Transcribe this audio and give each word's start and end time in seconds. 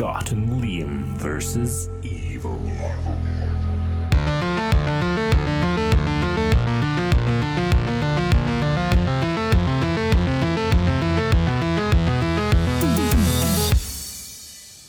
Scott 0.00 0.32
and 0.32 0.48
Liam 0.48 1.04
versus 1.18 1.90
evil. 2.02 2.58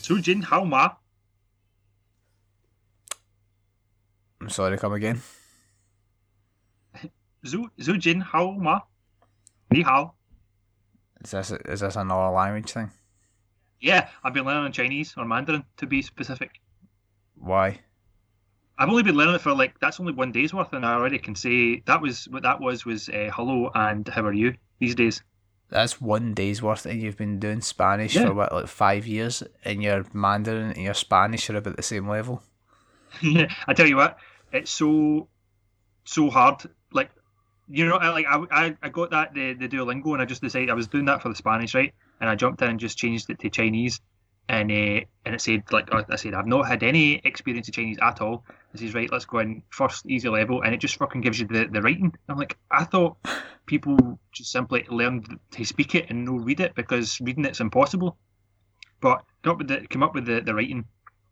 Sujin 0.02 0.44
Hao 0.46 0.64
Ma. 0.64 0.92
I'm 4.40 4.50
sorry, 4.50 4.78
to 4.78 4.78
come 4.78 4.94
again. 4.94 5.22
Zhu 7.46 7.68
Zujin 7.78 8.22
Hao 8.22 8.52
Ma. 8.52 8.80
Ni 9.72 9.82
Hao. 9.82 10.14
Is 11.22 11.32
this 11.32 11.52
is 11.52 11.82
this 11.82 11.98
another 11.98 12.34
language 12.34 12.72
thing? 12.72 12.92
Yeah, 13.82 14.10
I've 14.24 14.34
been 14.34 14.46
learning 14.46 14.72
Chinese 14.74 15.14
or 15.18 15.26
Mandarin 15.26 15.66
to 15.78 15.88
be 15.88 16.02
specific. 16.02 16.52
Why? 17.36 17.80
I've 18.78 18.90
only 18.90 19.04
been 19.04 19.16
learning 19.16 19.36
it 19.36 19.42
for 19.42 19.54
like 19.54 19.80
that's 19.80 20.00
only 20.00 20.14
one 20.14 20.32
day's 20.32 20.54
worth, 20.54 20.74
and 20.74 20.86
I 20.86 20.94
already 20.94 21.20
can 21.20 21.36
say 21.36 21.82
that 21.86 22.02
was 22.02 22.28
what 22.30 22.44
that 22.44 22.60
was 22.60 22.86
was 22.86 23.10
uh, 23.10 23.30
hello 23.34 23.72
and 23.76 24.08
how 24.08 24.24
are 24.24 24.34
you 24.34 24.56
these 24.80 24.96
days. 24.96 25.22
That's 25.70 26.02
one 26.02 26.34
day's 26.34 26.62
worth, 26.62 26.86
and 26.86 27.02
you've 27.02 27.18
been 27.18 27.40
doing 27.40 27.62
Spanish 27.62 28.16
Yeah. 28.16 28.26
for 28.28 28.34
what, 28.34 28.52
like 28.54 28.68
five 28.68 29.08
years, 29.08 29.42
and 29.64 29.82
your 29.82 30.06
Mandarin 30.14 30.72
and 30.72 30.84
your 30.84 30.94
Spanish 30.94 31.50
are 31.50 31.56
about 31.58 31.78
the 31.78 31.84
same 31.84 32.08
level. 32.08 32.44
yeah, 33.22 33.54
I 33.68 33.74
tell 33.74 33.88
you 33.88 33.96
what, 33.98 34.18
it's 34.52 34.72
so 34.72 35.28
so 36.04 36.30
hard. 36.30 36.64
Like 36.92 37.12
you 37.68 37.86
know, 37.88 37.96
I, 37.96 38.10
like 38.10 38.26
I, 38.28 38.44
I, 38.52 38.78
I 38.82 38.90
got 38.90 39.12
that 39.12 39.34
the, 39.34 39.54
the 39.54 39.68
Duolingo, 39.70 40.14
and 40.14 40.22
I 40.22 40.26
just 40.26 40.42
decided 40.42 40.70
I 40.70 40.74
was 40.74 40.88
doing 40.88 41.06
that 41.06 41.22
for 41.22 41.30
the 41.30 41.36
Spanish, 41.36 41.74
right? 41.74 41.94
And 42.22 42.30
I 42.30 42.36
jumped 42.36 42.62
in 42.62 42.70
and 42.70 42.80
just 42.80 42.98
changed 42.98 43.30
it 43.30 43.40
to 43.40 43.50
Chinese, 43.50 44.00
and 44.48 44.72
uh, 44.72 45.06
and 45.26 45.36
it 45.36 45.42
said 45.42 45.64
like 45.72 45.90
I 45.92 46.16
said 46.16 46.34
I've 46.34 46.48
not 46.48 46.68
had 46.68 46.84
any 46.84 47.16
experience 47.24 47.68
in 47.68 47.74
Chinese 47.74 47.98
at 48.02 48.22
all. 48.22 48.46
It 48.74 48.80
says 48.80 48.94
right, 48.94 49.12
let's 49.12 49.26
go 49.26 49.40
in 49.40 49.64
first 49.70 50.06
easy 50.06 50.30
level, 50.30 50.62
and 50.62 50.74
it 50.74 50.78
just 50.78 50.98
fucking 50.98 51.22
gives 51.22 51.40
you 51.40 51.48
the, 51.48 51.68
the 51.70 51.82
writing. 51.82 52.14
I'm 52.30 52.38
like, 52.38 52.58
I 52.70 52.86
thought 52.86 53.18
people 53.66 54.20
just 54.32 54.52
simply 54.52 54.86
learn 54.90 55.24
to 55.52 55.66
speak 55.66 55.96
it 55.96 56.10
and 56.10 56.24
no 56.24 56.34
read 56.34 56.60
it 56.60 56.76
because 56.76 57.20
reading 57.20 57.44
it's 57.46 57.60
impossible. 57.60 58.18
But 59.02 59.26
got 59.42 59.58
with 59.58 59.68
the 59.68 59.82
came 59.88 60.04
up 60.04 60.14
with 60.14 60.26
the, 60.26 60.42
the 60.42 60.54
writing, 60.54 60.86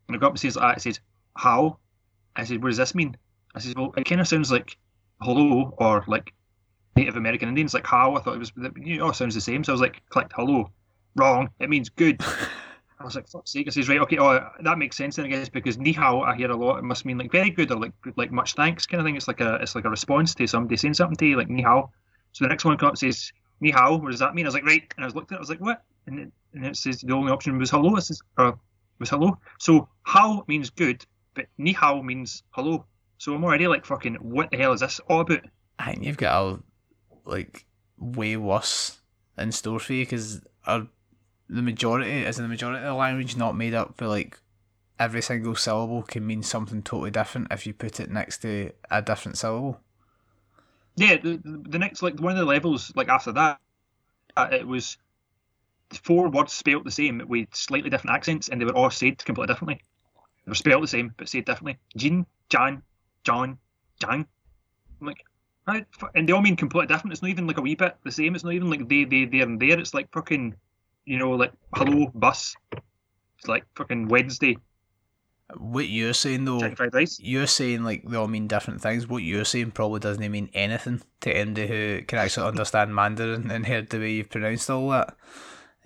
and 0.08 0.18
I 0.18 0.20
got 0.20 0.28
up 0.28 0.34
and 0.34 0.40
says 0.40 0.56
like. 0.56 0.78
It 0.78 0.82
says 0.82 1.00
how. 1.38 1.78
I 2.36 2.44
said, 2.46 2.64
what 2.64 2.70
does 2.70 2.78
this 2.78 2.96
mean? 2.96 3.18
I 3.56 3.60
said, 3.60 3.78
well, 3.78 3.94
it 3.98 4.06
kind 4.06 4.22
of 4.22 4.28
sounds 4.28 4.52
like 4.52 4.78
hello 5.22 5.74
or 5.78 6.04
like 6.08 6.34
Native 6.96 7.18
American 7.18 7.50
Indians, 7.50 7.74
like 7.74 7.86
how. 7.86 8.16
I 8.16 8.22
thought 8.22 8.36
it 8.36 8.40
was, 8.40 8.52
you 8.82 8.98
know, 8.98 9.12
sounds 9.12 9.36
the 9.36 9.42
same. 9.42 9.64
So 9.64 9.72
I 9.72 9.76
was 9.76 9.82
like, 9.82 10.02
clicked 10.10 10.34
hello. 10.34 10.72
Wrong. 11.16 11.50
It 11.60 11.70
means 11.70 11.90
good. 11.90 12.22
I 13.00 13.06
was 13.06 13.16
like, 13.16 13.30
fuck's 13.30 13.52
sake. 13.52 13.68
I 13.68 13.72
says, 13.72 13.88
right, 13.88 14.02
okay, 14.02 14.18
oh, 14.20 14.50
that 14.62 14.78
makes 14.78 14.98
sense 14.98 15.16
then, 15.16 15.26
I 15.26 15.30
guess, 15.30 15.48
because 15.48 15.78
ni 15.78 15.94
hao 15.94 16.22
I 16.22 16.36
hear 16.36 16.52
a 16.52 16.56
lot. 16.56 16.80
It 16.80 16.84
must 16.84 17.06
mean 17.06 17.18
like 17.18 17.32
very 17.32 17.50
good 17.50 17.72
or 17.72 17.80
like 17.80 17.94
like 18.18 18.32
much 18.32 18.56
thanks 18.56 18.86
kind 18.86 19.00
of 19.00 19.06
thing. 19.06 19.16
It's 19.16 19.28
like 19.28 19.40
a 19.40 19.56
it's 19.56 19.74
like 19.74 19.86
a 19.86 19.90
response 19.90 20.36
to 20.36 20.48
somebody 20.48 20.76
saying 20.76 20.96
something 20.96 21.16
to 21.18 21.26
you, 21.26 21.38
like 21.38 21.50
ni 21.50 21.62
hao. 21.62 21.92
So 22.34 22.44
the 22.44 22.50
next 22.50 22.66
one 22.66 22.78
comes 22.78 22.90
up 22.90 22.98
says 22.98 23.32
ni 23.62 23.72
hao. 23.72 23.96
What 23.98 24.12
does 24.12 24.20
that 24.20 24.36
mean? 24.36 24.46
I 24.46 24.50
was 24.50 24.54
like, 24.54 24.66
right, 24.66 24.94
and 24.98 25.06
I 25.06 25.08
was 25.08 25.16
looking 25.16 25.36
at 25.36 25.38
it. 25.38 25.40
I 25.40 25.42
was 25.42 25.50
like, 25.50 25.62
what? 25.62 25.84
And 26.08 26.20
it, 26.20 26.32
and 26.54 26.66
it 26.66 26.76
says 26.76 27.00
the 27.00 27.14
only 27.14 27.32
option 27.32 27.58
was 27.58 27.72
hello. 27.72 27.96
It 27.96 28.02
says 28.02 28.22
or 28.38 28.60
was 29.00 29.10
hello. 29.10 29.38
So 29.60 29.88
how 30.04 30.44
means 30.48 30.70
good, 30.70 31.06
but 31.36 31.46
ni 31.58 31.72
hao 31.72 32.02
means 32.02 32.44
hello. 32.52 32.86
So 33.18 33.34
I'm 33.34 33.46
already 33.46 33.68
like 33.68 33.86
fucking. 33.86 34.16
What 34.16 34.52
the 34.52 34.58
hell 34.58 34.74
is 34.74 34.82
this 34.82 35.00
all 35.08 35.22
about? 35.22 35.42
I 35.78 35.94
think 35.94 36.04
you've 36.04 36.18
got 36.18 36.42
a 36.42 36.60
like 37.24 37.66
way 37.98 38.36
worse 38.36 39.00
in 39.38 39.54
store 39.54 39.80
for 39.80 39.94
you 39.94 40.06
because 40.06 40.42
the 41.50 41.62
majority 41.62 42.12
is 42.12 42.38
in 42.38 42.44
the 42.44 42.50
majority 42.50 42.80
of 42.80 42.86
the 42.86 42.94
language 42.94 43.36
not 43.36 43.56
made 43.56 43.74
up 43.74 43.96
for 43.98 44.08
like 44.08 44.40
every 45.00 45.22
single 45.22 45.56
syllable 45.56 46.04
can 46.04 46.26
mean 46.28 46.44
something 46.44 46.84
totally 46.84 47.12
different 47.12 47.48
if 47.52 47.66
you 47.66 47.74
put 47.74 48.00
it 48.00 48.12
next 48.12 48.40
to 48.40 48.72
a 48.92 49.02
different 49.02 49.38
syllable. 49.38 49.80
Yeah, 50.96 51.18
the, 51.18 51.40
the 51.44 51.80
next 51.80 52.02
like 52.02 52.20
one 52.20 52.34
of 52.34 52.38
the 52.38 52.46
levels 52.46 52.92
like 52.96 53.08
after 53.08 53.32
that, 53.32 53.60
uh, 54.36 54.50
it 54.52 54.68
was 54.68 54.98
four 56.04 56.30
words 56.30 56.54
spelt 56.54 56.84
the 56.84 56.92
same 56.92 57.24
with 57.28 57.48
slightly 57.54 57.90
different 57.90 58.16
accents, 58.16 58.50
and 58.50 58.60
they 58.60 58.66
were 58.66 58.76
all 58.76 58.92
said 58.92 59.24
completely 59.24 59.54
differently. 59.54 59.82
They 60.46 60.52
were 60.52 60.56
spelled 60.56 60.84
the 60.84 60.88
same 60.88 61.14
but 61.18 61.30
said 61.30 61.46
differently. 61.46 61.78
Jin, 61.96 62.26
Jan, 62.50 62.84
John, 63.24 63.58
Jang. 64.00 64.28
I'm 65.00 65.08
like, 65.08 65.24
right, 65.66 65.86
and 66.14 66.28
they 66.28 66.34
all 66.34 66.42
mean 66.42 66.58
completely 66.58 66.88
different. 66.88 67.14
It's 67.14 67.22
not 67.22 67.30
even 67.32 67.48
like 67.48 67.58
a 67.58 67.62
wee 67.62 67.76
bit 67.76 67.98
the 68.04 68.12
same. 68.12 68.36
It's 68.36 68.44
not 68.44 68.54
even 68.54 68.70
like 68.70 68.88
they, 68.90 69.06
they, 69.06 69.26
there, 69.26 69.44
and 69.44 69.60
there. 69.60 69.80
It's 69.80 69.94
like 69.94 70.12
fucking, 70.12 70.56
you 71.10 71.18
know, 71.18 71.32
like 71.32 71.52
hello 71.74 72.12
bus. 72.14 72.56
It's 73.40 73.48
like 73.48 73.66
fucking 73.76 74.10
Wednesday, 74.10 74.58
What 75.58 75.88
you're 75.90 76.14
saying 76.14 76.46
though, 76.46 76.62
you're 77.18 77.48
saying 77.48 77.84
like 77.84 78.04
they 78.08 78.16
all 78.16 78.28
mean 78.28 78.48
different 78.48 78.82
things. 78.82 79.08
What 79.08 79.24
you're 79.24 79.44
saying 79.44 79.72
probably 79.72 80.02
doesn't 80.02 80.32
mean 80.32 80.52
anything 80.54 81.02
to 81.22 81.36
anybody 81.36 81.68
who 81.68 82.02
can 82.04 82.20
actually 82.20 82.48
understand 82.48 82.94
Mandarin 82.94 83.50
and 83.50 83.66
heard 83.66 83.90
the 83.90 83.98
way 83.98 84.12
you've 84.12 84.30
pronounced 84.30 84.70
all 84.70 84.90
that. 84.90 85.18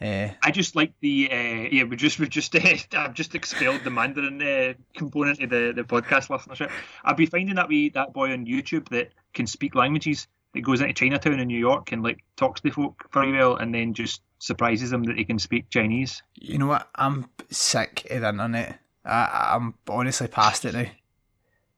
Uh, 0.02 0.34
I 0.44 0.52
just 0.52 0.76
like 0.76 0.92
the 1.00 1.30
uh, 1.32 1.70
yeah. 1.72 1.84
We 1.84 1.96
just 1.96 2.20
we 2.20 2.28
just 2.28 2.54
uh, 2.54 2.60
I've 2.98 3.14
just 3.14 3.34
expelled 3.34 3.86
the 3.86 3.92
Mandarin 3.92 4.42
uh, 4.42 4.74
component 4.94 5.42
of 5.42 5.50
the, 5.50 5.72
the 5.74 5.84
podcast 5.84 6.28
listenership. 6.28 6.70
I'll 7.06 7.16
be 7.16 7.28
finding 7.28 7.56
that 7.56 7.70
we 7.70 7.90
that 7.92 8.12
boy 8.12 8.34
on 8.34 8.46
YouTube 8.46 8.90
that 8.90 9.14
can 9.34 9.48
speak 9.48 9.74
languages 9.74 10.28
that 10.54 10.62
goes 10.62 10.82
into 10.82 10.94
Chinatown 10.94 11.40
in 11.40 11.48
New 11.48 11.60
York 11.60 11.92
and 11.92 12.04
like 12.04 12.24
talks 12.36 12.62
to 12.62 12.70
the 12.70 12.74
folk 12.74 13.10
very 13.12 13.32
well, 13.32 13.56
and 13.56 13.74
then 13.74 13.94
just 13.94 14.22
surprises 14.40 14.90
them 14.90 15.04
that 15.04 15.18
he 15.18 15.26
can 15.26 15.40
speak 15.40 15.70
Chinese. 15.70 16.22
you 16.36 16.58
know 16.58 16.68
what? 16.68 16.90
I'm 16.96 17.30
sick 17.50 18.06
of 18.10 18.22
the 18.22 18.30
internet. 18.30 18.80
I, 19.06 19.54
I'm 19.56 19.74
honestly 19.88 20.28
past 20.28 20.66
it 20.66 20.74
now. 20.74 20.86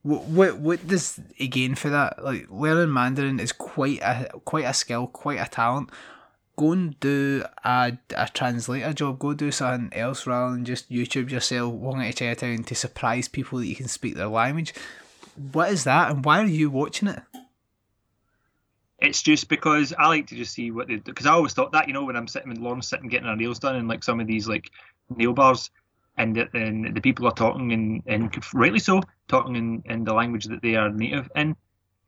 What, 0.04 0.24
what 0.26 0.60
what 0.60 0.88
does 0.88 1.20
he 1.34 1.48
gain 1.48 1.76
for 1.76 1.90
that? 1.90 2.24
Like 2.24 2.48
learning 2.50 2.94
Mandarin 2.94 3.40
is 3.40 3.52
quite 3.52 4.02
a 4.02 4.30
quite 4.46 4.66
a 4.66 4.74
skill, 4.74 5.08
quite 5.08 5.40
a 5.40 5.50
talent. 5.50 5.90
Go 6.58 6.72
and 6.72 7.00
do 7.00 7.44
a, 7.66 7.98
a 8.16 8.30
translator 8.30 8.94
job. 8.94 9.20
Go 9.20 9.34
do 9.34 9.52
something 9.52 9.98
else 9.98 10.26
rather 10.26 10.54
than 10.54 10.64
just 10.64 10.92
YouTube 10.92 11.30
yourself 11.30 11.74
walking 11.74 12.02
to 12.02 12.14
Chinatown 12.14 12.64
to 12.64 12.76
surprise 12.76 13.28
people 13.28 13.60
that 13.60 13.68
you 13.68 13.76
can 13.76 13.88
speak 13.88 14.16
their 14.16 14.28
language. 14.28 14.74
What 15.52 15.72
is 15.72 15.84
that, 15.86 16.12
and 16.12 16.24
why 16.24 16.40
are 16.42 16.46
you 16.46 16.70
watching 16.70 17.10
it? 17.10 17.24
It's 19.06 19.22
just 19.22 19.50
because 19.50 19.94
I 19.98 20.08
like 20.08 20.28
to 20.28 20.36
just 20.36 20.54
see 20.54 20.72
what 20.72 20.88
they 20.88 20.96
do. 20.96 21.02
Because 21.04 21.26
I 21.26 21.32
always 21.32 21.54
thought 21.54 21.72
that, 21.74 21.88
you 21.88 21.94
know, 21.94 22.04
when 22.06 22.16
I'm 22.16 22.28
sitting 22.28 22.52
in 22.52 22.62
Lawrence 22.62 22.88
sitting 22.88 23.08
getting 23.08 23.28
our 23.28 23.36
nails 23.36 23.60
done 23.60 23.76
and 23.76 23.88
like 23.88 24.04
some 24.04 24.20
of 24.20 24.28
these 24.28 24.48
like 24.48 24.70
nail 25.16 25.34
bars, 25.34 25.70
and 26.18 26.36
the, 26.36 26.50
and 26.54 26.96
the 26.96 27.02
people 27.02 27.28
are 27.28 27.34
talking 27.34 27.74
and 27.74 28.02
and 28.06 28.36
rightly 28.54 28.80
so 28.80 29.02
talking 29.28 29.56
in, 29.56 29.84
in 29.86 30.04
the 30.06 30.14
language 30.14 30.46
that 30.46 30.62
they 30.62 30.76
are 30.76 30.90
native 30.90 31.30
in, 31.36 31.56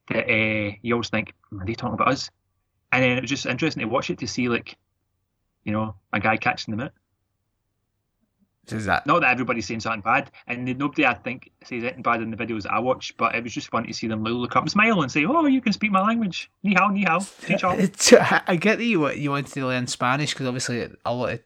that 0.09 0.29
uh, 0.29 0.75
you 0.81 0.93
always 0.93 1.09
think, 1.09 1.33
are 1.59 1.65
they 1.65 1.73
talking 1.73 1.93
about 1.93 2.09
us? 2.09 2.29
And 2.91 3.03
then 3.03 3.17
it 3.17 3.21
was 3.21 3.29
just 3.29 3.45
interesting 3.45 3.81
to 3.81 3.87
watch 3.87 4.09
it 4.09 4.19
to 4.19 4.27
see 4.27 4.47
like, 4.47 4.77
you 5.65 5.73
know, 5.73 5.95
a 6.13 6.19
guy 6.19 6.37
catching 6.37 6.71
them 6.71 6.85
out. 6.85 6.93
Is 8.71 8.85
that 8.85 9.05
Not 9.05 9.21
that 9.21 9.31
everybody's 9.31 9.65
saying 9.67 9.79
something 9.79 10.01
bad, 10.01 10.31
and 10.47 10.65
nobody 10.77 11.05
I 11.05 11.13
think 11.13 11.51
says 11.63 11.83
anything 11.83 12.01
bad 12.01 12.21
in 12.21 12.31
the 12.31 12.37
videos 12.37 12.65
I 12.65 12.79
watch, 12.79 13.15
but 13.17 13.33
it 13.35 13.43
was 13.43 13.53
just 13.53 13.69
fun 13.69 13.85
to 13.87 13.93
see 13.93 14.07
them 14.07 14.23
look 14.23 14.55
up 14.55 14.63
and 14.63 14.71
smile 14.71 15.01
and 15.01 15.11
say, 15.11 15.25
"Oh, 15.25 15.45
you 15.45 15.61
can 15.61 15.73
speak 15.73 15.91
my 15.91 16.01
language. 16.01 16.51
Ni 16.63 16.73
hao, 16.75 16.89
ni 16.89 17.03
hao, 17.03 17.19
teach 17.19 17.63
all." 17.63 17.73
I 18.47 18.55
get 18.57 18.77
that 18.77 18.85
you 18.85 19.09
you 19.11 19.29
wanted 19.31 19.53
to 19.53 19.65
learn 19.65 19.87
Spanish 19.87 20.33
because 20.33 20.47
obviously 20.47 20.89
a 21.05 21.13
lot 21.13 21.33
of 21.33 21.39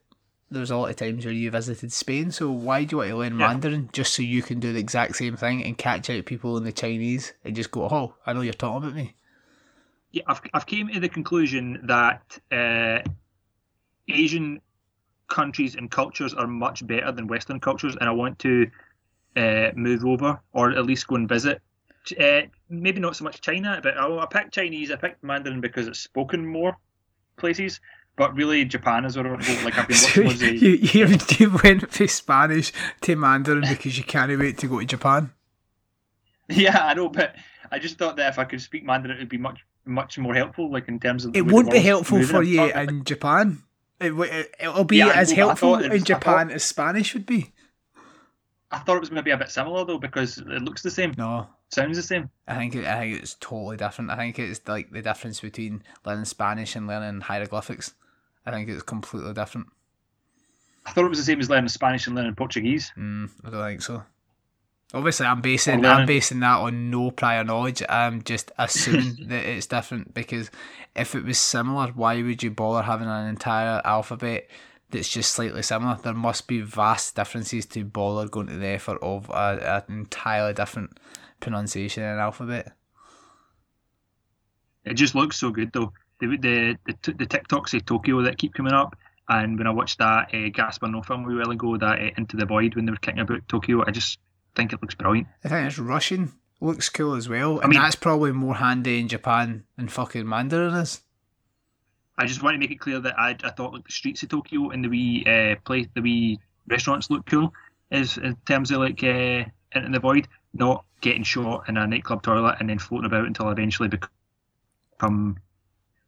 there 0.49 0.59
was 0.59 0.71
a 0.71 0.75
lot 0.75 0.89
of 0.89 0.97
times 0.97 1.23
where 1.23 1.33
you 1.33 1.49
visited 1.49 1.93
Spain. 1.93 2.29
So 2.31 2.51
why 2.51 2.83
do 2.83 2.95
you 2.95 2.97
want 2.97 3.09
to 3.11 3.15
learn 3.17 3.39
Yeah. 3.39 3.47
Mandarin 3.47 3.89
just 3.93 4.13
so 4.13 4.21
you 4.21 4.41
can 4.41 4.59
do 4.59 4.73
the 4.73 4.79
exact 4.79 5.15
same 5.15 5.37
thing 5.37 5.63
and 5.63 5.77
catch 5.77 6.09
out 6.09 6.25
people 6.25 6.57
in 6.57 6.65
the 6.65 6.73
Chinese 6.73 7.31
and 7.45 7.55
just 7.55 7.71
go, 7.71 7.83
oh, 7.89 8.15
I 8.25 8.33
know 8.33 8.41
you're 8.41 8.51
talking 8.53 8.83
about 8.83 8.93
me. 8.95 9.15
yeah, 10.11 10.23
I've 10.27 10.41
I've 10.53 10.65
came 10.65 10.89
to 10.89 10.99
the 10.99 11.07
conclusion 11.07 11.79
that 11.83 12.37
uh, 12.51 12.99
Asian 14.09 14.59
countries 15.31 15.75
and 15.75 15.89
cultures 15.89 16.33
are 16.33 16.45
much 16.45 16.85
better 16.85 17.11
than 17.11 17.25
Western 17.25 17.59
cultures, 17.59 17.95
and 17.99 18.07
I 18.07 18.11
want 18.11 18.37
to 18.39 18.69
uh, 19.37 19.71
move 19.75 20.05
over 20.05 20.39
or 20.53 20.71
at 20.71 20.85
least 20.85 21.07
go 21.07 21.15
and 21.15 21.27
visit. 21.27 21.61
Uh, 22.19 22.41
maybe 22.69 22.99
not 22.99 23.15
so 23.15 23.23
much 23.23 23.41
China, 23.41 23.79
but 23.81 23.97
I, 23.97 24.17
I 24.17 24.25
picked 24.25 24.53
Chinese. 24.53 24.91
I 24.91 24.97
picked 24.97 25.23
Mandarin 25.23 25.61
because 25.61 25.87
it's 25.87 25.99
spoken 25.99 26.45
more 26.45 26.75
places. 27.37 27.79
But 28.17 28.35
really, 28.35 28.65
Japan 28.65 29.05
is 29.05 29.15
where 29.15 29.25
I 29.25 29.41
go. 29.41 29.63
Like 29.63 29.77
I've 29.77 29.87
been 29.87 29.97
So 30.13 30.23
watching 30.23 30.55
you, 30.57 30.71
you, 30.71 31.17
you 31.39 31.59
went 31.63 31.89
from 31.89 32.07
Spanish 32.07 32.73
to 33.01 33.15
Mandarin 33.15 33.63
because 33.69 33.97
you 33.97 34.03
can't 34.03 34.37
wait 34.37 34.57
to 34.59 34.67
go 34.67 34.79
to 34.79 34.85
Japan. 34.85 35.31
Yeah, 36.49 36.85
I 36.85 36.93
know, 36.93 37.07
but 37.07 37.35
I 37.71 37.79
just 37.79 37.97
thought 37.97 38.17
that 38.17 38.27
if 38.33 38.37
I 38.37 38.43
could 38.43 38.61
speak 38.61 38.83
Mandarin, 38.83 39.15
it 39.15 39.21
would 39.21 39.29
be 39.29 39.37
much 39.37 39.61
much 39.85 40.17
more 40.17 40.35
helpful. 40.35 40.69
Like 40.69 40.89
in 40.89 40.99
terms 40.99 41.23
of 41.23 41.35
It 41.35 41.45
won't 41.45 41.71
be 41.71 41.79
helpful 41.79 42.21
for 42.23 42.43
you 42.43 42.69
in 42.73 43.05
Japan. 43.05 43.63
It, 44.01 44.09
w- 44.09 44.31
it, 44.31 44.55
it'll 44.59 44.83
be 44.83 44.97
Yeah, 44.97 45.11
as 45.15 45.31
helpful 45.31 45.75
it 45.75 45.91
in 45.93 46.03
Japan 46.03 46.47
thought- 46.47 46.55
as 46.55 46.63
Spanish 46.63 47.13
would 47.13 47.25
be. 47.25 47.51
I 48.71 48.79
thought 48.79 48.95
it 48.97 49.01
was 49.01 49.09
going 49.09 49.17
to 49.17 49.23
be 49.23 49.31
a 49.31 49.37
bit 49.37 49.51
similar 49.51 49.83
though 49.85 49.97
because 49.97 50.37
it 50.37 50.47
looks 50.47 50.81
the 50.81 50.89
same, 50.91 51.13
No, 51.17 51.47
sounds 51.69 51.97
the 51.97 52.03
same. 52.03 52.29
I 52.47 52.55
think 52.55 52.73
it, 52.75 52.85
I 52.85 52.99
think 52.99 53.21
it's 53.21 53.35
totally 53.39 53.75
different. 53.77 54.09
I 54.11 54.15
think 54.15 54.39
it's 54.39 54.61
like 54.67 54.91
the 54.91 55.01
difference 55.01 55.41
between 55.41 55.83
learning 56.05 56.25
Spanish 56.25 56.75
and 56.75 56.87
learning 56.87 57.21
hieroglyphics. 57.21 57.93
I 58.45 58.51
think 58.51 58.69
it's 58.69 58.81
completely 58.81 59.33
different. 59.33 59.67
I 60.85 60.91
thought 60.93 61.05
it 61.05 61.09
was 61.09 61.17
the 61.19 61.25
same 61.25 61.39
as 61.41 61.49
learning 61.49 61.67
Spanish 61.69 62.07
and 62.07 62.15
learning 62.15 62.35
Portuguese. 62.35 62.91
Mm, 62.97 63.29
I 63.45 63.49
don't 63.49 63.63
think 63.67 63.81
so. 63.81 64.03
Obviously, 64.93 65.25
I'm 65.25 65.41
basing 65.41 65.85
I'm 65.85 66.05
basing 66.05 66.41
that 66.41 66.59
on 66.59 66.89
no 66.89 67.11
prior 67.11 67.43
knowledge. 67.43 67.81
I'm 67.87 68.23
just 68.23 68.51
assuming 68.57 69.17
that 69.27 69.45
it's 69.45 69.67
different 69.67 70.13
because 70.13 70.51
if 70.95 71.15
it 71.15 71.23
was 71.23 71.39
similar, 71.39 71.87
why 71.95 72.21
would 72.21 72.43
you 72.43 72.51
bother 72.51 72.83
having 72.83 73.07
an 73.07 73.27
entire 73.27 73.81
alphabet 73.85 74.49
that's 74.89 75.07
just 75.07 75.31
slightly 75.31 75.61
similar? 75.61 75.97
There 76.03 76.13
must 76.13 76.47
be 76.47 76.59
vast 76.59 77.15
differences 77.15 77.65
to 77.67 77.85
bother 77.85 78.27
going 78.27 78.47
to 78.47 78.57
the 78.57 78.67
effort 78.67 78.99
of 79.01 79.29
a, 79.29 79.83
an 79.87 79.99
entirely 79.99 80.53
different 80.53 80.99
pronunciation 81.39 82.03
and 82.03 82.19
alphabet. 82.19 82.73
It 84.83 84.95
just 84.95 85.15
looks 85.15 85.37
so 85.37 85.51
good 85.51 85.71
though. 85.71 85.93
The 86.19 86.37
the 86.37 86.77
the, 86.85 86.93
t- 87.01 87.13
the 87.13 87.25
TikToks 87.25 87.73
of 87.75 87.85
Tokyo 87.85 88.21
that 88.23 88.37
keep 88.37 88.53
coming 88.53 88.73
up, 88.73 88.97
and 89.29 89.57
when 89.57 89.67
I 89.67 89.71
watched 89.71 89.99
that 89.99 90.33
uh, 90.33 90.49
Gaspar 90.49 90.87
Noé 90.87 91.05
film 91.05 91.23
a 91.23 91.33
while 91.33 91.51
ago, 91.51 91.77
that 91.77 91.99
uh, 91.99 92.09
Into 92.17 92.35
the 92.35 92.45
Void 92.45 92.75
when 92.75 92.85
they 92.85 92.91
were 92.91 92.97
kicking 92.97 93.21
about 93.21 93.47
Tokyo, 93.47 93.83
I 93.87 93.91
just 93.91 94.19
think 94.55 94.73
it 94.73 94.81
looks 94.81 94.95
brilliant. 94.95 95.27
I 95.43 95.49
think 95.49 95.67
it's 95.67 95.79
Russian. 95.79 96.33
Looks 96.59 96.89
cool 96.89 97.15
as 97.15 97.27
well, 97.27 97.55
and 97.55 97.65
I 97.65 97.67
mean- 97.67 97.81
that's 97.81 97.95
probably 97.95 98.31
more 98.31 98.55
handy 98.55 98.99
in 98.99 99.07
Japan 99.07 99.63
than 99.77 99.87
fucking 99.87 100.27
Mandarin 100.27 100.75
is. 100.75 101.01
I 102.17 102.25
just 102.27 102.43
want 102.43 102.53
to 102.53 102.59
make 102.59 102.69
it 102.69 102.79
clear 102.79 102.99
that 102.99 103.17
I, 103.17 103.35
I 103.43 103.49
thought 103.49 103.73
like 103.73 103.85
the 103.85 103.91
streets 103.91 104.21
of 104.21 104.29
Tokyo 104.29 104.69
and 104.69 104.83
the 104.83 104.89
wee 104.89 105.25
uh, 105.25 105.55
place, 105.65 105.87
the 105.95 106.01
wee 106.01 106.39
restaurants 106.67 107.09
look 107.09 107.25
cool, 107.25 107.51
is 107.89 108.17
in 108.17 108.35
terms 108.45 108.69
of 108.69 108.79
like 108.79 109.03
uh, 109.03 109.43
Into 109.73 109.89
the 109.91 109.99
Void, 109.99 110.27
not 110.53 110.85
getting 110.99 111.23
shot 111.23 111.67
in 111.67 111.77
a 111.77 111.87
nightclub 111.87 112.21
toilet 112.21 112.57
and 112.59 112.69
then 112.69 112.77
floating 112.77 113.07
about 113.07 113.25
until 113.25 113.47
I 113.47 113.53
eventually 113.53 113.89
become 113.89 115.37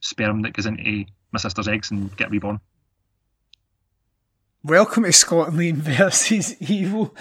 sperm 0.02 0.44
that 0.44 0.54
goes 0.54 0.68
into 0.68 1.06
my 1.32 1.40
sister's 1.40 1.68
eggs 1.68 1.90
and 1.90 2.16
get 2.16 2.30
reborn. 2.30 2.60
Welcome 4.64 5.04
to 5.04 5.12
Scotland 5.14 5.78
versus 5.78 6.62
Evil 6.70 7.16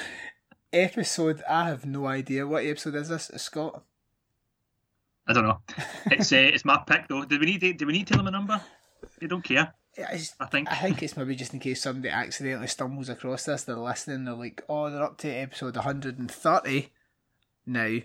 episode. 0.72 1.42
I 1.48 1.69
have 1.69 1.84
no 1.84 2.06
idea 2.06 2.46
what 2.46 2.64
episode 2.64 2.94
is 2.94 3.08
this, 3.08 3.30
Scott. 3.36 3.82
I 5.26 5.32
don't 5.32 5.44
know. 5.44 5.60
It's 6.06 6.32
uh, 6.32 6.36
it's 6.36 6.64
my 6.64 6.82
pick 6.86 7.08
though. 7.08 7.24
Do 7.24 7.38
we 7.38 7.46
need 7.46 7.60
to, 7.60 7.72
do 7.72 7.86
we 7.86 7.92
need 7.92 8.06
to 8.08 8.14
tell 8.14 8.19
them 8.19 8.28
a 8.28 8.30
number? 8.30 8.60
They 9.20 9.26
don't 9.26 9.44
care. 9.44 9.74
It's, 9.94 10.34
I 10.40 10.46
think. 10.46 10.70
I 10.70 10.76
think 10.76 11.02
it's 11.02 11.16
maybe 11.16 11.36
just 11.36 11.52
in 11.52 11.60
case 11.60 11.82
somebody 11.82 12.08
accidentally 12.08 12.66
stumbles 12.66 13.08
across 13.08 13.44
this, 13.44 13.64
they're 13.64 13.76
listening, 13.76 14.24
they're 14.24 14.34
like, 14.34 14.62
oh, 14.69 14.90
they're 14.90 15.02
up 15.02 15.19
to 15.19 15.28
episode 15.28 15.76
130 15.76 16.92
now. 17.66 17.98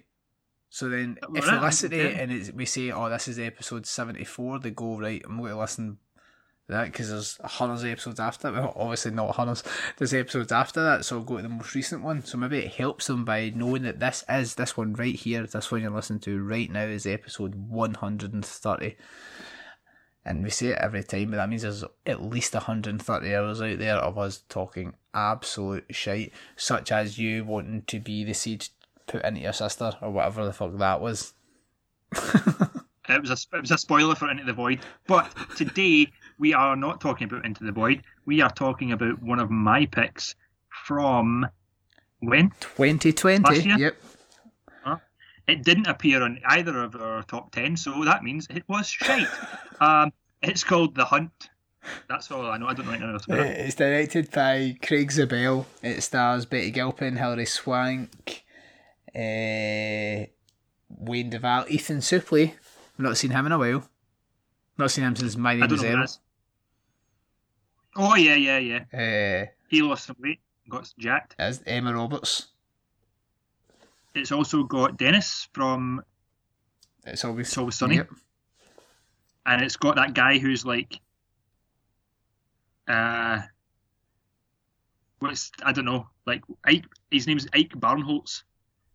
So 0.70 0.90
then, 0.90 1.18
if 1.34 1.46
they 1.46 1.60
listen 1.60 1.92
to 1.92 1.98
it 1.98 2.20
and 2.20 2.32
it's, 2.32 2.52
we 2.52 2.66
say, 2.66 2.92
oh, 2.92 3.10
this 3.10 3.30
is 3.30 3.40
episode 3.40 3.86
74, 3.86 4.60
they 4.60 4.72
go, 4.72 5.00
right, 5.00 5.22
I'm 5.26 5.38
going 5.38 5.52
to 5.52 5.58
listen 5.58 5.98
that 6.68 6.86
because 6.86 7.10
there's 7.10 7.40
hundreds 7.44 7.84
of 7.84 7.90
episodes 7.90 8.20
after 8.20 8.52
that. 8.52 8.54
Well, 8.54 8.74
obviously 8.76 9.12
not 9.12 9.36
hundreds, 9.36 9.64
there's 9.98 10.14
episodes 10.14 10.52
after 10.52 10.84
that, 10.84 11.06
so 11.06 11.18
I'll 11.18 11.24
go 11.24 11.38
to 11.38 11.44
the 11.44 11.50
most 11.50 11.74
recent 11.74 12.04
one. 12.04 12.24
So 12.24 12.38
maybe 12.38 12.60
it 12.60 12.74
helps 12.74 13.08
them 13.08 13.26
by 13.26 13.52
knowing 13.56 13.84
that 13.84 14.00
this 14.00 14.24
is, 14.30 14.56
this 14.56 14.76
one 14.76 14.94
right 14.94 15.16
here, 15.16 15.46
this 15.46 15.72
one 15.72 15.82
you're 15.82 15.92
listening 15.92 16.20
to 16.22 16.44
right 16.44 16.70
now 16.70 16.84
is 16.84 17.06
episode 17.06 17.56
130. 17.56 18.96
And 20.26 20.44
we 20.44 20.50
say 20.50 20.68
it 20.68 20.80
every 20.82 21.04
time, 21.04 21.32
but 21.32 21.38
that 21.38 21.50
means 21.50 21.62
there's 21.62 21.86
at 22.06 22.22
least 22.22 22.54
130 22.54 23.36
hours 23.36 23.62
out 23.62 23.80
there 23.80 23.96
of 23.96 24.18
us 24.18 24.44
talking 24.50 24.94
absolute 25.14 25.86
shite, 25.92 26.34
such 26.58 26.92
as 26.92 27.18
you 27.18 27.46
wanting 27.46 27.84
to 27.84 28.00
be 28.02 28.26
the 28.26 28.34
seed 28.34 28.68
put 29.08 29.24
into 29.24 29.40
your 29.40 29.54
sister 29.54 29.94
or 30.02 30.12
whatever 30.12 30.44
the 30.44 30.52
fuck 30.52 30.78
that 30.78 31.00
was. 31.00 31.34
It 33.10 33.22
was 33.22 33.30
a 33.32 33.58
it 33.58 33.62
was 33.62 33.72
a 33.72 33.78
spoiler 33.78 34.16
for 34.16 34.30
Into 34.30 34.44
the 34.44 34.54
Void. 34.54 34.80
But 35.08 35.32
today 35.56 36.12
we 36.38 36.54
are 36.54 36.76
not 36.76 37.02
talking 37.02 37.26
about 37.26 37.46
Into 37.46 37.64
the 37.64 37.72
Void. 37.72 38.04
We 38.26 38.42
are 38.42 38.50
talking 38.50 38.92
about 38.92 39.22
one 39.22 39.40
of 39.40 39.50
my 39.50 39.86
picks 39.86 40.36
from 40.86 41.48
when 42.20 42.52
2020. 42.60 43.44
Last 43.44 43.66
year? 43.66 43.78
Yep. 44.86 45.00
it 45.48 45.64
didn't 45.64 45.88
appear 45.88 46.22
on 46.24 46.40
either 46.46 46.84
of 46.84 46.96
our 46.96 47.24
top 47.24 47.52
ten, 47.52 47.78
so 47.78 48.04
that 48.04 48.24
means 48.24 48.48
it 48.50 48.64
was 48.68 48.88
shite. 48.88 49.28
um, 49.80 50.12
it's 50.42 50.64
called 50.64 50.96
The 50.96 51.06
Hunt. 51.06 51.50
That's 52.10 52.30
all 52.32 52.46
I 52.46 52.58
know. 52.58 52.68
I 52.68 52.74
don't 52.74 52.86
know 52.86 52.92
anything 52.92 53.14
else 53.14 53.26
about 53.26 53.40
it. 53.40 53.58
It's 53.60 53.76
directed 53.76 54.30
by 54.32 54.76
Craig 54.86 55.10
Zobel. 55.10 55.66
It 55.82 56.02
stars 56.02 56.46
Betty 56.46 56.70
Gilpin, 56.72 57.16
Hilary 57.16 57.46
Swank, 57.46 58.44
uh, 59.16 60.28
Wayne 60.90 61.30
Duvall, 61.30 61.66
Ethan 61.70 62.00
Suplee. 62.00 62.52
I've 62.52 63.00
not 63.00 63.18
seen 63.18 63.32
him 63.32 63.46
in 63.46 63.54
a 63.54 63.58
while. 63.58 63.90
Not 64.78 64.92
seen 64.92 65.06
him 65.06 65.16
since 65.16 65.38
My 65.38 65.56
Name 65.56 65.72
Is 65.72 65.84
Earl. 65.84 66.06
Oh 67.98 68.16
yeah, 68.16 68.36
yeah, 68.36 68.58
yeah. 68.60 68.84
Uh, 68.94 69.52
He 69.70 69.82
lost 69.82 70.06
some 70.06 70.16
weight, 70.20 70.40
got 70.70 70.92
jacked. 71.00 71.36
as 71.40 71.62
Emma 71.66 71.94
Roberts. 71.94 72.48
It's 74.16 74.32
also 74.32 74.64
got 74.64 74.98
Dennis 74.98 75.48
from 75.54 76.02
It's 77.06 77.26
always 77.26 77.48
It's 77.48 77.58
Always 77.58 77.76
Sunny. 77.76 77.96
Yep. 77.98 78.10
and 79.46 79.62
it's 79.62 79.76
got 79.78 79.96
that 79.96 80.14
guy 80.14 80.38
who's 80.40 80.66
like 80.66 81.00
uh 82.88 83.42
what's 85.20 85.52
I 85.64 85.72
don't 85.72 85.86
know, 85.86 86.08
like 86.26 86.44
Ike 86.66 86.86
his 87.12 87.28
name's 87.28 87.48
Ike 87.54 87.70
Barinholtz. 87.76 88.44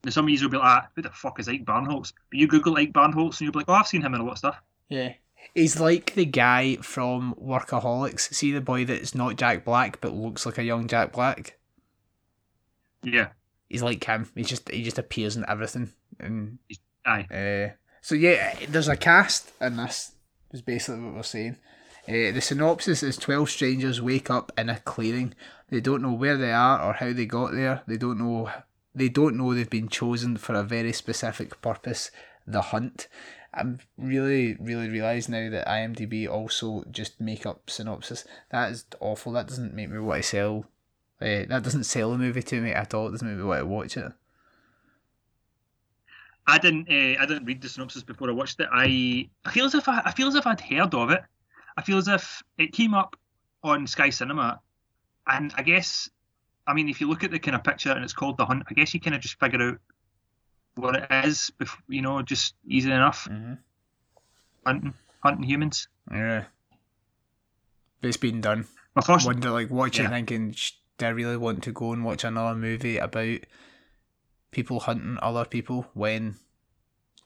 Now 0.04 0.10
some 0.10 0.24
of 0.26 0.30
you 0.30 0.40
will 0.42 0.50
be 0.50 0.56
like, 0.58 0.84
who 0.96 1.02
the 1.02 1.10
fuck 1.10 1.38
is 1.40 1.48
Ike 1.48 1.64
Barinholtz? 1.64 2.12
But 2.30 2.38
you 2.38 2.46
Google 2.48 2.76
Ike 2.76 2.92
Barinholtz 2.92 3.32
and 3.32 3.42
you'll 3.42 3.52
be 3.52 3.58
like, 3.60 3.68
Oh, 3.68 3.74
I've 3.74 3.86
seen 3.86 4.02
him 4.02 4.14
in 4.14 4.20
a 4.20 4.24
lot 4.24 4.32
of 4.32 4.38
stuff. 4.38 4.60
Yeah. 4.88 5.12
He's 5.54 5.78
like 5.78 6.14
the 6.14 6.24
guy 6.24 6.76
from 6.76 7.34
Workaholics. 7.34 8.32
See 8.32 8.52
the 8.52 8.60
boy 8.60 8.84
that's 8.84 9.14
not 9.14 9.36
Jack 9.36 9.64
Black 9.64 10.00
but 10.00 10.14
looks 10.14 10.46
like 10.46 10.58
a 10.58 10.62
young 10.62 10.86
Jack 10.86 11.12
Black? 11.12 11.58
Yeah. 13.02 13.28
He's 13.68 13.82
like 13.82 14.04
him. 14.04 14.30
He 14.34 14.42
just 14.44 14.68
he 14.70 14.82
just 14.82 14.98
appears 14.98 15.36
in 15.36 15.44
everything. 15.48 15.92
And 16.18 16.58
Aye. 17.04 17.26
uh, 17.30 17.74
so 18.00 18.14
yeah, 18.14 18.54
there's 18.68 18.88
a 18.88 18.96
cast 18.96 19.52
in 19.60 19.76
this. 19.76 20.12
Is 20.52 20.62
basically 20.62 21.02
what 21.02 21.14
we're 21.14 21.22
saying. 21.22 21.56
Uh, 22.06 22.32
the 22.32 22.40
synopsis 22.40 23.02
is 23.02 23.16
12 23.16 23.48
strangers 23.48 24.02
wake 24.02 24.28
up 24.28 24.52
in 24.58 24.68
a 24.68 24.80
clearing. 24.80 25.34
They 25.70 25.80
don't 25.80 26.02
know 26.02 26.12
where 26.12 26.36
they 26.36 26.52
are 26.52 26.82
or 26.82 26.92
how 26.94 27.12
they 27.12 27.26
got 27.26 27.52
there. 27.52 27.82
They 27.86 27.96
don't 27.96 28.18
know 28.18 28.50
they 28.94 29.08
don't 29.08 29.36
know 29.36 29.54
they've 29.54 29.68
been 29.68 29.88
chosen 29.88 30.36
for 30.36 30.54
a 30.54 30.62
very 30.62 30.92
specific 30.92 31.60
purpose, 31.62 32.10
the 32.46 32.60
hunt. 32.60 33.08
I'm 33.54 33.80
really, 33.98 34.56
really 34.58 34.88
realise 34.88 35.28
now 35.28 35.50
that 35.50 35.66
IMDb 35.66 36.28
also 36.28 36.84
just 36.90 37.20
make 37.20 37.44
up 37.44 37.68
synopsis. 37.68 38.24
That 38.50 38.72
is 38.72 38.86
awful. 39.00 39.32
That 39.32 39.46
doesn't 39.46 39.74
make 39.74 39.90
me 39.90 39.98
want 39.98 40.22
to 40.22 40.28
sell. 40.28 40.64
Uh, 41.20 41.44
that 41.48 41.62
doesn't 41.62 41.84
sell 41.84 42.12
a 42.12 42.18
movie 42.18 42.42
to 42.42 42.60
me 42.60 42.72
at 42.72 42.94
all. 42.94 43.08
It 43.08 43.12
doesn't 43.12 43.28
make 43.28 43.36
me 43.36 43.44
want 43.44 43.60
to 43.60 43.66
watch 43.66 43.96
it. 43.96 44.12
I 46.46 46.58
didn't 46.58 46.88
uh, 46.88 47.22
I 47.22 47.26
didn't 47.26 47.44
read 47.44 47.62
the 47.62 47.68
synopsis 47.68 48.02
before 48.02 48.28
I 48.28 48.32
watched 48.32 48.58
it. 48.58 48.68
I 48.72 49.28
I 49.44 49.50
feel 49.50 49.66
as 49.66 49.74
if 49.74 49.88
I, 49.88 50.02
I 50.04 50.12
feel 50.12 50.28
as 50.28 50.34
if 50.34 50.46
I'd 50.46 50.60
heard 50.60 50.94
of 50.94 51.10
it. 51.10 51.22
I 51.76 51.82
feel 51.82 51.98
as 51.98 52.08
if 52.08 52.42
it 52.58 52.72
came 52.72 52.94
up 52.94 53.16
on 53.62 53.86
Sky 53.86 54.10
Cinema, 54.10 54.60
and 55.26 55.52
I 55.56 55.62
guess 55.62 56.10
I 56.66 56.74
mean 56.74 56.88
if 56.88 57.00
you 57.00 57.08
look 57.08 57.22
at 57.22 57.30
the 57.30 57.38
kind 57.38 57.54
of 57.54 57.62
picture 57.62 57.92
and 57.92 58.02
it's 58.02 58.12
called 58.12 58.38
The 58.38 58.46
Hunt, 58.46 58.64
I 58.68 58.74
guess 58.74 58.92
you 58.92 59.00
kind 59.00 59.14
of 59.14 59.22
just 59.22 59.38
figure 59.38 59.62
out 59.62 59.78
what 60.74 60.96
it 60.96 61.06
is. 61.26 61.50
Bef- 61.60 61.76
you 61.88 62.02
know, 62.02 62.22
just 62.22 62.54
easy 62.66 62.90
enough 62.90 63.28
Mm-hmm. 63.30 63.54
hunting 64.66 64.94
hunting 65.22 65.44
humans. 65.44 65.88
Yeah. 66.10 66.44
But 68.00 68.08
it's 68.08 68.16
been 68.16 68.40
done. 68.40 68.66
My 68.96 69.02
first 69.02 69.24
Wonder, 69.26 69.50
like, 69.50 69.70
watching 69.70 70.04
Yeah. 70.04 70.10
thinking, 70.10 70.54
do 70.98 71.06
I 71.06 71.10
really 71.10 71.36
want 71.36 71.62
to 71.64 71.72
go 71.72 71.92
and 71.92 72.04
watch 72.04 72.24
another 72.24 72.58
movie 72.58 72.98
about 72.98 73.38
people 74.50 74.80
hunting 74.80 75.18
other 75.22 75.44
people 75.44 75.86
when, 75.94 76.36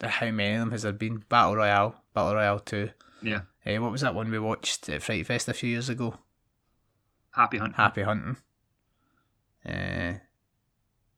how 0.00 0.30
many 0.30 0.54
of 0.54 0.60
them 0.60 0.70
has 0.72 0.82
there 0.82 0.92
been? 0.92 1.24
Battle 1.28 1.56
Royale, 1.56 2.02
Battle 2.14 2.34
Royale 2.34 2.60
2. 2.60 2.90
yeah 3.22 3.40
Eh, 3.64 3.78
what 3.78 3.90
was 3.90 4.02
that 4.02 4.14
one 4.14 4.30
we 4.30 4.38
watched 4.38 4.88
at 4.88 5.02
Fright 5.02 5.26
Fest 5.26 5.48
a 5.48 5.52
few 5.54 5.70
years 5.70 5.88
ago? 5.88 6.14
Happy 7.32 7.58
Hunting. 7.58 7.74
Happy 7.76 8.02
Hunting. 8.02 8.36
Uh, 9.68 9.70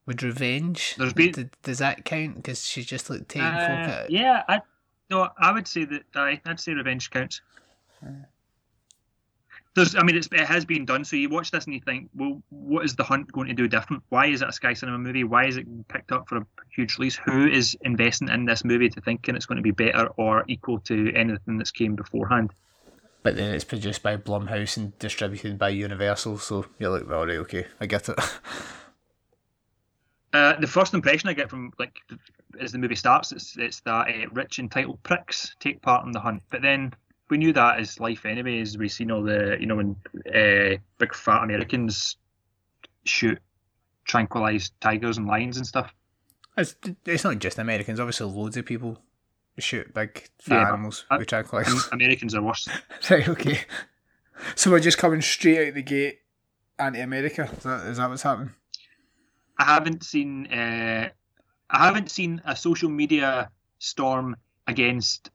would 0.08 0.22
Revenge, 0.24 0.96
There's 0.98 1.12
been- 1.12 1.50
does 1.62 1.78
that 1.78 2.04
count? 2.04 2.34
Because 2.36 2.66
she's 2.66 2.86
just 2.86 3.08
like 3.10 3.28
taking 3.28 3.46
folk 3.48 3.60
Uh, 3.60 4.02
out. 4.02 4.10
yeah, 4.10 4.42
I 4.48 4.60
no, 5.10 5.28
I 5.38 5.52
would 5.52 5.68
say 5.68 5.84
that 5.84 6.02
I 6.16 6.40
I'd 6.44 6.58
say 6.58 6.72
Revenge 6.74 7.10
counts. 7.10 7.40
There's, 9.74 9.94
I 9.94 10.02
mean, 10.02 10.16
it's, 10.16 10.28
it 10.32 10.40
has 10.40 10.64
been 10.64 10.84
done. 10.84 11.04
So 11.04 11.14
you 11.14 11.28
watch 11.28 11.50
this 11.52 11.66
and 11.66 11.74
you 11.74 11.80
think, 11.80 12.10
well, 12.16 12.42
what 12.48 12.84
is 12.84 12.96
the 12.96 13.04
hunt 13.04 13.30
going 13.30 13.46
to 13.48 13.54
do 13.54 13.68
different? 13.68 14.02
Why 14.08 14.26
is 14.26 14.42
it 14.42 14.48
a 14.48 14.52
Sky 14.52 14.72
Cinema 14.72 14.98
movie? 14.98 15.22
Why 15.24 15.46
is 15.46 15.56
it 15.56 15.66
picked 15.88 16.10
up 16.10 16.28
for 16.28 16.38
a 16.38 16.46
huge 16.74 16.98
release? 16.98 17.16
Who 17.16 17.46
is 17.46 17.76
investing 17.82 18.28
in 18.28 18.44
this 18.44 18.64
movie 18.64 18.88
to 18.88 19.00
thinking 19.00 19.36
it's 19.36 19.46
going 19.46 19.56
to 19.56 19.62
be 19.62 19.70
better 19.70 20.08
or 20.16 20.44
equal 20.48 20.80
to 20.80 21.12
anything 21.14 21.58
that's 21.58 21.70
came 21.70 21.94
beforehand? 21.94 22.50
But 23.22 23.36
then 23.36 23.54
it's 23.54 23.64
produced 23.64 24.02
by 24.02 24.16
Blumhouse 24.16 24.76
and 24.76 24.98
distributed 24.98 25.58
by 25.58 25.68
Universal, 25.68 26.38
so 26.38 26.66
you're 26.78 26.90
like, 26.90 27.08
well, 27.08 27.26
right, 27.26 27.36
okay, 27.38 27.66
I 27.80 27.86
get 27.86 28.08
it. 28.08 28.18
Uh, 30.32 30.58
the 30.60 30.66
first 30.66 30.92
impression 30.94 31.28
I 31.28 31.32
get 31.32 31.48
from 31.48 31.72
like 31.78 31.96
as 32.60 32.72
the 32.72 32.78
movie 32.78 32.94
starts, 32.94 33.32
it's 33.32 33.56
it's 33.56 33.80
that 33.80 34.08
uh, 34.08 34.28
rich 34.32 34.58
entitled 34.58 35.02
pricks 35.02 35.54
take 35.60 35.80
part 35.82 36.04
in 36.04 36.12
the 36.12 36.20
hunt. 36.20 36.42
But 36.50 36.62
then 36.62 36.92
we 37.30 37.38
knew 37.38 37.52
that 37.54 37.78
as 37.80 37.98
life 37.98 38.26
anyway. 38.26 38.60
As 38.60 38.76
we 38.76 38.88
seen 38.88 39.10
all 39.10 39.22
the 39.22 39.56
you 39.58 39.66
know 39.66 39.76
when 39.76 39.96
uh, 40.34 40.76
big 40.98 41.14
fat 41.14 41.44
Americans 41.44 42.16
shoot 43.04 43.38
tranquilized 44.04 44.72
tigers 44.80 45.16
and 45.18 45.26
lions 45.26 45.56
and 45.56 45.66
stuff. 45.66 45.92
It's, 46.56 46.74
it's 47.06 47.24
not 47.24 47.38
just 47.38 47.58
Americans. 47.58 48.00
Obviously, 48.00 48.26
loads 48.26 48.56
of 48.56 48.64
people 48.66 48.98
shoot 49.58 49.92
big 49.94 50.28
fat 50.40 50.54
Yeah, 50.54 50.68
animals 50.68 51.04
I- 51.10 51.18
with 51.18 51.28
tranquilizers. 51.28 51.90
Americans 51.92 52.34
are 52.34 52.42
worse. 52.42 52.68
right, 53.10 53.28
okay. 53.28 53.60
So 54.56 54.70
we're 54.70 54.80
just 54.80 54.98
coming 54.98 55.20
straight 55.20 55.68
out 55.68 55.74
the 55.74 55.82
gate 55.82 56.18
anti-America. 56.78 57.48
Is 57.56 57.62
that, 57.64 57.86
is 57.86 57.96
that 57.96 58.08
what's 58.08 58.22
happening? 58.22 58.52
I 59.58 59.64
haven't 59.64 60.04
seen 60.04 60.46
uh, 60.46 61.08
I 61.70 61.86
haven't 61.86 62.10
seen 62.10 62.40
a 62.44 62.54
social 62.54 62.88
media 62.88 63.50
storm 63.78 64.36
against 64.66 65.30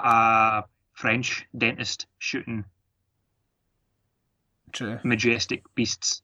a 0.00 0.64
French 0.92 1.46
dentist 1.56 2.06
shooting 2.18 2.64
True. 4.72 4.98
majestic 5.02 5.62
beasts. 5.74 6.22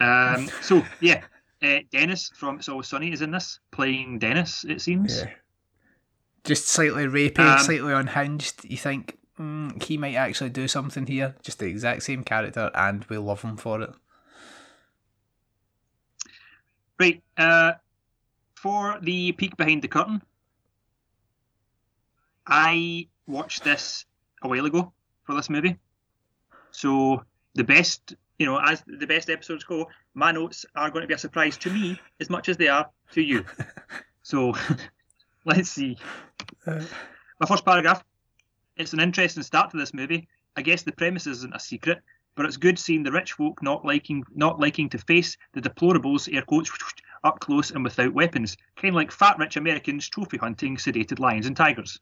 Um, 0.00 0.48
so 0.62 0.84
yeah, 1.00 1.22
uh, 1.62 1.78
Dennis 1.92 2.30
from 2.34 2.58
It's 2.58 2.68
Always 2.68 2.88
Sunny 2.88 3.12
is 3.12 3.22
in 3.22 3.30
this 3.30 3.60
playing 3.70 4.18
Dennis. 4.18 4.64
It 4.68 4.80
seems. 4.80 5.18
Yeah. 5.18 5.30
Just 6.44 6.68
slightly 6.68 7.04
rapey, 7.04 7.40
Um, 7.40 7.58
slightly 7.58 7.92
unhinged. 7.92 8.64
You 8.64 8.76
think 8.78 9.18
mm, 9.38 9.82
he 9.82 9.98
might 9.98 10.14
actually 10.14 10.50
do 10.50 10.66
something 10.68 11.06
here? 11.06 11.34
Just 11.42 11.58
the 11.58 11.66
exact 11.66 12.04
same 12.04 12.24
character, 12.24 12.70
and 12.74 13.04
we 13.06 13.18
love 13.18 13.42
him 13.42 13.56
for 13.56 13.82
it. 13.82 13.90
Right. 16.98 17.22
Uh, 17.36 17.72
for 18.54 18.98
the 19.00 19.32
peek 19.32 19.56
behind 19.56 19.82
the 19.82 19.88
curtain, 19.88 20.20
I 22.46 23.06
watched 23.26 23.62
this 23.62 24.04
a 24.42 24.48
while 24.48 24.66
ago 24.66 24.92
for 25.24 25.34
this 25.34 25.48
movie. 25.48 25.76
So 26.72 27.22
the 27.54 27.64
best, 27.64 28.14
you 28.38 28.46
know, 28.46 28.58
as 28.58 28.82
the 28.86 29.06
best 29.06 29.30
episodes 29.30 29.64
go, 29.64 29.88
my 30.14 30.32
notes 30.32 30.66
are 30.74 30.90
going 30.90 31.02
to 31.02 31.08
be 31.08 31.14
a 31.14 31.18
surprise 31.18 31.56
to 31.58 31.70
me 31.70 32.00
as 32.18 32.30
much 32.30 32.48
as 32.48 32.56
they 32.56 32.68
are 32.68 32.88
to 33.12 33.22
you. 33.22 33.44
so 34.22 34.54
let's 35.44 35.70
see. 35.70 35.96
My 36.66 37.46
first 37.46 37.64
paragraph. 37.64 38.02
It's 38.76 38.92
an 38.92 39.00
interesting 39.00 39.42
start 39.42 39.70
to 39.72 39.76
this 39.76 39.92
movie. 39.92 40.28
I 40.56 40.62
guess 40.62 40.82
the 40.82 40.92
premise 40.92 41.26
isn't 41.26 41.54
a 41.54 41.60
secret, 41.60 42.00
but 42.38 42.46
it's 42.46 42.56
good 42.56 42.78
seeing 42.78 43.02
the 43.02 43.10
rich 43.10 43.32
folk 43.32 43.60
not 43.62 43.84
liking 43.84 44.24
not 44.32 44.60
liking 44.60 44.88
to 44.90 44.96
face 44.96 45.36
the 45.54 45.60
deplorables, 45.60 46.32
air 46.32 46.42
quotes, 46.42 46.70
up 47.24 47.40
close 47.40 47.72
and 47.72 47.82
without 47.82 48.14
weapons, 48.14 48.56
kind 48.76 48.90
of 48.90 48.94
like 48.94 49.10
fat 49.10 49.36
rich 49.38 49.56
Americans 49.56 50.08
trophy 50.08 50.36
hunting 50.38 50.76
sedated 50.76 51.18
lions 51.18 51.46
and 51.46 51.56
tigers. 51.56 51.98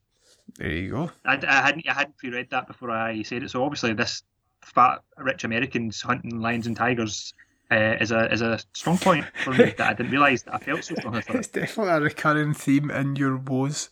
There 0.58 0.70
you 0.70 0.90
go. 0.90 1.10
I, 1.24 1.40
I 1.48 1.62
hadn't 1.62 1.88
I 1.88 1.94
hadn't 1.94 2.18
pre-read 2.18 2.50
that 2.50 2.66
before 2.66 2.90
I 2.90 3.22
said 3.22 3.42
it, 3.44 3.50
so 3.50 3.64
obviously 3.64 3.94
this 3.94 4.22
fat 4.60 5.00
rich 5.16 5.44
Americans 5.44 6.02
hunting 6.02 6.38
lions 6.38 6.66
and 6.66 6.76
tigers 6.76 7.32
uh, 7.70 7.96
is 7.98 8.10
a 8.10 8.30
is 8.30 8.42
a 8.42 8.60
strong 8.74 8.98
point 8.98 9.24
for 9.42 9.52
me 9.52 9.72
that 9.78 9.80
I 9.80 9.94
didn't 9.94 10.12
realise 10.12 10.42
that 10.42 10.54
I 10.54 10.58
felt 10.58 10.84
so 10.84 10.96
strongly. 10.96 11.22
It's 11.30 11.48
definitely 11.48 11.94
a 11.94 12.00
recurring 12.00 12.52
theme 12.52 12.90
in 12.90 13.16
your 13.16 13.38
woes. 13.38 13.88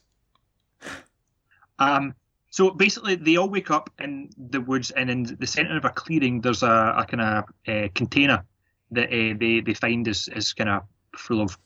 Um, 1.79 2.15
so 2.55 2.71
basically, 2.71 3.17
they 3.17 3.37
all 3.37 3.49
wake 3.49 3.73
up 3.73 3.91
in 3.99 4.31
the 4.39 4.61
woods, 4.61 4.93
and 4.93 5.11
in 5.11 5.25
the 5.41 5.47
centre 5.49 5.77
of 5.77 5.85
a 5.85 5.91
clearing, 5.91 6.41
there's 6.41 6.63
a, 6.63 6.95
a 6.99 7.05
kind 7.05 7.21
of 7.21 7.45
uh, 7.67 7.89
container 7.97 8.45
that 8.93 9.09
uh, 9.09 9.35
they 9.41 9.59
they 9.59 9.75
find 9.75 10.07
is 10.07 10.29
is 10.29 10.53
kind 10.53 10.71
of 10.71 10.85
full 11.17 11.41
of 11.41 11.59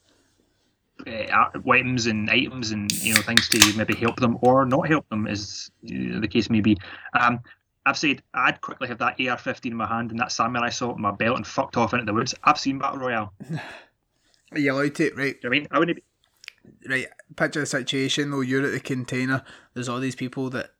uh, 1.06 1.50
weapons 1.62 2.06
and 2.06 2.30
items 2.30 2.70
and 2.70 2.90
you 3.02 3.12
know 3.12 3.20
things 3.20 3.50
to 3.50 3.76
maybe 3.76 3.94
help 3.96 4.16
them 4.16 4.38
or 4.40 4.64
not 4.64 4.88
help 4.88 5.06
them, 5.10 5.26
as 5.26 5.70
the 5.82 6.26
case 6.26 6.48
may 6.48 6.62
be. 6.62 6.78
Um, 7.12 7.40
I've 7.84 7.98
said 7.98 8.22
I'd 8.32 8.62
quickly 8.62 8.88
have 8.88 8.98
that 9.00 9.20
AR-15 9.20 9.66
in 9.66 9.76
my 9.76 9.86
hand 9.86 10.10
and 10.10 10.18
that 10.20 10.32
samurai 10.32 10.70
sword 10.70 10.96
in 10.96 11.02
my 11.02 11.10
belt 11.10 11.36
and 11.36 11.46
fucked 11.46 11.76
off 11.76 11.92
into 11.92 12.06
the 12.06 12.14
woods. 12.14 12.34
I've 12.44 12.58
seen 12.58 12.78
Battle 12.78 13.00
Royale. 13.00 13.34
Are 14.52 14.58
you 14.58 14.72
allowed 14.72 14.94
to? 14.94 15.12
Right, 15.14 15.36
you 15.36 15.40
know 15.42 15.48
I 15.48 15.50
mean? 15.50 15.68
I 15.70 15.78
wouldn't. 15.78 15.98
Be, 15.98 16.88
right. 16.88 17.08
Picture 17.36 17.60
the 17.60 17.66
situation 17.66 18.30
though. 18.30 18.40
You're 18.40 18.64
at 18.64 18.72
the 18.72 18.80
container. 18.80 19.44
There's 19.74 19.90
all 19.90 20.00
these 20.00 20.16
people 20.16 20.48
that, 20.48 20.70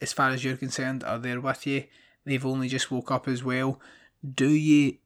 as 0.00 0.12
far 0.12 0.30
as 0.30 0.44
you're 0.44 0.56
concerned, 0.56 1.04
are 1.04 1.18
there 1.18 1.40
with 1.40 1.66
you. 1.66 1.84
They've 2.24 2.44
only 2.44 2.68
just 2.68 2.90
woke 2.90 3.10
up 3.10 3.28
as 3.28 3.44
well. 3.44 3.80
Do 4.24 4.48
you 4.48 4.98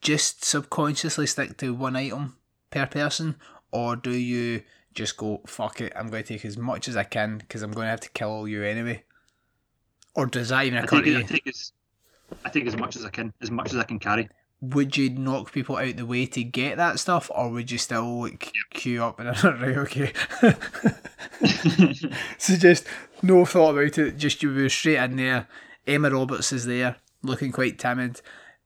just 0.00 0.44
subconsciously 0.44 1.26
stick 1.26 1.56
to 1.58 1.74
one 1.74 1.96
item 1.96 2.36
per 2.70 2.86
person, 2.86 3.36
or 3.70 3.96
do 3.96 4.12
you 4.12 4.62
just 4.94 5.16
go 5.16 5.42
fuck 5.46 5.80
it? 5.80 5.92
I'm 5.94 6.08
going 6.08 6.24
to 6.24 6.28
take 6.34 6.44
as 6.44 6.56
much 6.56 6.88
as 6.88 6.96
I 6.96 7.04
can 7.04 7.38
because 7.38 7.62
I'm 7.62 7.72
going 7.72 7.86
to 7.86 7.90
have 7.90 8.00
to 8.00 8.10
kill 8.10 8.30
all 8.30 8.48
you 8.48 8.62
anyway. 8.62 9.04
Or 10.14 10.26
does 10.26 10.48
that 10.48 10.64
even 10.64 10.78
I 10.78 10.82
occur 10.82 10.96
take, 11.02 11.04
to 11.04 11.10
it, 11.10 11.16
I 11.16 11.20
you? 11.20 11.26
take 11.26 11.46
as 11.46 11.72
I 12.44 12.50
take 12.50 12.66
as 12.66 12.76
much 12.76 12.96
as 12.96 13.04
I 13.04 13.10
can, 13.10 13.32
as 13.40 13.50
much 13.50 13.72
as 13.72 13.78
I 13.78 13.84
can 13.84 13.98
carry. 13.98 14.28
Would 14.60 14.96
you 14.96 15.10
knock 15.10 15.52
people 15.52 15.76
out 15.76 15.96
the 15.96 16.04
way 16.06 16.26
to 16.26 16.42
get 16.42 16.76
that 16.78 16.98
stuff, 16.98 17.30
or 17.32 17.48
would 17.50 17.70
you 17.70 17.78
still 17.78 18.22
like 18.22 18.52
queue 18.70 19.04
up 19.04 19.20
and 19.20 19.44
right? 19.44 19.76
Okay. 19.78 20.12
so 22.38 22.56
just 22.56 22.84
no 23.22 23.44
thought 23.44 23.70
about 23.70 23.98
it. 23.98 24.18
Just 24.18 24.42
you 24.42 24.52
were 24.52 24.68
straight 24.68 24.96
in 24.98 25.16
there. 25.16 25.46
Emma 25.86 26.10
Roberts 26.10 26.52
is 26.52 26.66
there, 26.66 26.96
looking 27.22 27.52
quite 27.52 27.78
timid, 27.78 28.20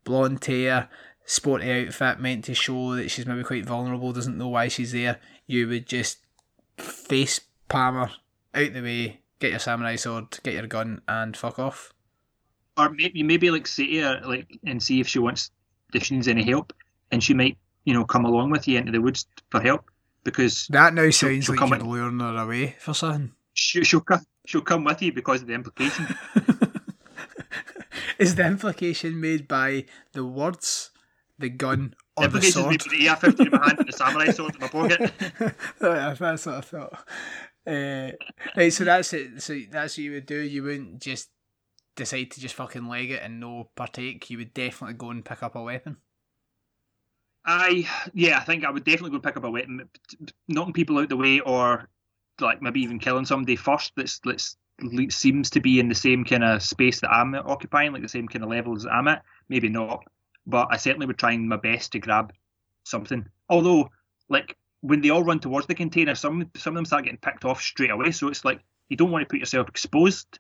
blonde 0.05 0.45
hair, 0.45 0.89
sporty 1.25 1.71
outfit, 1.71 2.21
meant 2.21 2.45
to 2.47 2.55
show 2.55 2.95
that 2.97 3.11
she's 3.11 3.27
maybe 3.27 3.45
quite 3.45 3.67
vulnerable. 3.67 4.13
Doesn't 4.13 4.39
know 4.39 4.49
why 4.49 4.69
she's 4.69 4.93
there. 4.93 5.21
You 5.47 5.69
would 5.69 5.87
just 5.87 6.19
face 6.79 7.41
Palmer 7.69 8.11
out 8.55 8.73
the 8.73 8.81
way, 8.83 9.21
get 9.39 9.51
your 9.51 9.61
samurai 9.61 9.97
sword, 9.97 10.39
get 10.43 10.55
your 10.55 10.67
gun, 10.67 11.03
and 11.07 11.37
fuck 11.37 11.59
off. 11.59 11.93
or 12.79 12.89
maybe 12.91 13.23
maybe 13.23 13.51
like 13.51 13.67
say 13.67 13.87
to 13.87 14.01
her 14.01 14.21
like 14.25 14.59
and 14.65 14.83
see 14.83 15.01
if 15.01 15.07
she 15.09 15.19
wants 15.19 15.51
if 15.95 16.05
she 16.05 16.15
needs 16.15 16.29
any 16.29 16.43
help 16.45 16.73
and 17.11 17.23
she 17.23 17.35
might 17.35 17.57
you 17.85 17.93
know 17.95 18.05
come 18.05 18.25
along 18.25 18.51
with 18.51 18.67
you 18.69 18.79
into 18.79 18.93
the 18.93 19.01
woods 19.01 19.27
for 19.51 19.61
help 19.61 19.91
because 20.25 20.67
That 20.71 20.95
now 20.95 21.11
sounds 21.11 21.45
she'll 21.47 21.53
like 21.55 21.59
come 21.59 21.71
you're 21.71 21.81
in- 21.81 21.89
luring 21.89 22.21
her 22.21 22.37
away 22.37 22.77
for 22.79 22.95
something. 22.95 23.33
she, 23.55 23.83
she'll 23.85 24.05
she'll 24.47 24.61
come 24.63 24.85
with 24.85 25.03
you 25.03 25.13
because 25.13 25.43
of 25.43 25.49
the 25.49 25.55
implication 25.55 26.07
Is 28.19 28.35
the 28.37 28.47
implication 28.47 29.21
made 29.21 29.49
by 29.49 29.85
the 30.13 30.25
words, 30.25 30.91
the 31.39 31.49
gun, 31.49 31.95
or 32.17 32.29
the 32.29 32.37
implication 32.37 32.63
sword? 32.63 32.81
the 32.91 33.09
AR-15 33.09 33.41
in 33.47 33.51
my 33.51 33.67
hand 33.67 33.79
and 33.81 33.89
the 33.89 33.93
samurai 33.93 34.31
sword 34.31 34.55
in 34.55 34.61
my 34.61 34.69
pocket 34.69 35.01
Yeah, 35.83 36.15
that's 36.19 36.47
what 36.47 36.55
I 36.57 36.61
thought. 36.61 37.05
Uh, 37.67 38.11
right, 38.57 38.73
so 38.73 38.85
that's 38.85 39.13
it. 39.13 39.43
So 39.43 39.59
that's 39.71 39.95
what 39.95 40.05
you 40.05 40.13
would 40.13 40.27
do. 40.27 40.37
You 40.39 40.63
wouldn't 40.63 41.01
just 41.01 41.31
decide 41.97 42.31
to 42.31 42.41
just 42.41 42.55
fucking 42.55 42.89
leg 42.89 43.11
it 43.11 43.23
and 43.23 43.41
no 43.41 43.71
partake. 43.77 44.31
You 44.31 44.39
would 44.39 44.55
definitely 44.55 44.95
go 44.95 45.11
and 45.11 45.25
pick 45.25 45.43
up 45.43 45.55
a 45.55 45.63
weapon. 45.63 45.97
I 47.45 47.89
yeah 48.15 48.39
I 48.39 48.45
think 48.45 48.65
I 48.65 48.71
would 48.71 48.85
definitely 48.85 49.11
go 49.11 49.19
pick 49.19 49.37
up 49.37 49.43
a 49.43 49.51
weapon 49.51 49.89
knocking 50.47 50.73
people 50.73 50.99
out 50.99 51.09
the 51.09 51.17
way 51.17 51.41
or 51.41 51.89
like 52.41 52.63
maybe 52.63 52.83
even 52.83 53.01
killing 53.01 53.25
somebody 53.25 53.57
first 53.57 53.93
that's 53.97 54.21
that's 54.21 54.57
seems 55.11 55.51
to 55.51 55.61
be 55.61 55.79
in 55.79 55.89
the 55.89 55.95
same 55.95 56.25
kind 56.25 56.45
of 56.45 56.63
space 56.63 57.01
that 57.01 57.13
I'm 57.13 57.35
occupying, 57.35 57.93
like 57.93 58.03
the 58.03 58.09
same 58.09 58.29
kind 58.29 58.43
of 58.43 58.51
level 58.51 58.75
as 58.75 58.87
I'm 58.87 59.09
at. 59.09 59.23
Maybe 59.49 59.69
not, 59.69 60.05
but 60.47 60.69
I 60.71 60.77
certainly 60.77 61.07
would 61.07 61.19
try 61.19 61.37
my 61.37 61.57
best 61.57 61.93
to 61.93 61.99
grab 61.99 62.33
something. 62.85 63.27
Although, 63.49 63.91
like 64.29 64.57
when 64.81 65.01
they 65.01 65.11
all 65.11 65.23
run 65.23 65.41
towards 65.41 65.67
the 65.67 65.75
container, 65.75 66.15
some 66.15 66.51
some 66.57 66.73
of 66.73 66.77
them 66.77 66.85
start 66.85 67.05
getting 67.05 67.19
picked 67.19 67.45
off 67.45 67.63
straight 67.63 67.91
away. 67.91 68.11
So 68.11 68.29
it's 68.29 68.45
like 68.45 68.61
you 68.89 68.97
don't 68.97 69.11
want 69.11 69.23
to 69.23 69.29
put 69.29 69.41
yourself 69.41 69.69
exposed 69.69 70.39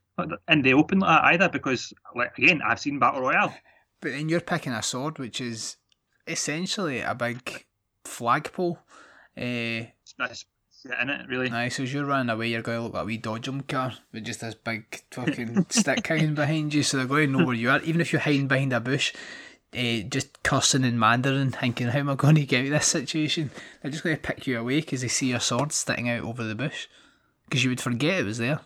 in 0.48 0.62
the 0.62 0.74
open 0.74 1.00
like 1.00 1.34
either, 1.34 1.48
because 1.48 1.92
like 2.14 2.36
again, 2.38 2.60
I've 2.64 2.80
seen 2.80 2.98
battle 2.98 3.22
royale. 3.22 3.54
But 4.00 4.12
then 4.12 4.28
you're 4.28 4.40
picking 4.40 4.72
a 4.72 4.82
sword, 4.82 5.18
which 5.18 5.40
is 5.40 5.76
essentially 6.26 7.00
a 7.00 7.14
big 7.14 7.66
flagpole. 8.04 8.78
Uh, 9.36 9.86
That's 10.18 10.44
in 10.84 11.10
it 11.10 11.28
really. 11.28 11.50
Aye, 11.50 11.68
so 11.68 11.84
as 11.84 11.92
you're 11.94 12.04
running 12.04 12.30
away, 12.30 12.48
you're 12.48 12.62
going 12.62 12.78
to 12.78 12.82
look 12.84 12.94
like 12.94 13.02
a 13.02 13.06
wee 13.06 13.18
dodgem 13.18 13.66
car 13.68 13.92
with 14.12 14.24
just 14.24 14.40
this 14.40 14.54
big 14.54 15.02
fucking 15.10 15.66
stick 15.70 16.06
hanging 16.06 16.34
behind 16.34 16.74
you, 16.74 16.82
so 16.82 16.96
they're 16.96 17.06
going 17.06 17.32
to 17.32 17.38
know 17.38 17.46
where 17.46 17.54
you 17.54 17.70
are. 17.70 17.80
Even 17.82 18.00
if 18.00 18.12
you're 18.12 18.20
hiding 18.20 18.48
behind 18.48 18.72
a 18.72 18.80
bush, 18.80 19.14
uh, 19.76 20.00
just 20.08 20.42
cursing 20.42 20.84
in 20.84 20.98
Mandarin, 20.98 21.52
thinking, 21.52 21.88
how 21.88 22.00
am 22.00 22.10
I 22.10 22.14
going 22.14 22.34
to 22.34 22.46
get 22.46 22.60
out 22.60 22.66
of 22.66 22.72
this 22.72 22.86
situation? 22.86 23.50
They're 23.80 23.90
just 23.90 24.04
going 24.04 24.16
to 24.16 24.22
pick 24.22 24.46
you 24.46 24.58
away 24.58 24.80
because 24.80 25.02
they 25.02 25.08
see 25.08 25.30
your 25.30 25.40
sword 25.40 25.72
sticking 25.72 26.10
out 26.10 26.24
over 26.24 26.42
the 26.42 26.54
bush. 26.54 26.88
Because 27.52 27.64
you 27.64 27.68
would 27.68 27.82
forget 27.82 28.20
it 28.20 28.24
was 28.24 28.38
there. 28.38 28.60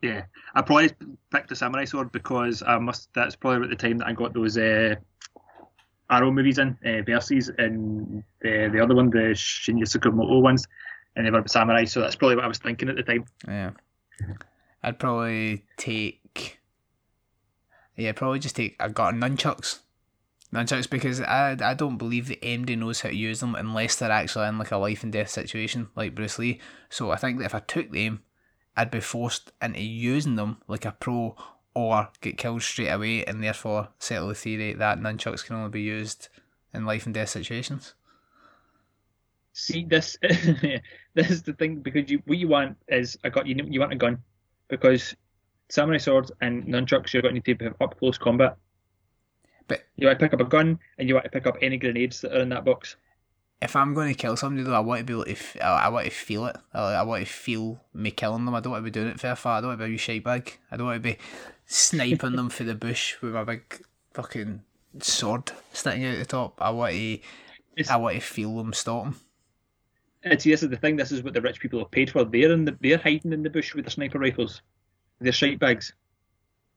Yeah, 0.00 0.22
I 0.54 0.62
probably 0.62 0.92
picked 1.30 1.52
a 1.52 1.56
samurai 1.56 1.84
sword 1.84 2.10
because 2.10 2.62
I 2.66 2.78
must. 2.78 3.10
That's 3.14 3.36
probably 3.36 3.58
about 3.58 3.68
the 3.68 3.76
time 3.76 3.98
that 3.98 4.06
I 4.06 4.14
got 4.14 4.32
those 4.32 4.56
uh, 4.56 4.94
Arrow 6.08 6.30
movies 6.32 6.56
in 6.56 6.78
uh, 6.86 7.02
Versus 7.04 7.50
and 7.58 8.24
the 8.40 8.70
the 8.72 8.82
other 8.82 8.94
one, 8.94 9.10
the 9.10 9.34
Shinya 9.34 9.82
Tsukamoto 9.82 10.40
ones, 10.40 10.66
and 11.16 11.26
they 11.26 11.30
were 11.30 11.42
samurai. 11.46 11.84
So 11.84 12.00
that's 12.00 12.16
probably 12.16 12.36
what 12.36 12.46
I 12.46 12.48
was 12.48 12.60
thinking 12.60 12.88
at 12.88 12.96
the 12.96 13.02
time. 13.02 13.26
Yeah. 13.46 13.72
I'd 14.82 14.98
probably 14.98 15.66
take. 15.76 16.60
Yeah, 17.94 18.12
probably 18.12 18.38
just 18.38 18.56
take. 18.56 18.76
I've 18.80 18.94
got 18.94 19.12
nunchucks. 19.12 19.80
Nunchucks 20.52 20.88
because 20.88 21.20
I 21.20 21.56
I 21.60 21.74
don't 21.74 21.98
believe 21.98 22.28
that 22.28 22.42
MD 22.42 22.78
knows 22.78 23.00
how 23.00 23.08
to 23.08 23.14
use 23.14 23.40
them 23.40 23.54
unless 23.54 23.96
they're 23.96 24.10
actually 24.10 24.48
in 24.48 24.58
like 24.58 24.70
a 24.70 24.76
life 24.76 25.02
and 25.02 25.12
death 25.12 25.30
situation 25.30 25.88
like 25.96 26.14
Bruce 26.14 26.38
Lee. 26.38 26.60
So 26.88 27.10
I 27.10 27.16
think 27.16 27.38
that 27.38 27.46
if 27.46 27.54
I 27.54 27.60
took 27.60 27.90
them, 27.90 28.22
I'd 28.76 28.90
be 28.90 29.00
forced 29.00 29.52
into 29.60 29.82
using 29.82 30.36
them 30.36 30.58
like 30.68 30.84
a 30.84 30.92
pro 30.92 31.36
or 31.74 32.08
get 32.20 32.38
killed 32.38 32.62
straight 32.62 32.88
away 32.88 33.24
and 33.24 33.42
therefore 33.42 33.88
settle 33.98 34.28
the 34.28 34.34
theory 34.34 34.72
that 34.72 34.98
nunchucks 34.98 35.44
can 35.44 35.56
only 35.56 35.70
be 35.70 35.82
used 35.82 36.28
in 36.72 36.86
life 36.86 37.06
and 37.06 37.14
death 37.14 37.28
situations. 37.28 37.94
See 39.52 39.84
this 39.84 40.16
this 40.22 41.30
is 41.30 41.42
the 41.42 41.54
thing 41.54 41.80
because 41.80 42.10
you 42.10 42.22
what 42.26 42.38
you 42.38 42.48
want 42.48 42.76
is 42.88 43.18
I 43.24 43.30
got 43.30 43.46
you 43.46 43.56
you 43.68 43.80
want 43.80 43.92
a 43.92 43.96
gun 43.96 44.18
because 44.68 45.16
samurai 45.68 45.98
swords 45.98 46.30
and 46.40 46.64
nunchucks 46.66 47.12
you're 47.12 47.22
going 47.22 47.40
to 47.40 47.50
need 47.50 47.58
to 47.58 47.64
have 47.64 47.76
up 47.80 47.98
close 47.98 48.18
combat. 48.18 48.56
But 49.68 49.84
You 49.96 50.06
want 50.06 50.18
to 50.18 50.24
pick 50.24 50.34
up 50.34 50.40
a 50.40 50.48
gun 50.48 50.78
and 50.98 51.08
you 51.08 51.14
want 51.14 51.24
to 51.24 51.30
pick 51.30 51.46
up 51.46 51.56
any 51.60 51.76
grenades 51.76 52.20
that 52.20 52.32
are 52.32 52.40
in 52.40 52.48
that 52.50 52.64
box. 52.64 52.96
if 53.62 53.74
I'm 53.74 53.94
going 53.94 54.08
to 54.12 54.18
kill 54.18 54.36
somebody, 54.36 54.62
though, 54.64 54.74
I 54.74 54.80
want 54.80 55.00
to 55.00 55.04
be 55.04 55.12
able 55.14 55.24
to. 55.24 55.32
F- 55.32 55.56
I 55.60 55.88
want 55.88 56.04
to 56.06 56.10
feel 56.10 56.46
it. 56.46 56.56
I, 56.74 57.02
want 57.02 57.26
to 57.26 57.32
feel 57.32 57.80
me 57.94 58.10
killing 58.10 58.44
them. 58.44 58.54
I 58.54 58.60
don't 58.60 58.72
want 58.72 58.82
to 58.84 58.90
be 58.90 58.90
doing 58.92 59.08
it 59.08 59.18
for 59.20 59.34
far. 59.34 59.58
I 59.58 59.60
don't 59.60 59.70
want 59.70 59.80
to 59.80 59.86
be 59.88 59.94
a 59.94 59.98
shite 59.98 60.22
bag. 60.24 60.58
I 60.70 60.76
don't 60.76 60.86
want 60.86 61.02
to 61.02 61.08
be 61.08 61.18
sniping 61.66 62.36
them 62.36 62.50
through 62.50 62.66
the 62.66 62.74
bush 62.74 63.16
with 63.22 63.32
my 63.34 63.44
big 63.44 63.80
fucking 64.14 64.62
sword 65.00 65.50
sticking 65.72 66.04
out 66.06 66.18
the 66.18 66.24
top. 66.26 66.60
I 66.62 66.70
want 66.70 66.92
to. 66.92 66.98
It's- 67.76 67.90
I 67.90 67.96
want 67.96 68.14
to 68.14 68.20
feel 68.20 68.56
them 68.56 68.72
stop 68.72 69.04
them. 69.04 69.20
And 70.22 70.40
see, 70.42 70.50
this 70.50 70.62
is 70.62 70.70
the 70.70 70.76
thing. 70.76 70.96
This 70.96 71.12
is 71.12 71.22
what 71.22 71.34
the 71.34 71.40
rich 71.40 71.60
people 71.60 71.78
have 71.78 71.90
paid 71.90 72.10
for. 72.10 72.24
They're 72.24 72.50
in 72.52 72.64
the, 72.64 72.76
they're 72.80 72.98
hiding 72.98 73.32
in 73.32 73.42
the 73.42 73.50
bush 73.50 73.74
with 73.74 73.84
their 73.84 73.90
sniper 73.90 74.18
rifles, 74.18 74.60
their 75.20 75.32
shite 75.32 75.58
bags. 75.58 75.92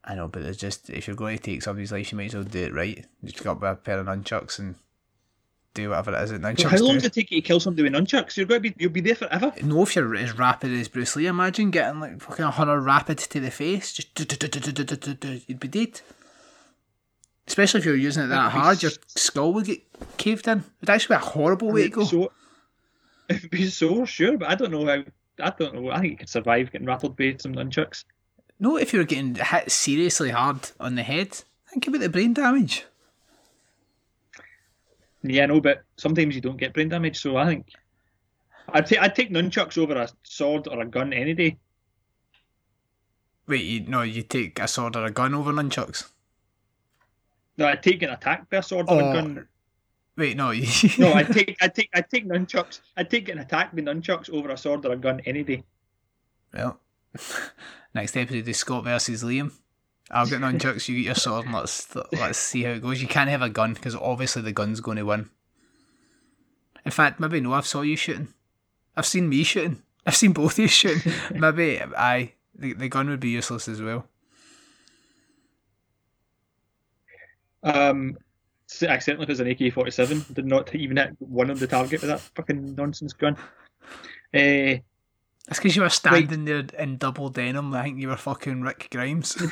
I 0.03 0.15
know, 0.15 0.27
but 0.27 0.41
it's 0.43 0.57
just 0.57 0.89
if 0.89 1.07
you're 1.07 1.15
going 1.15 1.37
to 1.37 1.43
take 1.43 1.61
somebody's 1.61 1.91
life, 1.91 2.11
you 2.11 2.17
might 2.17 2.27
as 2.27 2.35
well 2.35 2.43
do 2.43 2.63
it 2.63 2.73
right. 2.73 3.05
Just 3.23 3.43
go 3.43 3.51
up 3.51 3.61
with 3.61 3.71
a 3.71 3.75
pair 3.75 3.99
of 3.99 4.07
nunchucks 4.07 4.57
and 4.59 4.75
do 5.73 5.89
whatever 5.89 6.13
it 6.15 6.23
is 6.23 6.31
that 6.31 6.41
nunchucks 6.41 6.63
How 6.69 6.77
long 6.77 6.93
do. 6.93 6.99
does 7.01 7.05
it 7.05 7.13
take 7.13 7.29
you 7.31 7.41
to 7.41 7.47
kill 7.47 7.59
somebody 7.59 7.83
with 7.83 7.93
nunchucks? 7.93 8.35
You're 8.37 8.45
going 8.47 8.63
to 8.63 8.69
be 8.69 8.75
you'll 8.79 8.91
be 8.91 9.01
there 9.01 9.15
forever. 9.15 9.53
No, 9.61 9.83
if 9.83 9.95
you're 9.95 10.15
as 10.15 10.37
rapid 10.37 10.71
as 10.71 10.87
Bruce 10.87 11.15
Lee, 11.15 11.27
imagine 11.27 11.69
getting 11.69 11.99
like 11.99 12.21
fucking 12.21 12.45
a 12.45 12.49
hundred 12.51 12.81
rapid 12.81 13.17
to 13.19 13.39
the 13.39 13.51
face, 13.51 13.93
just 13.93 14.15
do- 14.15 14.25
do- 14.25 14.47
do- 14.47 15.41
you'd 15.47 15.59
be 15.59 15.67
dead. 15.67 16.01
Especially 17.47 17.79
if 17.79 17.85
you're 17.85 17.95
using 17.95 18.23
it 18.23 18.27
that 18.27 18.51
hard, 18.51 18.81
your 18.83 18.91
skull 19.07 19.53
would 19.53 19.65
get 19.65 19.81
caved 20.17 20.47
in. 20.47 20.63
It'd 20.81 20.89
actually 20.89 21.15
be 21.17 21.21
a 21.23 21.25
horrible 21.25 21.71
way 21.71 21.83
to 21.83 21.89
go. 21.89 22.03
So, 22.03 22.31
it'd 23.27 23.49
be 23.49 23.67
so 23.67 24.05
sure, 24.05 24.37
but 24.37 24.49
I 24.49 24.55
don't 24.55 24.71
know 24.71 24.85
how. 24.85 25.03
I 25.41 25.49
don't 25.57 25.73
know. 25.75 25.89
I 25.89 25.99
think 25.99 26.11
you 26.11 26.17
could 26.17 26.29
survive 26.29 26.71
getting 26.71 26.85
rattled 26.87 27.17
by 27.17 27.35
some 27.39 27.53
nunchucks. 27.55 28.05
No, 28.59 28.77
if 28.77 28.91
you're 28.93 29.05
getting 29.05 29.35
hit 29.35 29.71
seriously 29.71 30.31
hard 30.31 30.71
on 30.79 30.95
the 30.95 31.03
head, 31.03 31.43
think 31.69 31.87
about 31.87 32.01
the 32.01 32.09
brain 32.09 32.33
damage. 32.33 32.85
Yeah, 35.23 35.43
I 35.43 35.45
know, 35.47 35.61
but 35.61 35.83
sometimes 35.97 36.35
you 36.35 36.41
don't 36.41 36.57
get 36.57 36.73
brain 36.73 36.89
damage, 36.89 37.19
so 37.19 37.37
I 37.37 37.45
think 37.45 37.67
I'd 38.69 38.85
take 38.85 38.99
I'd 38.99 39.15
take 39.15 39.31
nunchucks 39.31 39.77
over 39.77 39.95
a 39.95 40.09
sword 40.23 40.67
or 40.67 40.81
a 40.81 40.85
gun 40.85 41.11
any 41.13 41.33
day. 41.33 41.57
Wait, 43.47 43.63
you 43.65 43.81
no, 43.81 44.01
you 44.03 44.21
take 44.23 44.59
a 44.59 44.67
sword 44.67 44.95
or 44.95 45.05
a 45.05 45.11
gun 45.11 45.33
over 45.33 45.51
nunchucks. 45.51 46.09
No, 47.57 47.67
I'd 47.67 47.83
take 47.83 48.01
an 48.03 48.09
attack 48.11 48.49
by 48.49 48.57
a 48.57 48.63
sword 48.63 48.85
or 48.89 49.01
Oh. 49.01 49.09
a 49.09 49.13
gun. 49.13 49.47
Wait, 50.15 50.35
no, 50.37 50.51
you 50.51 50.67
No, 50.97 51.13
I'd 51.19 51.31
take 51.31 51.57
I'd 51.61 51.75
take 51.75 51.89
I'd 51.93 52.09
take 52.09 52.25
nunchucks. 52.27 52.79
I'd 52.95 53.09
take 53.09 53.25
getting 53.25 53.41
attacked 53.41 53.75
by 53.75 53.81
nunchucks 53.81 54.29
over 54.29 54.49
a 54.49 54.57
sword 54.57 54.85
or 54.85 54.93
a 54.93 54.97
gun 54.97 55.21
any 55.25 55.43
day. 55.43 55.63
Well, 56.53 56.79
next 57.93 58.15
episode 58.17 58.47
is 58.47 58.57
Scott 58.57 58.83
versus 58.83 59.23
Liam. 59.23 59.51
I'll 60.11 60.25
get 60.25 60.41
nunchucks, 60.41 60.87
you 60.87 60.97
get 60.97 61.05
your 61.05 61.15
sword, 61.15 61.45
and 61.45 61.53
let's 61.53 61.95
let's 62.11 62.39
see 62.39 62.63
how 62.63 62.71
it 62.71 62.81
goes. 62.81 63.01
You 63.01 63.07
can't 63.07 63.29
have 63.29 63.41
a 63.41 63.49
gun 63.49 63.73
because 63.73 63.95
obviously 63.95 64.41
the 64.41 64.51
gun's 64.51 64.81
going 64.81 64.97
to 64.97 65.05
win. 65.05 65.29
In 66.85 66.91
fact, 66.91 67.19
maybe 67.19 67.41
no, 67.41 67.53
I've 67.53 67.67
saw 67.67 67.81
you 67.81 67.95
shooting. 67.95 68.29
I've 68.95 69.05
seen 69.05 69.29
me 69.29 69.43
shooting. 69.43 69.83
I've 70.05 70.15
seen 70.15 70.33
both 70.33 70.53
of 70.53 70.59
you 70.59 70.67
shooting. 70.67 71.13
maybe 71.39 71.79
I 71.79 72.33
the, 72.55 72.73
the 72.73 72.89
gun 72.89 73.09
would 73.09 73.19
be 73.19 73.29
useless 73.29 73.67
as 73.67 73.81
well. 73.81 74.07
Um, 77.61 78.17
accidentally 78.81 79.25
because 79.25 79.39
an 79.39 79.47
AK 79.47 79.73
forty 79.73 79.91
seven 79.91 80.25
did 80.33 80.45
not 80.45 80.73
even 80.73 80.97
hit 80.97 81.15
one 81.19 81.49
of 81.49 81.59
the 81.59 81.67
target 81.67 82.01
with 82.01 82.09
that 82.09 82.21
fucking 82.21 82.75
nonsense 82.75 83.13
gun. 83.13 83.35
Uh, 84.33 84.81
That's 85.49 85.59
because 85.59 85.75
you 85.75 85.81
were 85.81 85.89
standing 85.89 86.45
there 86.45 86.63
in 86.77 86.97
double 86.97 87.29
denim. 87.29 87.73
I 87.73 87.83
think 87.83 87.99
you 87.99 88.09
were 88.09 88.17
fucking 88.17 88.61
Rick 88.61 88.89
Grimes. 88.91 89.35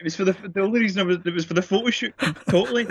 It 0.00 0.04
was 0.04 0.16
for 0.16 0.24
the 0.24 0.32
the 0.32 0.62
only 0.62 0.80
reason 0.80 1.00
I 1.00 1.04
was 1.04 1.18
it 1.26 1.34
was 1.34 1.44
for 1.44 1.52
the 1.52 1.60
photo 1.60 1.90
shoot 1.90 2.14
totally, 2.48 2.86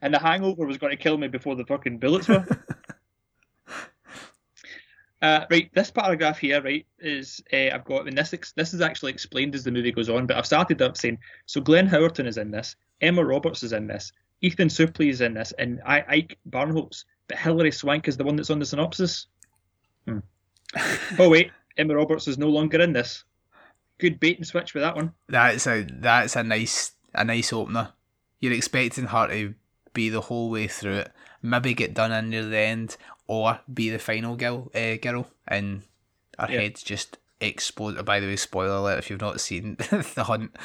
and 0.00 0.14
the 0.14 0.20
hangover 0.20 0.64
was 0.64 0.78
going 0.78 0.92
to 0.92 0.96
kill 0.96 1.18
me 1.18 1.26
before 1.26 1.56
the 1.56 1.64
fucking 1.64 1.98
bullets 1.98 2.28
were. 2.28 2.46
Uh, 5.20 5.46
right, 5.52 5.70
this 5.72 5.88
paragraph 5.88 6.36
here, 6.36 6.60
right, 6.62 6.84
is 6.98 7.40
uh, 7.52 7.70
I've 7.72 7.84
got 7.84 8.08
and 8.08 8.18
this 8.18 8.34
ex- 8.34 8.50
this 8.56 8.74
is 8.74 8.80
actually 8.80 9.12
explained 9.12 9.54
as 9.54 9.62
the 9.62 9.70
movie 9.70 9.92
goes 9.92 10.08
on, 10.08 10.26
but 10.26 10.36
I've 10.36 10.46
started 10.46 10.82
up 10.82 10.96
saying 10.96 11.18
so. 11.46 11.60
Glenn 11.60 11.88
Howerton 11.88 12.26
is 12.26 12.38
in 12.38 12.50
this, 12.50 12.74
Emma 13.00 13.24
Roberts 13.24 13.62
is 13.62 13.72
in 13.72 13.86
this, 13.86 14.10
Ethan 14.40 14.66
Suplee 14.66 15.10
is 15.10 15.20
in 15.20 15.34
this, 15.34 15.52
and 15.60 15.80
I, 15.86 16.04
Ike 16.08 16.38
Barinholtz, 16.50 17.04
but 17.28 17.38
Hilary 17.38 17.70
Swank 17.72 18.08
is 18.08 18.16
the 18.16 18.24
one 18.24 18.36
that's 18.36 18.50
on 18.50 18.58
the 18.58 18.66
synopsis. 18.66 19.26
Hmm. 20.06 20.18
oh 21.18 21.28
wait, 21.28 21.50
Emma 21.76 21.94
Roberts 21.94 22.28
is 22.28 22.38
no 22.38 22.48
longer 22.48 22.80
in 22.80 22.92
this. 22.92 23.24
Good 23.98 24.18
bait 24.20 24.38
and 24.38 24.46
switch 24.46 24.74
with 24.74 24.82
that 24.82 24.96
one. 24.96 25.12
That's 25.28 25.66
a 25.66 25.82
that's 25.90 26.36
a 26.36 26.42
nice 26.42 26.92
a 27.14 27.24
nice 27.24 27.52
opener. 27.52 27.92
You're 28.40 28.52
expecting 28.54 29.06
her 29.06 29.28
to 29.28 29.54
be 29.92 30.08
the 30.08 30.22
whole 30.22 30.50
way 30.50 30.66
through 30.66 30.94
it, 30.96 31.12
maybe 31.42 31.74
get 31.74 31.94
done 31.94 32.10
in 32.12 32.30
near 32.30 32.44
the 32.44 32.56
end, 32.58 32.96
or 33.26 33.60
be 33.72 33.90
the 33.90 33.98
final 33.98 34.34
girl, 34.36 34.70
uh, 34.74 34.96
girl, 34.96 35.28
and 35.46 35.82
her 36.38 36.48
Yeah. 36.50 36.60
head 36.62 36.76
just 36.82 37.18
explode. 37.40 37.96
oh, 37.98 38.02
By 38.02 38.18
the 38.18 38.26
way, 38.26 38.36
spoiler 38.36 38.74
alert: 38.76 38.98
if 38.98 39.10
you've 39.10 39.20
not 39.20 39.40
seen 39.40 39.76
the 39.90 40.24
hunt, 40.26 40.56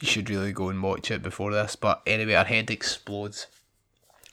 you 0.00 0.08
should 0.08 0.28
really 0.30 0.52
go 0.52 0.68
and 0.70 0.82
watch 0.82 1.10
it 1.10 1.22
before 1.22 1.52
this. 1.52 1.76
But 1.76 2.02
anyway, 2.06 2.32
her 2.32 2.44
head 2.44 2.70
explodes 2.70 3.46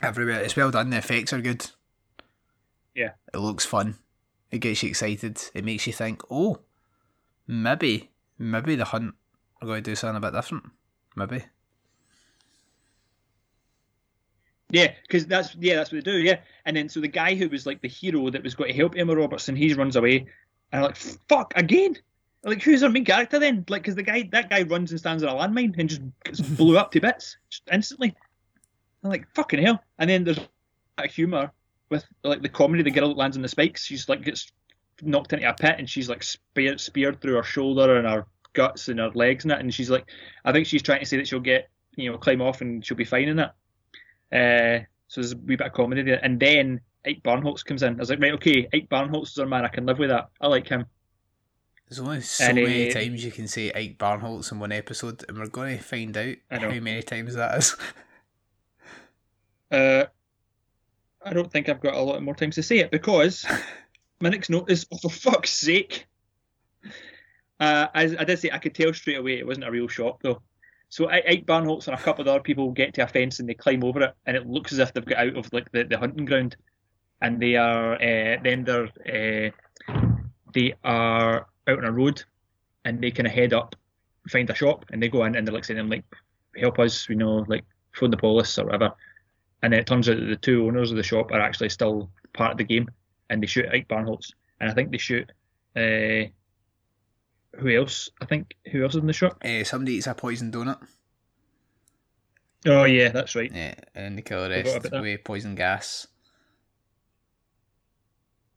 everywhere. 0.01 0.41
It's 0.41 0.55
well 0.55 0.71
done. 0.71 0.89
The 0.89 0.97
effects 0.97 1.33
are 1.33 1.41
good. 1.41 1.67
Yeah. 2.95 3.11
It 3.33 3.37
looks 3.37 3.65
fun. 3.65 3.95
It 4.51 4.59
gets 4.59 4.83
you 4.83 4.89
excited. 4.89 5.41
It 5.53 5.65
makes 5.65 5.87
you 5.87 5.93
think, 5.93 6.21
oh, 6.31 6.59
maybe, 7.47 8.09
maybe 8.39 8.75
the 8.75 8.85
hunt 8.85 9.15
are 9.61 9.67
going 9.67 9.83
to 9.83 9.91
do 9.91 9.95
something 9.95 10.17
a 10.17 10.19
bit 10.19 10.33
different. 10.33 10.65
Maybe. 11.15 11.43
Yeah, 14.69 14.91
because 15.03 15.25
that's 15.25 15.55
yeah, 15.59 15.75
that's 15.75 15.91
what 15.91 16.03
they 16.03 16.11
do. 16.11 16.17
Yeah, 16.17 16.39
and 16.65 16.75
then 16.75 16.89
so 16.89 16.99
the 16.99 17.07
guy 17.07 17.35
who 17.35 17.47
was 17.47 17.65
like 17.65 17.81
the 17.81 17.87
hero 17.87 18.29
that 18.29 18.43
was 18.43 18.53
going 18.53 18.69
to 18.69 18.75
help 18.75 18.97
Emma 18.97 19.15
Robertson, 19.15 19.55
he 19.55 19.73
runs 19.73 19.95
away, 19.95 20.27
and 20.71 20.81
I'm 20.81 20.81
like, 20.81 20.97
fuck 21.29 21.53
again. 21.55 21.95
Like, 22.43 22.61
who's 22.61 22.83
our 22.83 22.89
main 22.89 23.05
character 23.05 23.39
then? 23.39 23.65
Like, 23.67 23.83
because 23.83 23.95
the 23.95 24.03
guy, 24.03 24.29
that 24.31 24.49
guy 24.49 24.63
runs 24.63 24.91
and 24.91 24.99
stands 24.99 25.23
on 25.23 25.29
a 25.29 25.39
landmine 25.39 25.77
and 25.77 25.89
just 25.89 26.01
gets 26.23 26.39
blew 26.41 26.77
up 26.77 26.91
to 26.91 27.01
bits 27.01 27.37
just 27.49 27.63
instantly. 27.71 28.15
I'm 29.03 29.09
like, 29.09 29.27
fucking 29.35 29.63
hell. 29.63 29.83
And 29.99 30.09
then 30.09 30.23
there's 30.23 30.39
that 30.97 31.11
humour 31.11 31.51
with 31.89 32.05
like 32.23 32.41
the 32.41 32.49
comedy. 32.49 32.83
The 32.83 32.91
girl 32.91 33.09
that 33.09 33.17
lands 33.17 33.37
on 33.37 33.43
the 33.43 33.49
spikes, 33.49 33.85
she's 33.85 34.09
like 34.09 34.23
gets 34.23 34.51
knocked 35.01 35.33
into 35.33 35.47
a 35.47 35.53
pit 35.53 35.75
and 35.77 35.89
she's 35.89 36.09
like 36.09 36.23
speared, 36.23 36.79
speared 36.79 37.21
through 37.21 37.35
her 37.35 37.43
shoulder 37.43 37.97
and 37.97 38.07
her 38.07 38.25
guts 38.53 38.87
and 38.87 38.99
her 38.99 39.11
legs 39.11 39.45
and 39.45 39.51
it. 39.51 39.59
And 39.59 39.73
she's 39.73 39.89
like, 39.89 40.05
I 40.43 40.51
think 40.51 40.67
she's 40.67 40.81
trying 40.81 40.99
to 40.99 41.05
say 41.05 41.17
that 41.17 41.27
she'll 41.27 41.39
get, 41.39 41.69
you 41.95 42.11
know, 42.11 42.17
climb 42.17 42.41
off 42.41 42.61
and 42.61 42.85
she'll 42.85 42.97
be 42.97 43.05
fine 43.05 43.29
in 43.29 43.39
it. 43.39 43.49
Uh, 44.31 44.85
so 45.07 45.21
there's 45.21 45.33
a 45.33 45.37
wee 45.37 45.55
bit 45.55 45.67
of 45.67 45.73
comedy 45.73 46.03
there. 46.03 46.19
And 46.23 46.39
then 46.39 46.81
Ike 47.05 47.23
Barinholtz 47.23 47.63
comes 47.63 47.83
in. 47.83 47.95
I 47.95 47.97
was 47.97 48.09
like, 48.09 48.19
right, 48.19 48.33
okay, 48.33 48.67
Ike 48.73 48.89
Barinholtz 48.89 49.31
is 49.31 49.39
our 49.39 49.45
man. 49.45 49.63
I 49.63 49.69
can 49.69 49.85
live 49.85 49.99
with 49.99 50.09
that. 50.09 50.29
I 50.41 50.47
like 50.47 50.67
him. 50.67 50.85
There's 51.87 51.99
only 51.99 52.19
so 52.21 52.43
And, 52.43 52.55
many 52.55 52.89
uh, 52.89 52.93
times 52.93 53.23
you 53.23 53.31
can 53.31 53.47
say 53.47 53.71
Ike 53.71 53.97
Barinholtz 53.97 54.51
in 54.51 54.59
one 54.59 54.73
episode, 54.73 55.23
and 55.29 55.37
we're 55.37 55.47
going 55.47 55.77
to 55.77 55.83
find 55.83 56.17
out 56.17 56.35
how 56.49 56.69
many 56.69 57.01
times 57.01 57.35
that 57.35 57.57
is. 57.57 57.75
Uh, 59.71 60.05
I 61.23 61.33
don't 61.33 61.51
think 61.51 61.67
I've 61.67 61.81
got 61.81 61.95
a 61.95 62.01
lot 62.01 62.21
more 62.21 62.35
time 62.35 62.51
to 62.51 62.63
say 62.63 62.79
it 62.79 62.91
because 62.91 63.45
my 64.19 64.29
next 64.29 64.49
note 64.49 64.71
is, 64.71 64.85
oh, 64.91 64.97
for 64.97 65.09
fuck's 65.09 65.53
sake. 65.53 66.07
Uh, 67.59 67.87
as 67.93 68.15
I 68.17 68.23
did 68.23 68.39
say, 68.39 68.51
I 68.51 68.59
could 68.59 68.75
tell 68.75 68.93
straight 68.93 69.17
away 69.17 69.39
it 69.39 69.47
wasn't 69.47 69.67
a 69.67 69.71
real 69.71 69.87
shop 69.87 70.21
though. 70.21 70.41
So 70.89 71.09
Ike 71.09 71.45
Barinholtz 71.45 71.87
and 71.87 71.97
a 71.97 72.01
couple 72.01 72.21
of 72.21 72.27
other 72.29 72.39
people 72.39 72.71
get 72.71 72.93
to 72.93 73.03
a 73.03 73.07
fence 73.07 73.39
and 73.39 73.49
they 73.49 73.53
climb 73.53 73.83
over 73.83 74.01
it, 74.01 74.15
and 74.25 74.37
it 74.37 74.47
looks 74.47 74.71
as 74.71 74.79
if 74.79 74.93
they've 74.93 75.05
got 75.05 75.17
out 75.17 75.35
of 75.35 75.51
like 75.51 75.69
the, 75.71 75.83
the 75.83 75.97
hunting 75.97 76.25
ground, 76.25 76.55
and 77.21 77.41
they 77.41 77.55
are 77.55 77.95
uh, 77.95 78.37
then 78.41 78.63
they're 78.63 78.85
uh, 79.05 79.51
they 80.53 80.73
are 80.83 81.47
out 81.67 81.77
on 81.77 81.83
a 81.83 81.91
road, 81.91 82.23
and 82.85 83.01
they 83.01 83.11
kind 83.11 83.27
of 83.27 83.33
head 83.33 83.53
up, 83.53 83.75
find 84.29 84.49
a 84.49 84.55
shop, 84.55 84.85
and 84.91 85.03
they 85.03 85.09
go 85.09 85.25
in 85.25 85.35
and 85.35 85.45
they're 85.45 85.53
like 85.53 85.65
saying 85.65 85.89
like, 85.89 86.05
help 86.55 86.79
us, 86.79 87.09
you 87.09 87.15
know, 87.15 87.43
like 87.47 87.65
phone 87.91 88.11
the 88.11 88.17
police 88.17 88.57
or 88.57 88.65
whatever, 88.65 88.93
and 89.61 89.73
then 89.73 89.79
it 89.79 89.87
turns 89.87 90.09
out 90.09 90.17
that 90.17 90.25
the 90.25 90.35
two 90.35 90.65
owners 90.67 90.91
of 90.91 90.97
the 90.97 91.03
shop 91.03 91.31
are 91.31 91.41
actually 91.41 91.69
still 91.69 92.09
part 92.33 92.51
of 92.51 92.57
the 92.57 92.63
game, 92.63 92.89
and 93.29 93.41
they 93.41 93.47
shoot 93.47 93.67
Ike 93.71 93.87
Barinholtz, 93.87 94.31
and 94.59 94.69
I 94.69 94.73
think 94.73 94.91
they 94.91 94.97
shoot. 94.97 95.31
Uh, 95.75 96.29
who 97.59 97.75
else? 97.75 98.09
I 98.21 98.25
think 98.25 98.55
who 98.71 98.83
else 98.83 98.93
is 98.95 99.01
in 99.01 99.07
the 99.07 99.13
shop? 99.13 99.43
Uh, 99.43 99.63
somebody 99.63 99.93
eats 99.93 100.07
a 100.07 100.13
poison 100.13 100.51
donut. 100.51 100.79
Oh 102.65 102.83
yeah, 102.83 103.09
that's 103.09 103.35
right. 103.35 103.51
Yeah, 103.53 103.75
and 103.95 104.05
then 104.05 104.15
they 104.15 104.21
kill 104.21 104.43
the 104.43 104.49
rest 104.49 104.91
with 104.91 105.23
poison 105.23 105.55
gas. 105.55 106.07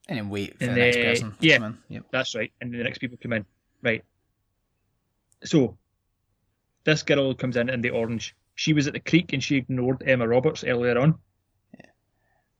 And 0.09 0.19
then 0.19 0.29
wait 0.29 0.59
for 0.59 0.65
And 0.65 0.77
the 0.77 0.81
next 0.81 0.97
person 0.97 1.37
yeah. 1.39 1.59
come 1.59 1.65
in. 1.65 1.79
Yep. 1.95 2.05
That's 2.11 2.35
right. 2.35 2.53
And 2.61 2.73
then 2.73 2.79
the 2.79 2.85
next 2.85 2.99
people 2.99 3.17
come 3.23 3.33
in. 3.33 3.47
Right. 3.81 4.05
So, 5.45 5.79
this 6.83 7.05
girl 7.05 7.33
comes 7.35 7.57
in 7.57 7.69
in 7.71 7.81
the 7.81 7.91
orange. 7.91 8.35
She 8.61 8.75
was 8.75 8.87
at 8.87 8.93
the 8.93 9.01
creek 9.01 9.33
and 9.33 9.43
she 9.43 9.57
ignored 9.57 10.03
Emma 10.07 10.29
Roberts 10.29 10.65
earlier 10.65 10.99
on. 10.99 11.15
Yeah. 11.79 11.87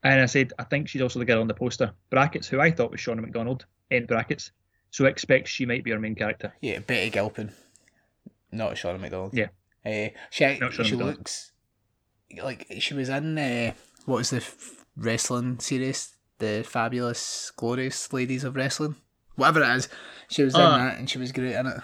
And 0.03 0.23
I 0.23 0.25
said, 0.25 0.55
I 0.59 0.65
think 0.65 0.89
she's 0.89 1.03
also 1.03 1.19
the 1.19 1.27
girl 1.27 1.43
on 1.43 1.47
the 1.47 1.53
poster. 1.53 1.93
Brackets, 2.09 2.49
who 2.49 2.59
I 2.59 2.71
thought 2.71 2.91
was 2.91 3.01
Shauna 3.01 3.21
McDonald, 3.21 3.67
end 3.91 4.07
brackets. 4.07 4.51
So 4.91 5.05
I 5.05 5.09
expect 5.11 5.49
she 5.49 5.67
might 5.67 5.85
be 5.85 5.93
our 5.93 5.99
main 6.01 6.15
character. 6.15 6.55
Yeah, 6.63 6.79
Betty 6.79 7.11
Gilpin. 7.11 7.53
Not 8.51 8.77
Shauna 8.77 8.99
McDonald. 8.99 9.35
Yeah. 9.35 9.49
Uh, 9.85 10.09
she 10.31 10.55
she 10.55 10.59
McDonald. 10.61 11.03
looks 11.19 11.53
like 12.43 12.67
she 12.79 12.95
was 12.95 13.11
in 13.11 13.37
uh, 13.37 13.73
what 14.07 14.17
was 14.17 14.31
the 14.31 14.39
f- 14.39 14.87
wrestling 14.97 15.59
series? 15.59 16.17
The 16.39 16.65
Fabulous 16.67 17.53
Glorious 17.55 18.11
Ladies 18.11 18.43
of 18.45 18.57
Wrestling? 18.57 18.97
Whatever 19.37 19.63
it 19.65 19.77
is. 19.77 19.89
She 20.31 20.45
was 20.45 20.55
Ah. 20.55 20.77
in 20.77 20.81
that 20.87 20.99
and 20.99 21.11
she 21.11 21.19
was 21.19 21.31
great 21.31 21.55
in 21.57 21.67
it. 21.67 21.81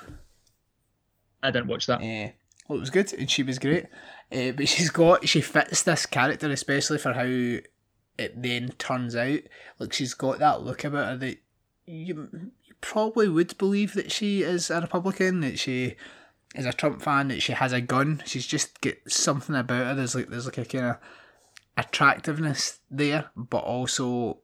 I 1.43 1.51
didn't 1.51 1.69
watch 1.69 1.85
that. 1.89 2.01
Uh, 2.01 2.33
well, 2.69 2.79
it 2.79 2.81
was 2.81 2.91
good 2.91 3.13
and 3.13 3.31
she 3.31 3.43
was 3.43 3.59
great. 3.59 3.87
Uh, 4.33 4.53
but 4.53 4.69
she's 4.69 4.91
got, 4.91 5.29
she 5.29 5.41
fits 5.41 5.83
this 5.83 6.07
character, 6.07 6.51
especially 6.51 6.99
for 6.99 7.13
how 7.13 7.23
it 8.19 8.43
then 8.43 8.71
turns 8.79 9.15
out. 9.15 9.41
Like, 9.79 9.93
she's 9.93 10.15
got 10.15 10.39
that 10.41 10.63
look 10.63 10.85
about 10.85 11.09
her 11.11 11.17
that 11.19 11.39
you, 11.87 12.29
you 12.67 12.75
probably 12.81 13.29
would 13.29 13.57
believe 13.59 13.95
that 13.95 14.11
she 14.11 14.43
is 14.43 14.71
a 14.71 14.81
Republican, 14.81 15.41
that 15.41 15.59
she 15.59 15.95
is 16.55 16.67
a 16.67 16.73
Trump 16.73 17.03
fan, 17.03 17.29
that 17.29 17.43
she 17.43 17.53
has 17.53 17.73
a 17.73 17.81
gun. 17.81 18.23
She's 18.27 18.47
just 18.47 18.81
got 18.81 18.95
something 19.07 19.55
about 19.55 19.87
her. 19.87 19.95
There's 19.95 20.15
like, 20.15 20.29
there's 20.29 20.47
like 20.47 20.59
a 20.59 20.65
kind 20.65 20.85
of 20.87 20.97
attractiveness 21.77 22.81
there, 22.91 23.31
but 23.37 23.59
also 23.59 24.39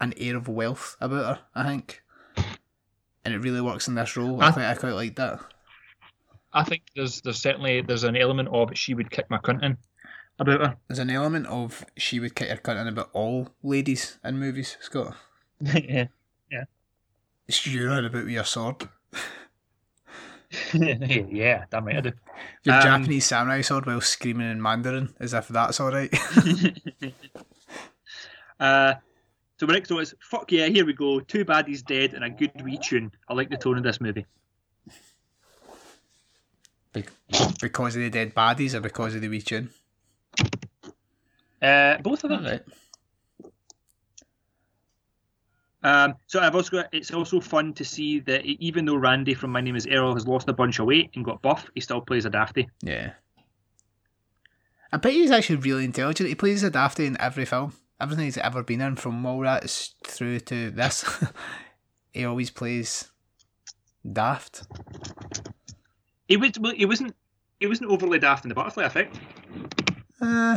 an 0.00 0.14
air 0.16 0.36
of 0.36 0.46
wealth 0.48 0.96
about 1.00 1.36
her, 1.38 1.42
I 1.54 1.64
think. 1.66 2.02
And 3.24 3.34
it 3.34 3.38
really 3.38 3.60
works 3.60 3.88
in 3.88 3.94
this 3.94 4.16
role. 4.16 4.40
I, 4.42 4.48
I- 4.48 4.52
quite, 4.52 4.64
I 4.70 4.74
quite 4.74 4.92
like 4.92 5.16
that. 5.16 5.40
I 6.52 6.64
think 6.64 6.82
there's 6.94 7.20
there's 7.22 7.40
certainly 7.40 7.80
there's 7.80 8.04
an 8.04 8.16
element 8.16 8.48
of 8.50 8.70
she 8.74 8.94
would 8.94 9.10
kick 9.10 9.30
my 9.30 9.38
cunt 9.38 9.62
in 9.62 9.76
about 10.38 10.60
her. 10.60 10.76
There's 10.88 10.98
an 10.98 11.10
element 11.10 11.46
of 11.46 11.84
she 11.96 12.20
would 12.20 12.34
kick 12.34 12.48
her 12.48 12.56
cunt 12.56 12.80
in 12.80 12.88
about 12.88 13.10
all 13.12 13.48
ladies 13.62 14.18
in 14.24 14.38
movies, 14.38 14.76
Scott. 14.80 15.16
yeah. 15.60 16.06
Yeah. 16.50 16.64
You're 17.64 17.90
on 17.90 18.04
about 18.04 18.24
with 18.24 18.32
your 18.32 18.44
sword. 18.44 18.88
yeah, 20.74 21.64
damn 21.70 21.84
right 21.86 21.96
I 21.96 22.00
do. 22.00 22.12
Your 22.64 22.74
Um, 22.76 22.82
Japanese 22.82 23.24
samurai 23.24 23.62
sword 23.62 23.86
while 23.86 24.00
screaming 24.02 24.50
in 24.50 24.60
Mandarin, 24.60 25.14
as 25.18 25.32
if 25.32 25.48
that's 25.48 25.80
alright. 25.80 26.12
uh, 28.60 28.94
so 29.58 29.66
my 29.66 29.74
next 29.74 29.90
one 29.90 30.02
is 30.02 30.14
fuck 30.20 30.52
yeah, 30.52 30.66
here 30.66 30.84
we 30.84 30.92
go. 30.92 31.20
Too 31.20 31.44
bad 31.44 31.66
he's 31.66 31.82
dead 31.82 32.14
and 32.14 32.24
a 32.24 32.30
good 32.30 32.52
wee 32.62 32.78
tune. 32.78 33.12
I 33.28 33.34
like 33.34 33.48
the 33.48 33.56
tone 33.56 33.78
of 33.78 33.84
this 33.84 34.00
movie. 34.00 34.26
Be- 36.92 37.04
because 37.60 37.96
of 37.96 38.02
the 38.02 38.10
dead 38.10 38.34
bodies 38.34 38.74
or 38.74 38.80
because 38.80 39.14
of 39.14 39.20
the 39.20 39.28
wee 39.28 39.40
tune? 39.40 39.70
Uh, 41.60 41.98
both 41.98 42.24
of 42.24 42.30
them. 42.30 42.44
Right. 42.44 42.62
Um, 45.84 46.14
so 46.26 46.40
I've 46.40 46.54
also 46.54 46.70
got, 46.70 46.88
it's 46.92 47.10
also 47.12 47.40
fun 47.40 47.72
to 47.74 47.84
see 47.84 48.20
that 48.20 48.44
even 48.44 48.84
though 48.84 48.96
Randy 48.96 49.34
from 49.34 49.50
My 49.50 49.60
Name 49.60 49.74
Is 49.74 49.86
Earl 49.86 50.14
has 50.14 50.26
lost 50.28 50.48
a 50.48 50.52
bunch 50.52 50.78
of 50.78 50.86
weight 50.86 51.10
and 51.14 51.24
got 51.24 51.42
buff, 51.42 51.68
he 51.74 51.80
still 51.80 52.00
plays 52.00 52.24
a 52.24 52.30
dafty. 52.30 52.68
Yeah. 52.82 53.12
I 54.92 54.98
bet 54.98 55.12
he's 55.12 55.30
actually 55.30 55.56
really 55.56 55.84
intelligent. 55.84 56.28
He 56.28 56.34
plays 56.34 56.62
a 56.62 56.70
dafty 56.70 57.06
in 57.06 57.20
every 57.20 57.46
film. 57.46 57.72
Everything 58.00 58.26
he's 58.26 58.38
ever 58.38 58.62
been 58.62 58.80
in, 58.80 58.96
from 58.96 59.22
Mallrats 59.22 59.94
through 60.06 60.40
to 60.40 60.70
this, 60.70 61.04
he 62.12 62.24
always 62.24 62.50
plays 62.50 63.10
daft. 64.10 64.64
He 66.32 66.38
was 66.38 66.58
well, 66.58 66.72
he 66.72 66.86
wasn't 66.86 67.14
he 67.60 67.66
wasn't 67.66 67.90
overly 67.90 68.18
daft 68.18 68.46
in 68.46 68.48
the 68.48 68.54
butterfly 68.54 68.84
effect, 68.84 69.20
Uh, 70.18 70.56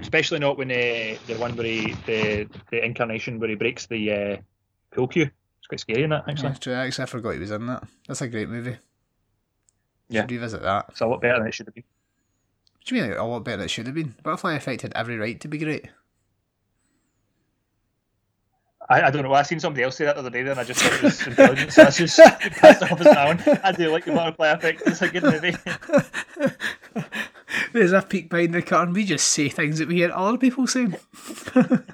especially 0.00 0.38
not 0.38 0.56
when 0.56 0.70
uh, 0.70 1.18
the 1.26 1.36
one 1.36 1.54
where 1.56 1.66
he 1.66 1.92
the 2.06 2.48
the 2.70 2.82
incarnation 2.82 3.38
where 3.38 3.50
he 3.50 3.54
breaks 3.54 3.84
the 3.84 4.10
uh, 4.10 4.36
pool 4.92 5.08
cue. 5.08 5.30
It's 5.58 5.66
quite 5.66 5.80
scary 5.80 6.04
in 6.04 6.10
that 6.10 6.24
actually. 6.26 6.48
That's 6.48 6.60
true. 6.60 6.72
Actually, 6.72 7.02
I 7.02 7.06
forgot 7.06 7.34
he 7.34 7.40
was 7.40 7.50
in 7.50 7.66
that. 7.66 7.84
That's 8.08 8.22
a 8.22 8.28
great 8.28 8.48
movie. 8.48 8.78
Yeah. 10.08 10.22
Should 10.22 10.30
revisit 10.30 10.62
that. 10.62 10.86
It's 10.88 11.02
a 11.02 11.06
lot 11.06 11.20
better 11.20 11.40
than 11.40 11.48
it 11.48 11.52
should 11.52 11.66
have 11.66 11.74
been. 11.74 11.84
What 12.76 12.86
do 12.86 12.96
you 12.96 13.02
mean 13.02 13.10
like, 13.10 13.20
a 13.20 13.24
lot 13.24 13.44
better 13.44 13.58
than 13.58 13.66
it 13.66 13.70
should 13.70 13.86
have 13.86 13.94
been? 13.94 14.14
Butterfly 14.22 14.54
Effect 14.54 14.80
had 14.80 14.94
every 14.94 15.18
right 15.18 15.38
to 15.38 15.48
be 15.48 15.58
great. 15.58 15.90
I, 18.88 19.02
I 19.02 19.10
don't 19.10 19.22
know. 19.22 19.32
I 19.32 19.42
seen 19.42 19.60
somebody 19.60 19.82
else 19.82 19.96
say 19.96 20.04
that 20.04 20.14
the 20.14 20.20
other 20.20 20.30
day, 20.30 20.40
and 20.40 20.60
I 20.60 20.64
just 20.64 20.82
thought 20.82 20.92
it 20.92 21.02
was 21.02 21.26
intelligent. 21.26 21.72
So 21.72 21.82
I 21.84 21.90
just 21.90 22.18
passed 22.60 22.82
off 22.82 23.00
as 23.00 23.06
my 23.06 23.30
own. 23.30 23.58
I 23.62 23.72
do 23.72 23.90
like 23.90 24.04
the 24.04 24.12
butterfly 24.12 24.48
effect. 24.48 24.82
It's 24.86 25.00
a 25.00 25.08
good 25.08 25.22
movie. 25.22 25.56
There's 27.72 27.92
a 27.92 28.02
peek 28.02 28.28
behind 28.28 28.52
the 28.52 28.62
curtain. 28.62 28.92
We 28.92 29.04
just 29.04 29.28
say 29.28 29.48
things 29.48 29.78
that 29.78 29.88
we 29.88 29.96
hear 29.96 30.12
other 30.12 30.38
people 30.38 30.66
saying. 30.66 30.96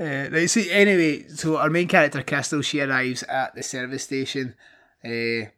Uh, 0.00 0.30
right, 0.32 0.48
so 0.48 0.62
anyway, 0.70 1.28
so 1.28 1.58
our 1.58 1.68
main 1.68 1.86
character 1.86 2.22
Crystal, 2.22 2.62
she 2.62 2.80
arrives 2.80 3.22
at 3.24 3.54
the 3.54 3.62
service 3.62 4.04
station. 4.04 4.54
Uh, 5.04 5.50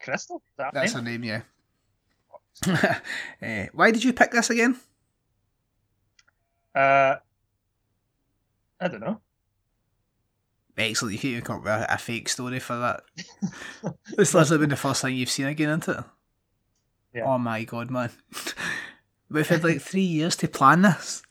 Crystal. 0.00 0.42
That 0.58 0.74
that's 0.74 0.92
name? 0.92 1.04
her 1.04 1.10
name, 1.10 1.42
yeah. 2.66 2.98
uh, 3.40 3.66
why 3.72 3.92
did 3.92 4.02
you 4.02 4.12
pick 4.12 4.32
this 4.32 4.50
again? 4.50 4.76
Uh, 6.74 7.14
I 8.80 8.88
don't 8.88 9.00
know. 9.00 9.20
Excellent, 10.78 11.14
you 11.14 11.18
can't 11.18 11.32
even 11.32 11.44
come 11.44 11.56
up 11.56 11.64
with 11.64 11.72
a, 11.72 11.94
a 11.94 11.98
fake 11.98 12.28
story 12.28 12.58
for 12.58 12.76
that. 12.76 13.02
this 14.16 14.34
literally 14.34 14.60
been 14.60 14.70
the 14.70 14.76
first 14.76 15.00
thing 15.00 15.16
you've 15.16 15.30
seen 15.30 15.46
again, 15.46 15.80
isn't 15.80 15.98
it? 15.98 16.04
Yeah. 17.14 17.24
Oh 17.24 17.38
my 17.38 17.64
god, 17.64 17.90
man. 17.90 18.10
We've 19.30 19.48
had 19.48 19.64
like 19.64 19.80
three 19.80 20.02
years 20.02 20.36
to 20.36 20.48
plan 20.48 20.82
this. 20.82 21.22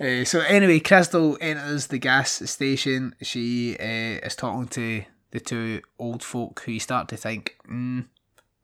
Uh, 0.00 0.24
so 0.24 0.40
anyway, 0.40 0.80
Crystal 0.80 1.36
enters 1.40 1.86
the 1.88 1.98
gas 1.98 2.50
station. 2.50 3.14
She 3.22 3.76
uh, 3.78 4.26
is 4.26 4.34
talking 4.34 4.66
to 4.68 5.04
the 5.30 5.40
two 5.40 5.82
old 5.98 6.22
folk 6.22 6.62
who 6.64 6.72
you 6.72 6.80
start 6.80 7.08
to 7.08 7.16
think, 7.16 7.56
mm, 7.70 8.06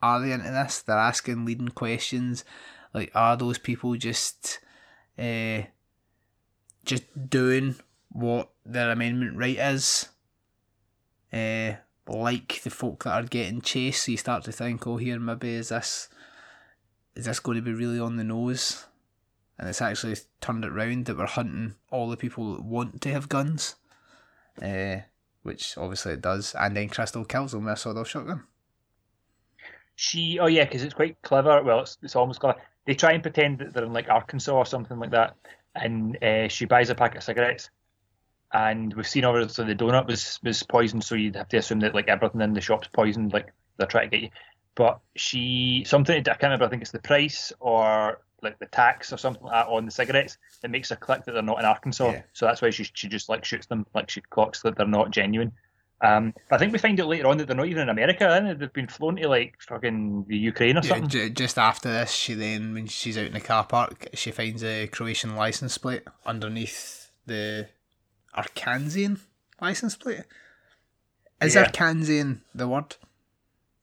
are 0.02 0.20
they 0.20 0.32
into 0.32 0.50
this? 0.50 0.82
They're 0.82 0.96
asking 0.96 1.44
leading 1.44 1.68
questions. 1.68 2.44
Like, 2.94 3.12
are 3.14 3.36
those 3.36 3.58
people 3.58 3.94
just 3.96 4.60
uh, 5.18 5.62
just 6.84 7.04
doing 7.28 7.76
what 8.11 8.51
their 8.64 8.90
amendment 8.90 9.37
right 9.37 9.59
is? 9.59 10.09
Uh, 11.33 11.75
like 12.07 12.61
the 12.62 12.70
folk 12.70 13.05
that 13.05 13.12
are 13.12 13.27
getting 13.27 13.61
chased, 13.61 14.05
so 14.05 14.12
you 14.12 14.18
start 14.18 14.44
to 14.44 14.53
think, 14.53 14.87
oh, 14.87 14.96
here 14.96 15.18
maybe 15.18 15.55
is 15.55 15.68
this 15.68 16.09
is 17.14 17.27
this 17.27 17.40
going 17.40 17.57
to 17.57 17.62
be 17.62 17.73
really 17.73 18.01
on 18.01 18.16
the 18.16 18.25
nose? 18.25 18.87
And 19.59 19.68
it's 19.68 19.83
actually 19.83 20.16
turned 20.40 20.64
it 20.64 20.73
round 20.73 21.05
that 21.05 21.18
we're 21.18 21.27
hunting 21.27 21.75
all 21.90 22.09
the 22.09 22.16
people 22.16 22.55
that 22.55 22.64
want 22.64 23.01
to 23.03 23.12
have 23.12 23.29
guns, 23.29 23.77
uh, 24.62 25.01
which 25.42 25.77
obviously 25.77 26.14
it 26.14 26.23
does. 26.23 26.55
And 26.59 26.77
then 26.77 26.88
Crystal 26.88 27.25
kills 27.27 27.53
them 27.53 27.64
with 27.64 27.75
a 27.75 27.77
sawed-off 27.77 28.09
shotgun. 28.09 28.44
She. 29.96 30.38
Oh 30.40 30.46
yeah, 30.46 30.64
because 30.64 30.83
it's 30.83 30.94
quite 30.94 31.20
clever. 31.23 31.62
Well, 31.62 31.81
it's, 31.81 31.99
it's 32.03 32.16
almost 32.16 32.40
clever. 32.40 32.59
They 32.87 32.94
try 32.94 33.12
and 33.12 33.23
pretend 33.23 33.59
that 33.59 33.75
they're 33.75 33.85
in 33.85 33.92
like 33.92 34.09
Arkansas 34.09 34.57
or 34.57 34.64
something 34.64 34.99
like 34.99 35.11
that, 35.11 35.37
and 35.75 36.16
uh, 36.25 36.49
she 36.49 36.64
buys 36.64 36.88
a 36.88 36.94
packet 36.94 37.18
of 37.18 37.25
cigarettes. 37.25 37.68
And 38.52 38.92
we've 38.94 39.06
seen 39.06 39.24
obviously 39.24 39.64
the 39.66 39.74
donut 39.74 40.06
was 40.06 40.40
was 40.42 40.62
poisoned, 40.62 41.04
so 41.04 41.14
you'd 41.14 41.36
have 41.36 41.48
to 41.50 41.58
assume 41.58 41.80
that 41.80 41.94
like 41.94 42.08
everything 42.08 42.40
in 42.40 42.52
the 42.52 42.60
shop's 42.60 42.88
poisoned, 42.88 43.32
like 43.32 43.52
they're 43.76 43.86
trying 43.86 44.10
to 44.10 44.16
get 44.16 44.24
you. 44.24 44.30
But 44.74 45.00
she 45.16 45.84
something 45.86 46.16
I 46.18 46.22
can't 46.22 46.42
remember. 46.44 46.64
I 46.64 46.68
think 46.68 46.82
it's 46.82 46.90
the 46.90 46.98
price 46.98 47.52
or 47.60 48.22
like 48.42 48.58
the 48.58 48.66
tax 48.66 49.12
or 49.12 49.18
something 49.18 49.42
like 49.42 49.66
on 49.68 49.84
the 49.84 49.90
cigarettes 49.90 50.38
that 50.62 50.70
makes 50.70 50.88
her 50.90 50.96
click 50.96 51.24
that 51.26 51.32
they're 51.32 51.42
not 51.42 51.58
in 51.58 51.64
Arkansas. 51.64 52.10
Yeah. 52.10 52.22
So 52.32 52.46
that's 52.46 52.62
why 52.62 52.70
she 52.70 52.84
she 52.94 53.08
just 53.08 53.28
like 53.28 53.44
shoots 53.44 53.66
them, 53.66 53.86
like 53.94 54.10
she 54.10 54.20
clocks 54.20 54.62
that 54.62 54.76
they're 54.76 54.86
not 54.86 55.10
genuine. 55.10 55.52
Um, 56.02 56.32
but 56.48 56.56
I 56.56 56.58
think 56.58 56.72
we 56.72 56.78
find 56.78 56.98
out 56.98 57.08
later 57.08 57.26
on 57.28 57.36
that 57.38 57.46
they're 57.46 57.56
not 57.56 57.66
even 57.66 57.82
in 57.82 57.88
America. 57.90 58.26
Then 58.28 58.58
they've 58.58 58.72
been 58.72 58.86
flown 58.88 59.16
to 59.16 59.28
like 59.28 59.56
fucking 59.60 60.24
the 60.28 60.36
Ukraine 60.36 60.78
or 60.78 60.80
Yeah, 60.80 60.88
something. 60.88 61.08
j- 61.08 61.28
just 61.30 61.58
after 61.58 61.90
this, 61.90 62.10
she 62.10 62.32
then, 62.32 62.72
when 62.72 62.86
she's 62.86 63.18
out 63.18 63.26
in 63.26 63.34
the 63.34 63.40
car 63.40 63.64
park, 63.66 64.08
she 64.14 64.30
finds 64.30 64.64
a 64.64 64.86
Croatian 64.86 65.36
license 65.36 65.76
plate 65.76 66.04
underneath 66.24 67.10
the 67.26 67.68
Arkansian 68.37 69.19
license 69.61 69.97
plate. 69.97 70.25
Is 71.40 71.55
Yeah. 71.55 71.66
Arkansian 71.69 72.40
the 72.55 72.69
word? 72.69 72.97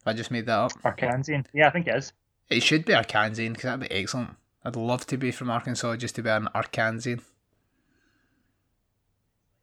I 0.06 0.14
just 0.14 0.32
made 0.32 0.46
that 0.46 0.58
up. 0.58 0.72
Arkansian. 0.84 1.46
Yeah, 1.54 1.68
I 1.68 1.72
think 1.72 1.88
it 1.88 1.96
is. 1.96 2.14
It 2.50 2.64
should 2.64 2.86
be 2.86 2.94
Arkansian 2.94 3.50
because 3.50 3.64
that'd 3.64 3.82
be 3.90 3.92
excellent. 3.92 4.36
I'd 4.64 4.76
love 4.76 5.06
to 5.08 5.18
be 5.18 5.32
from 5.32 5.50
Arkansas 5.50 5.96
just 5.98 6.16
to 6.16 6.22
be 6.24 6.30
an 6.30 6.48
Arkansian. 6.56 7.22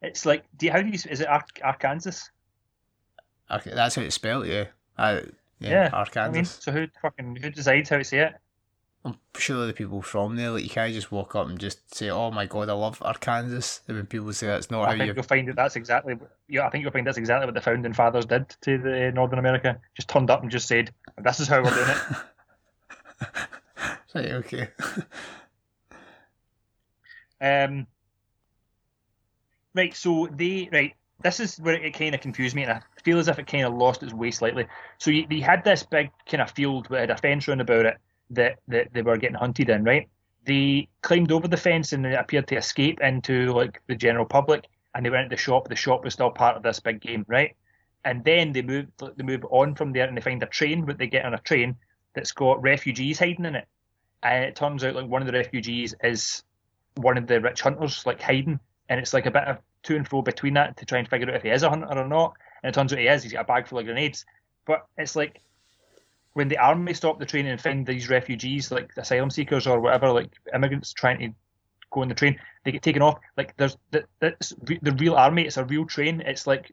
It's 0.03 0.27
like, 0.27 0.45
do 0.57 0.67
you, 0.67 0.73
how 0.73 0.83
do 0.83 0.89
you? 0.89 0.99
Is 1.09 1.21
it 1.21 1.29
Ar- 1.29 1.45
Arkansas? 1.63 2.29
Ark- 3.49 3.65
that's 3.65 3.95
how 3.95 4.03
it's 4.03 4.15
spelled, 4.15 4.47
yeah. 4.47 4.67
I, 4.99 5.23
Yeah, 5.61 5.71
Yeah, 5.71 5.91
Arkansas. 5.93 6.29
I 6.29 6.31
mean, 6.31 6.45
so 6.45 6.73
who 6.73 6.87
fucking 7.01 7.37
who 7.37 7.51
decides 7.51 7.89
how 7.89 7.97
to 7.99 8.05
say 8.05 8.19
it? 8.19 8.35
I'm 9.05 9.19
sure 9.37 9.67
the 9.67 9.75
people 9.75 10.01
from 10.01 10.37
there, 10.37 10.51
like 10.51 10.63
you 10.63 10.71
can't 10.71 10.95
just 10.95 11.13
walk 11.13 11.37
up 11.37 11.47
and 11.47 11.59
just 11.59 11.95
say, 11.95 12.09
"Oh 12.09 12.31
my 12.31 12.47
god, 12.47 12.71
I 12.71 12.73
love 12.73 13.03
Arkansas." 13.03 13.83
And 13.87 13.99
when 13.99 14.07
people 14.07 14.33
say 14.33 14.47
that's 14.47 14.71
not 14.71 14.85
I 14.85 14.93
how 14.93 14.93
think 14.93 15.09
you, 15.09 15.15
you'll 15.15 15.23
find 15.23 15.47
that 15.49 15.57
that's 15.57 15.77
exactly. 15.77 16.19
Yeah, 16.49 16.67
I 16.67 16.71
think 16.71 16.83
you'll 16.83 16.93
find 16.93 17.07
that's 17.07 17.19
exactly 17.19 17.47
what 17.47 17.55
the 17.55 17.61
founding 17.61 17.93
fathers 17.93 18.25
did 18.25 18.49
to 18.63 18.79
the 18.79 19.13
Northern 19.13 19.39
America. 19.39 19.79
Just 19.95 20.09
turned 20.09 20.31
up 20.31 20.41
and 20.41 20.51
just 20.51 20.67
said, 20.67 20.91
"This 21.23 21.39
is 21.39 21.49
how 21.49 21.63
we're 21.63 21.75
doing 21.75 21.91
it." 21.91 23.29
right, 24.15 24.31
okay. 24.33 24.69
Um, 27.41 27.87
right, 29.75 29.95
so 29.95 30.29
they 30.33 30.71
right. 30.73 30.95
This 31.21 31.41
is 31.41 31.59
where 31.59 31.75
it 31.75 31.93
kind 31.93 32.15
of 32.15 32.23
confused 32.23 32.57
me, 32.57 32.63
and 32.63 32.73
I 32.73 32.81
feel 33.03 33.19
as 33.19 33.29
if 33.29 33.39
it 33.39 33.47
kind 33.47 33.67
of 33.67 33.75
lost 33.75 34.03
its 34.03 34.15
way 34.15 34.31
slightly. 34.31 34.67
So 34.97 35.11
you, 35.11 35.27
they 35.29 35.41
had 35.41 35.63
this 35.63 35.83
big 35.83 36.11
kind 36.27 36.41
of 36.41 36.51
field 36.53 36.87
that 36.89 37.01
had 37.01 37.11
a 37.11 37.17
fence 37.19 37.47
round 37.47 37.61
about 37.61 37.85
it 37.85 37.99
that, 38.31 38.59
that 38.69 38.93
they 38.93 39.03
were 39.03 39.17
getting 39.17 39.37
hunted 39.37 39.71
in, 39.71 39.85
right? 39.85 40.09
They 40.47 40.89
climbed 41.03 41.33
over 41.33 41.49
the 41.49 41.57
fence 41.57 41.93
and 41.93 42.05
they 42.05 42.15
appeared 42.15 42.49
to 42.49 42.57
escape 42.57 43.01
into 43.01 43.53
like 43.53 43.81
the 43.87 43.95
general 43.95 44.27
public, 44.27 44.67
and 44.95 45.05
they 45.05 45.11
went 45.11 45.31
to 45.31 45.37
the 45.37 45.41
shop. 45.41 45.69
The 45.69 45.77
shop 45.77 46.05
was 46.05 46.15
still 46.15 46.31
part 46.31 46.57
of 46.57 46.63
this 46.63 46.81
big 46.81 47.01
game, 47.01 47.25
right? 47.29 47.57
And 48.05 48.23
then 48.25 48.53
they 48.53 48.63
move 48.63 48.87
they 49.17 49.25
move 49.25 49.45
on 49.51 49.75
from 49.75 49.93
there 49.93 50.07
and 50.07 50.17
they 50.17 50.21
find 50.21 50.43
a 50.43 50.47
train, 50.47 50.85
but 50.85 50.99
they 50.99 51.07
get 51.07 51.25
on 51.25 51.35
a 51.35 51.39
train 51.39 51.77
that's 52.15 52.33
got 52.33 52.63
refugees 52.63 53.19
hiding 53.19 53.47
in 53.47 53.57
it. 53.57 53.67
And 54.23 54.45
it 54.45 54.57
turns 54.57 54.85
out 54.85 54.95
like 54.95 55.09
one 55.09 55.23
of 55.23 55.27
the 55.27 55.33
refugees 55.33 55.95
is 56.03 56.43
one 56.97 57.19
of 57.19 57.27
the 57.27 57.41
rich 57.41 57.63
hunters 57.63 58.05
like 58.05 58.21
hiding, 58.21 58.61
and 58.89 59.01
it's 59.01 59.15
like 59.15 59.27
a 59.27 59.31
bit 59.31 59.45
of 59.45 59.59
to 59.85 59.97
and 59.97 60.09
fro 60.09 60.23
between 60.23 60.55
that 60.55 60.77
to 60.77 60.85
try 60.85 60.99
and 60.99 61.09
figure 61.09 61.29
out 61.29 61.37
if 61.37 61.43
he 61.43 61.51
is 61.51 61.63
a 61.63 61.71
hunter 61.71 61.87
or 61.99 62.09
not. 62.09 62.35
And 62.63 62.71
it 62.71 62.75
turns 62.75 62.93
out 62.93 62.99
he 62.99 63.07
is. 63.07 63.23
He's 63.23 63.33
got 63.33 63.43
a 63.43 63.45
bag 63.45 63.69
full 63.69 63.79
of 63.79 63.85
grenades. 63.85 64.25
But 64.67 64.87
it's 64.97 65.17
like 65.17 65.41
when 66.35 66.49
the 66.49 66.59
army 66.59 66.95
stop 66.95 67.19
the 67.19 67.27
train 67.27 67.47
and 67.47 67.61
find 67.61 67.87
these 67.87 68.09
refugees, 68.11 68.71
like 68.71 68.93
asylum 68.97 69.31
seekers 69.31 69.67
or 69.67 69.81
whatever, 69.81 70.11
like 70.13 70.31
immigrants 70.55 70.93
trying 70.93 71.19
to 71.19 71.31
go 71.91 72.03
on 72.03 72.09
the 72.09 72.15
train, 72.15 72.39
they 72.65 72.73
get 72.73 72.83
taken 72.83 73.03
off. 73.03 73.19
Like 73.37 73.57
there's 73.57 73.77
the 73.91 74.05
that's 74.21 74.51
the 74.63 74.97
real 74.99 75.15
army. 75.15 75.47
It's 75.47 75.57
a 75.57 75.65
real 75.65 75.87
train. 75.87 76.21
It's 76.21 76.47
like. 76.47 76.73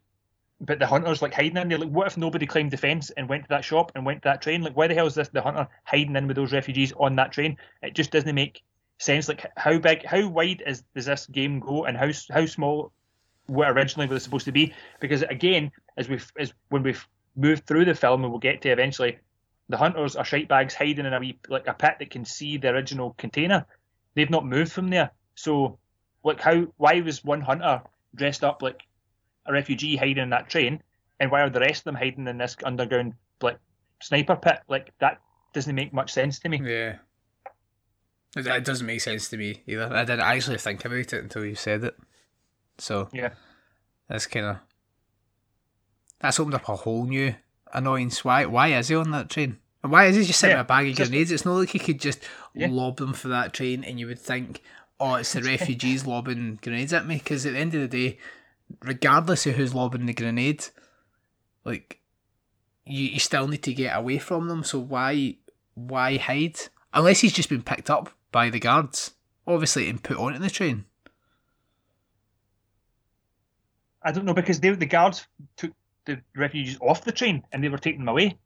But 0.64 0.78
the 0.78 0.86
hunters 0.86 1.24
like 1.24 1.34
hiding 1.34 1.58
in 1.58 1.70
there. 1.70 1.80
Like, 1.80 1.90
what 1.90 2.06
if 2.06 2.18
nobody 2.18 2.46
climbed 2.46 2.70
the 2.70 2.78
fence 2.78 3.10
and 3.18 3.28
went 3.28 3.46
to 3.46 3.50
that 3.50 3.66
shop 3.66 3.92
and 3.96 4.06
went 4.06 4.22
to 4.22 4.30
that 4.30 4.44
train? 4.44 4.62
Like, 4.62 4.78
why 4.78 4.86
the 4.86 4.94
hell 4.94 5.08
is 5.08 5.16
this 5.16 5.28
the 5.30 5.42
hunter 5.42 5.68
hiding 5.86 6.16
in 6.16 6.28
with 6.28 6.36
those 6.36 6.54
refugees 6.54 6.94
on 7.00 7.16
that 7.16 7.32
train? 7.32 7.58
It 7.82 7.96
just 7.96 8.12
doesn't 8.12 8.36
make 8.36 8.62
sense. 9.00 9.28
Like 9.28 9.48
how 9.58 9.80
big, 9.80 10.06
how 10.06 10.28
wide 10.28 10.62
is 10.68 10.84
does 10.96 11.06
this 11.06 11.26
game 11.26 11.62
go, 11.62 11.86
and 11.86 11.98
how 11.98 12.12
how 12.32 12.46
small 12.46 12.92
what 13.48 13.72
originally 13.72 14.08
was 14.08 14.22
it 14.22 14.24
supposed 14.24 14.46
to 14.46 14.52
be? 14.52 14.72
Because 15.00 15.24
again, 15.24 15.72
as 15.98 16.08
we 16.08 16.20
as 16.38 16.54
when 16.70 16.84
we've 16.84 17.08
moved 17.36 17.66
through 17.66 17.86
the 17.86 17.96
film, 17.96 18.24
and 18.24 18.32
we'll 18.32 18.40
get 18.40 18.62
to 18.62 18.70
eventually, 18.70 19.18
the 19.72 19.78
hunters 19.78 20.16
are 20.16 20.26
shite 20.26 20.48
bags 20.48 20.74
hiding 20.74 21.06
in 21.06 21.14
a 21.14 21.20
wee 21.20 21.40
like 21.48 21.68
a 21.68 21.74
pit 21.74 21.96
that 22.00 22.10
can 22.12 22.26
see 22.26 22.58
the 22.58 22.70
original 22.70 23.16
container. 23.18 23.66
They've 24.14 24.30
not 24.30 24.46
moved 24.46 24.72
from 24.72 24.90
there. 24.90 25.12
So, 25.36 25.80
like, 26.24 26.42
how 26.42 26.68
why 26.78 27.00
was 27.02 27.24
one 27.24 27.42
hunter 27.42 27.82
dressed 28.14 28.44
up 28.44 28.62
like 28.62 28.82
a 29.46 29.54
refugee 29.54 29.96
hiding 29.96 30.24
in 30.24 30.30
that 30.32 30.50
train, 30.50 30.84
and 31.20 31.32
why 31.32 31.42
are 31.42 31.50
the 31.50 31.62
rest 31.62 31.82
of 31.82 31.84
them 31.86 31.96
hiding 31.96 32.28
in 32.28 32.38
this 32.38 32.58
underground 32.64 33.14
like 33.42 33.58
sniper 34.02 34.36
pit? 34.36 34.60
Like 34.68 34.92
that 35.00 35.22
doesn't 35.54 35.74
make 35.74 35.94
much 35.94 36.12
sense 36.12 36.40
to 36.40 36.50
me. 36.50 36.62
Yeah. 36.64 36.98
It, 38.36 38.48
it 38.48 38.66
doesn't 38.66 38.88
make 38.88 39.02
sense 39.02 39.30
to 39.30 39.38
me 39.38 39.62
either. 39.68 39.92
I 39.92 40.06
didn't 40.06 40.22
actually 40.22 40.58
think 40.58 40.86
about 40.86 40.98
it 41.00 41.14
until 41.14 41.46
you 41.46 41.56
said 41.56 41.84
it. 41.84 41.98
So 42.78 43.10
Yeah. 43.12 43.32
that's 44.08 44.26
kind 44.26 44.46
of 44.46 44.58
that's 46.20 46.40
opened 46.40 46.56
up 46.56 46.70
a 46.70 46.76
whole 46.76 47.06
new 47.06 47.36
annoyance. 47.74 48.24
Why? 48.26 48.46
Why 48.46 48.70
is 48.70 48.88
he 48.90 48.96
on 48.96 49.12
that 49.12 49.30
train? 49.30 49.58
And 49.84 49.92
why 49.92 50.06
is 50.06 50.16
he 50.16 50.24
just 50.24 50.40
sitting 50.40 50.56
Yeah, 50.56 50.62
a 50.62 50.66
bag 50.66 50.88
of 50.90 50.96
just- 50.96 51.10
grenades? 51.12 51.32
It's 51.32 51.46
not 51.46 51.54
like 51.56 51.70
he 51.70 51.80
could 51.80 52.00
just 52.00 52.20
Yeah. 52.54 52.68
lob 52.70 52.98
them 52.98 53.14
for 53.14 53.28
that 53.30 53.54
train, 53.54 53.84
and 53.84 54.00
you 54.00 54.08
would 54.08 54.20
think, 54.20 54.62
oh, 55.00 55.16
it's 55.16 55.34
the 55.34 55.42
refugees 55.42 56.06
lobbing 56.06 56.60
grenades 56.62 56.94
at 56.94 57.08
me. 57.08 57.16
Because 57.16 57.46
at 57.46 57.54
the 57.54 57.60
end 57.60 57.74
of 57.74 57.82
the 57.82 57.88
day, 57.88 58.20
regardless 58.84 59.46
of 59.48 59.56
who's 59.56 59.74
lobbing 59.74 60.06
the 60.06 60.14
grenade, 60.14 60.66
like 61.66 62.00
you, 62.86 63.06
you 63.06 63.20
still 63.20 63.48
need 63.48 63.64
to 63.64 63.74
get 63.74 63.96
away 63.98 64.18
from 64.20 64.48
them. 64.48 64.64
So 64.64 64.80
why 64.80 65.38
why 65.74 66.18
hide? 66.18 66.60
Unless 66.94 67.22
he's 67.22 67.34
just 67.34 67.50
been 67.50 67.64
picked 67.64 67.90
up 67.90 68.12
by 68.32 68.50
the 68.50 68.60
guards, 68.60 69.12
obviously, 69.48 69.90
and 69.90 70.04
put 70.04 70.18
onto 70.18 70.40
the 70.40 70.50
train. 70.50 70.86
I 74.04 74.12
don't 74.12 74.26
know 74.26 74.34
because 74.34 74.60
they, 74.60 74.70
the 74.72 74.86
guards 74.86 75.28
took 75.58 75.72
the 76.06 76.22
refugees 76.36 76.78
off 76.82 77.04
the 77.04 77.12
train 77.12 77.44
and 77.52 77.64
they 77.64 77.70
were 77.70 77.78
taking 77.78 78.02
them 78.02 78.10
away. 78.10 78.38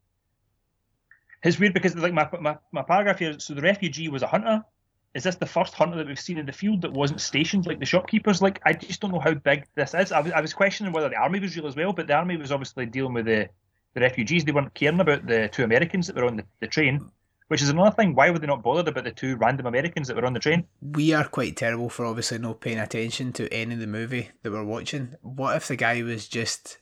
It's 1.42 1.58
weird 1.58 1.74
because 1.74 1.94
like 1.94 2.12
my, 2.12 2.28
my 2.40 2.58
my 2.72 2.82
paragraph 2.82 3.18
here. 3.18 3.38
So 3.38 3.54
the 3.54 3.62
refugee 3.62 4.08
was 4.08 4.22
a 4.22 4.26
hunter. 4.26 4.64
Is 5.14 5.22
this 5.22 5.36
the 5.36 5.46
first 5.46 5.74
hunter 5.74 5.96
that 5.96 6.06
we've 6.06 6.20
seen 6.20 6.38
in 6.38 6.44
the 6.44 6.52
field 6.52 6.82
that 6.82 6.92
wasn't 6.92 7.20
stationed 7.20 7.66
like 7.66 7.78
the 7.78 7.86
shopkeepers? 7.86 8.42
Like 8.42 8.60
I 8.64 8.72
just 8.72 9.00
don't 9.00 9.12
know 9.12 9.20
how 9.20 9.34
big 9.34 9.64
this 9.74 9.94
is. 9.94 10.12
I 10.12 10.20
was, 10.20 10.32
I 10.32 10.40
was 10.40 10.52
questioning 10.52 10.92
whether 10.92 11.08
the 11.08 11.16
army 11.16 11.40
was 11.40 11.56
real 11.56 11.66
as 11.66 11.76
well, 11.76 11.92
but 11.92 12.06
the 12.06 12.14
army 12.14 12.36
was 12.36 12.52
obviously 12.52 12.86
dealing 12.86 13.14
with 13.14 13.26
the 13.26 13.48
the 13.94 14.00
refugees. 14.00 14.44
They 14.44 14.52
weren't 14.52 14.74
caring 14.74 15.00
about 15.00 15.26
the 15.26 15.48
two 15.48 15.64
Americans 15.64 16.06
that 16.06 16.16
were 16.16 16.26
on 16.26 16.36
the, 16.36 16.44
the 16.60 16.66
train, 16.66 17.10
which 17.48 17.62
is 17.62 17.68
another 17.68 17.92
thing. 17.92 18.14
Why 18.14 18.30
were 18.30 18.38
they 18.38 18.46
not 18.46 18.62
bothered 18.62 18.88
about 18.88 19.04
the 19.04 19.12
two 19.12 19.36
random 19.36 19.66
Americans 19.66 20.08
that 20.08 20.16
were 20.16 20.26
on 20.26 20.32
the 20.32 20.40
train? 20.40 20.66
we 20.82 21.12
are 21.12 21.24
quite 21.24 21.56
terrible 21.56 21.88
for 21.88 22.04
obviously 22.04 22.38
not 22.38 22.60
paying 22.60 22.78
attention 22.78 23.32
to 23.34 23.52
any 23.52 23.74
of 23.74 23.80
the 23.80 23.86
movie 23.86 24.30
that 24.42 24.52
we're 24.52 24.64
watching. 24.64 25.14
What 25.22 25.56
if 25.56 25.68
the 25.68 25.76
guy 25.76 26.02
was 26.02 26.28
just 26.28 26.78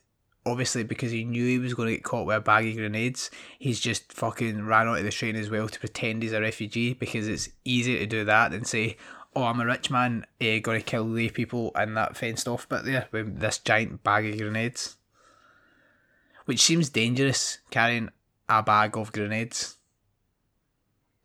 obviously 0.46 0.82
because 0.82 1.10
he 1.10 1.24
knew 1.24 1.46
he 1.46 1.58
was 1.58 1.74
going 1.74 1.88
to 1.88 1.94
get 1.94 2.04
caught 2.04 2.26
with 2.26 2.36
a 2.36 2.40
bag 2.40 2.68
of 2.68 2.76
grenades, 2.76 3.30
he's 3.58 3.80
just 3.80 4.12
fucking 4.12 4.66
ran 4.66 4.88
onto 4.88 5.02
the 5.02 5.10
train 5.10 5.36
as 5.36 5.50
well 5.50 5.68
to 5.68 5.80
pretend 5.80 6.22
he's 6.22 6.32
a 6.32 6.40
refugee 6.40 6.94
because 6.94 7.28
it's 7.28 7.48
easier 7.64 7.98
to 7.98 8.06
do 8.06 8.24
that 8.24 8.50
than 8.50 8.64
say, 8.64 8.96
"Oh, 9.34 9.44
I'm 9.44 9.60
a 9.60 9.66
rich 9.66 9.90
man, 9.90 10.26
eh, 10.40 10.58
going 10.58 10.80
to 10.80 10.84
kill 10.84 11.12
the 11.12 11.30
people 11.30 11.72
in 11.76 11.94
that 11.94 12.16
fenced 12.16 12.48
off 12.48 12.68
bit 12.68 12.84
there 12.84 13.08
with 13.10 13.40
this 13.40 13.58
giant 13.58 14.02
bag 14.02 14.26
of 14.26 14.38
grenades." 14.38 14.96
Which 16.44 16.60
seems 16.60 16.90
dangerous 16.90 17.58
carrying 17.70 18.10
a 18.50 18.62
bag 18.62 18.98
of 18.98 19.12
grenades. 19.12 19.76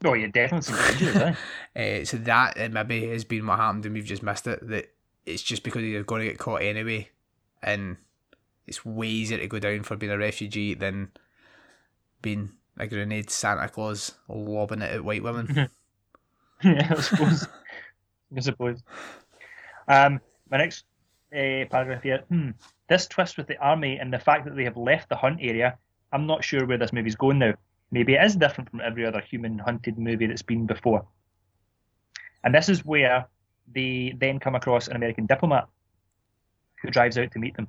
Oh, 0.05 0.13
yeah, 0.13 0.27
definitely 0.27 0.73
some 0.73 0.97
dangerous, 0.97 1.37
eh? 1.75 2.01
Uh, 2.01 2.05
so 2.05 2.15
that 2.17 2.57
uh, 2.57 2.69
maybe 2.69 3.09
has 3.09 3.25
been 3.25 3.45
what 3.45 3.59
happened, 3.59 3.85
and 3.85 3.93
we've 3.93 4.05
just 4.05 4.23
missed 4.23 4.47
it. 4.47 4.65
That 4.65 4.93
it's 5.25 5.43
just 5.43 5.63
because 5.63 5.83
you're 5.83 6.03
going 6.03 6.21
to 6.21 6.27
get 6.29 6.39
caught 6.39 6.61
anyway, 6.61 7.09
and 7.61 7.97
it's 8.69 8.85
way 8.85 9.07
easier 9.07 9.39
to 9.39 9.47
go 9.47 9.57
down 9.57 9.81
for 9.81 9.95
being 9.95 10.11
a 10.11 10.17
refugee 10.17 10.75
than 10.75 11.09
being 12.21 12.51
a 12.77 12.85
grenade 12.85 13.31
Santa 13.31 13.67
Claus 13.67 14.13
lobbing 14.27 14.83
it 14.83 14.91
at 14.91 15.03
white 15.03 15.23
women. 15.23 15.69
yeah, 16.63 16.93
I 16.95 17.01
suppose. 17.01 17.47
I 18.37 18.39
suppose. 18.41 18.83
Um, 19.87 20.21
my 20.51 20.57
next 20.57 20.85
uh, 21.33 21.65
paragraph 21.71 22.03
here. 22.03 22.23
Hmm. 22.29 22.51
This 22.87 23.07
twist 23.07 23.37
with 23.37 23.47
the 23.47 23.57
army 23.57 23.97
and 23.97 24.13
the 24.13 24.19
fact 24.19 24.45
that 24.45 24.55
they 24.55 24.65
have 24.65 24.77
left 24.77 25.09
the 25.09 25.15
hunt 25.15 25.39
area, 25.41 25.77
I'm 26.13 26.27
not 26.27 26.43
sure 26.43 26.65
where 26.65 26.77
this 26.77 26.93
movie's 26.93 27.15
going 27.15 27.39
now. 27.39 27.55
Maybe 27.91 28.13
it 28.13 28.23
is 28.23 28.35
different 28.35 28.69
from 28.69 28.81
every 28.81 29.05
other 29.05 29.21
human 29.21 29.57
hunted 29.57 29.97
movie 29.97 30.27
that's 30.27 30.43
been 30.43 30.67
before. 30.67 31.07
And 32.43 32.53
this 32.53 32.69
is 32.69 32.85
where 32.85 33.27
they 33.73 34.13
then 34.17 34.39
come 34.39 34.53
across 34.53 34.87
an 34.87 34.95
American 34.95 35.25
diplomat 35.25 35.67
who 36.81 36.91
drives 36.91 37.17
out 37.17 37.31
to 37.31 37.39
meet 37.39 37.57
them. 37.57 37.67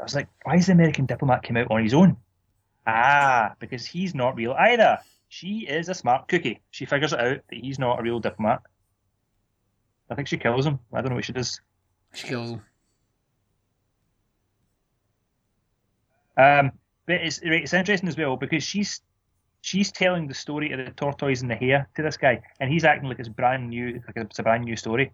I 0.00 0.02
was 0.02 0.14
like, 0.14 0.28
why 0.44 0.56
is 0.56 0.66
the 0.66 0.72
American 0.72 1.06
diplomat 1.06 1.42
come 1.42 1.56
out 1.58 1.70
on 1.70 1.82
his 1.82 1.94
own? 1.94 2.16
Ah, 2.86 3.54
because 3.58 3.84
he's 3.84 4.14
not 4.14 4.34
real 4.34 4.52
either. 4.52 4.98
She 5.28 5.66
is 5.68 5.88
a 5.88 5.94
smart 5.94 6.26
cookie. 6.26 6.60
She 6.70 6.86
figures 6.86 7.12
it 7.12 7.20
out 7.20 7.40
that 7.48 7.58
he's 7.58 7.78
not 7.78 8.00
a 8.00 8.02
real 8.02 8.18
diplomat. 8.18 8.62
I 10.10 10.14
think 10.14 10.26
she 10.26 10.38
kills 10.38 10.66
him. 10.66 10.80
I 10.92 11.00
don't 11.00 11.10
know 11.10 11.16
what 11.16 11.24
she 11.24 11.32
does. 11.32 11.60
she 12.14 12.26
kills 12.26 12.50
him. 12.50 12.62
Um, 16.36 16.72
but 17.06 17.16
it's 17.16 17.40
right, 17.44 17.62
it's 17.62 17.74
interesting 17.74 18.08
as 18.08 18.16
well 18.16 18.36
because 18.36 18.64
she's 18.64 19.02
she's 19.60 19.92
telling 19.92 20.26
the 20.26 20.34
story 20.34 20.72
of 20.72 20.78
the 20.78 20.90
tortoise 20.92 21.42
and 21.42 21.50
the 21.50 21.56
hare 21.56 21.88
to 21.96 22.02
this 22.02 22.16
guy, 22.16 22.40
and 22.60 22.72
he's 22.72 22.84
acting 22.84 23.08
like 23.08 23.18
it's 23.18 23.28
brand 23.28 23.68
new, 23.68 24.00
like 24.06 24.16
it's 24.16 24.38
a 24.38 24.42
brand 24.42 24.64
new 24.64 24.76
story. 24.76 25.12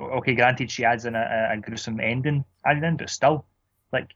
Okay, 0.00 0.34
granted, 0.34 0.70
she 0.70 0.84
adds 0.84 1.04
in 1.04 1.14
a, 1.14 1.50
a 1.52 1.56
gruesome 1.58 2.00
ending 2.00 2.44
added 2.64 2.82
in, 2.82 2.96
but 2.96 3.10
still, 3.10 3.44
like, 3.92 4.10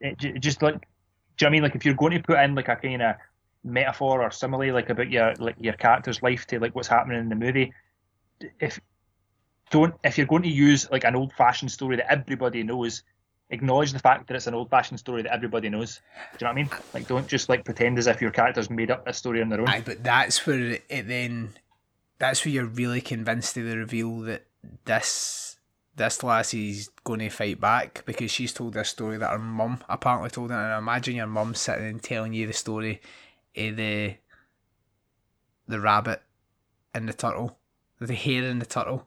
it, 0.00 0.18
j- 0.18 0.38
just 0.38 0.62
like, 0.62 0.74
do 0.74 0.80
you 0.80 0.80
know 0.80 0.86
what 1.38 1.46
I 1.46 1.50
mean? 1.50 1.62
Like, 1.62 1.74
if 1.74 1.84
you're 1.84 1.94
going 1.94 2.12
to 2.12 2.22
put 2.22 2.38
in 2.38 2.54
like 2.54 2.68
a 2.68 2.76
kind 2.76 3.02
of 3.02 3.16
metaphor 3.64 4.22
or 4.22 4.30
simile, 4.30 4.72
like 4.72 4.90
about 4.90 5.10
your 5.10 5.34
like 5.36 5.56
your 5.58 5.74
character's 5.74 6.22
life 6.22 6.46
to 6.48 6.58
like 6.58 6.74
what's 6.74 6.88
happening 6.88 7.18
in 7.18 7.28
the 7.28 7.34
movie, 7.34 7.72
if 8.60 8.80
don't 9.70 9.94
if 10.04 10.18
you're 10.18 10.26
going 10.26 10.42
to 10.42 10.48
use 10.48 10.90
like 10.90 11.04
an 11.04 11.16
old 11.16 11.32
fashioned 11.32 11.70
story 11.70 11.96
that 11.96 12.10
everybody 12.10 12.62
knows, 12.62 13.02
acknowledge 13.50 13.92
the 13.92 13.98
fact 13.98 14.26
that 14.28 14.34
it's 14.34 14.46
an 14.46 14.54
old 14.54 14.68
fashioned 14.68 14.98
story 14.98 15.22
that 15.22 15.32
everybody 15.32 15.68
knows. 15.68 16.00
Do 16.38 16.44
you 16.44 16.46
know 16.46 16.48
what 16.48 16.52
I 16.52 16.62
mean? 16.62 16.70
Like 16.92 17.08
don't 17.08 17.26
just 17.26 17.48
like 17.48 17.64
pretend 17.64 17.98
as 17.98 18.06
if 18.06 18.20
your 18.20 18.30
character's 18.30 18.68
made 18.68 18.90
up 18.90 19.06
a 19.06 19.14
story 19.14 19.40
on 19.40 19.48
their 19.48 19.60
own. 19.60 19.68
Aye, 19.68 19.82
but 19.84 20.02
that's 20.02 20.46
where 20.46 20.60
it, 20.60 20.84
it 20.88 21.08
then. 21.08 21.50
That's 22.18 22.44
where 22.44 22.52
you're 22.52 22.66
really 22.66 23.00
convinced 23.00 23.56
of 23.56 23.64
the 23.64 23.76
reveal 23.76 24.20
that 24.20 24.46
this 24.84 25.56
this 25.94 26.22
lassie's 26.22 26.88
going 27.04 27.20
to 27.20 27.28
fight 27.28 27.60
back 27.60 28.02
because 28.06 28.30
she's 28.30 28.52
told 28.52 28.72
this 28.72 28.88
story 28.88 29.18
that 29.18 29.30
her 29.30 29.38
mum 29.38 29.78
apparently 29.88 30.30
told 30.30 30.50
her. 30.50 30.56
And 30.56 30.78
imagine 30.78 31.16
your 31.16 31.26
mum 31.26 31.54
sitting 31.54 31.84
and 31.84 32.02
telling 32.02 32.32
you 32.32 32.46
the 32.46 32.52
story 32.52 33.00
of 33.56 33.76
the 33.76 34.14
the 35.68 35.80
rabbit 35.80 36.22
and 36.94 37.08
the 37.08 37.12
turtle, 37.12 37.58
the 37.98 38.14
hare 38.14 38.44
and 38.44 38.60
the 38.60 38.66
turtle, 38.66 39.06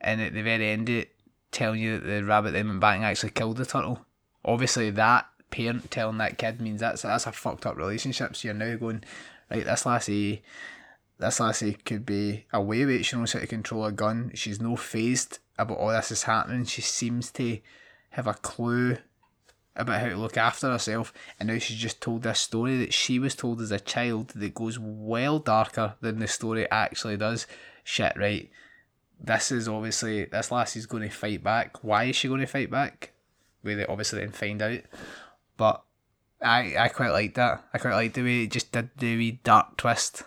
and 0.00 0.20
at 0.20 0.34
the 0.34 0.42
very 0.42 0.68
end 0.68 0.88
it, 0.88 1.10
telling 1.50 1.80
you 1.80 1.98
that 1.98 2.06
the 2.06 2.24
rabbit 2.24 2.52
then 2.52 2.68
went 2.68 2.80
back 2.80 2.96
and 2.96 3.04
actually 3.04 3.30
killed 3.30 3.56
the 3.56 3.66
turtle. 3.66 4.04
Obviously, 4.44 4.90
that 4.90 5.26
parent 5.50 5.90
telling 5.90 6.18
that 6.18 6.38
kid 6.38 6.60
means 6.60 6.80
that's 6.80 7.02
that's 7.02 7.26
a 7.26 7.32
fucked 7.32 7.66
up 7.66 7.76
relationship. 7.76 8.34
So 8.34 8.48
you're 8.48 8.54
now 8.54 8.76
going, 8.76 9.04
right, 9.50 9.64
this 9.64 9.86
lassie, 9.86 10.42
this 11.22 11.40
lassie 11.40 11.78
could 11.84 12.04
be 12.04 12.46
away 12.52 12.84
with 12.84 12.96
it. 12.96 13.04
She 13.04 13.16
knows 13.16 13.32
how 13.32 13.40
to 13.40 13.46
control 13.46 13.84
a 13.84 13.92
gun. 13.92 14.32
She's 14.34 14.60
no 14.60 14.76
phased 14.76 15.38
about 15.58 15.78
all 15.78 15.88
this 15.88 16.10
is 16.10 16.24
happening. 16.24 16.64
She 16.64 16.82
seems 16.82 17.30
to 17.32 17.58
have 18.10 18.26
a 18.26 18.34
clue 18.34 18.98
about 19.74 20.00
how 20.00 20.08
to 20.08 20.16
look 20.16 20.36
after 20.36 20.70
herself, 20.70 21.12
and 21.40 21.48
now 21.48 21.58
she's 21.58 21.78
just 21.78 22.00
told 22.00 22.22
this 22.22 22.40
story 22.40 22.76
that 22.78 22.92
she 22.92 23.18
was 23.18 23.34
told 23.34 23.60
as 23.60 23.70
a 23.70 23.80
child 23.80 24.28
that 24.30 24.54
goes 24.54 24.78
well 24.78 25.38
darker 25.38 25.94
than 26.00 26.18
the 26.18 26.26
story 26.28 26.70
actually 26.70 27.16
does. 27.16 27.46
Shit, 27.84 28.12
right? 28.16 28.50
This 29.18 29.50
is 29.50 29.68
obviously 29.68 30.24
this 30.26 30.50
lassie's 30.50 30.86
going 30.86 31.08
to 31.08 31.14
fight 31.14 31.42
back. 31.42 31.82
Why 31.82 32.04
is 32.04 32.16
she 32.16 32.28
going 32.28 32.40
to 32.40 32.46
fight 32.46 32.70
back? 32.70 33.12
We 33.62 33.82
obviously 33.86 34.20
then 34.20 34.32
find 34.32 34.60
out, 34.60 34.80
but 35.56 35.82
I 36.42 36.76
I 36.76 36.88
quite 36.88 37.12
like 37.12 37.34
that. 37.34 37.64
I 37.72 37.78
quite 37.78 37.94
like 37.94 38.12
the 38.12 38.22
way 38.22 38.42
it 38.42 38.50
just 38.50 38.72
did 38.72 38.90
the 38.98 39.16
wee 39.16 39.40
dark 39.44 39.76
twist. 39.76 40.24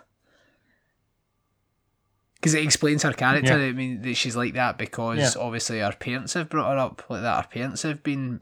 Because 2.35 2.53
it 2.53 2.63
explains 2.63 3.03
her 3.03 3.13
character. 3.13 3.57
Yeah. 3.59 3.65
I 3.67 3.71
mean, 3.71 4.01
that 4.01 4.15
she's 4.15 4.35
like 4.35 4.53
that 4.53 4.77
because 4.77 5.17
Yeah. 5.35 5.41
obviously 5.41 5.79
her 5.79 5.93
parents 5.93 6.33
have 6.33 6.49
brought 6.49 6.71
her 6.73 6.77
up 6.77 7.03
like 7.09 7.21
that. 7.21 7.45
Her 7.45 7.49
parents 7.49 7.81
have 7.83 8.03
been 8.03 8.41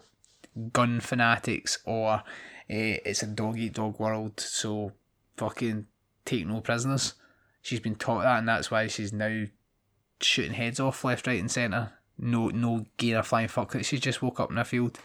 gun 0.71 0.99
fanatics 0.99 1.79
or 1.85 2.23
eh, 2.69 2.97
it's 3.05 3.23
a 3.23 3.27
dog 3.27 3.57
eat 3.57 3.73
dog 3.73 3.99
world, 3.99 4.39
so 4.39 4.91
fucking 5.37 5.87
take 6.25 6.45
no 6.47 6.61
prisoners. 6.61 7.13
She's 7.61 7.79
been 7.79 7.95
taught 7.95 8.23
that, 8.23 8.39
and 8.39 8.47
that's 8.47 8.69
why 8.69 8.87
she's 8.87 9.13
now 9.13 9.45
shooting 10.21 10.53
heads 10.53 10.79
off 10.79 11.03
left, 11.05 11.27
right, 11.27 11.39
and 11.39 11.49
centre. 11.51 11.93
No, 12.17 12.49
no 12.49 12.85
gear 12.97 13.19
a 13.19 13.23
flying 13.23 13.47
fuck. 13.47 13.75
She 13.83 13.97
just 13.99 14.21
woke 14.21 14.39
up 14.39 14.51
in 14.51 14.57
a 14.57 14.65
field 14.65 14.99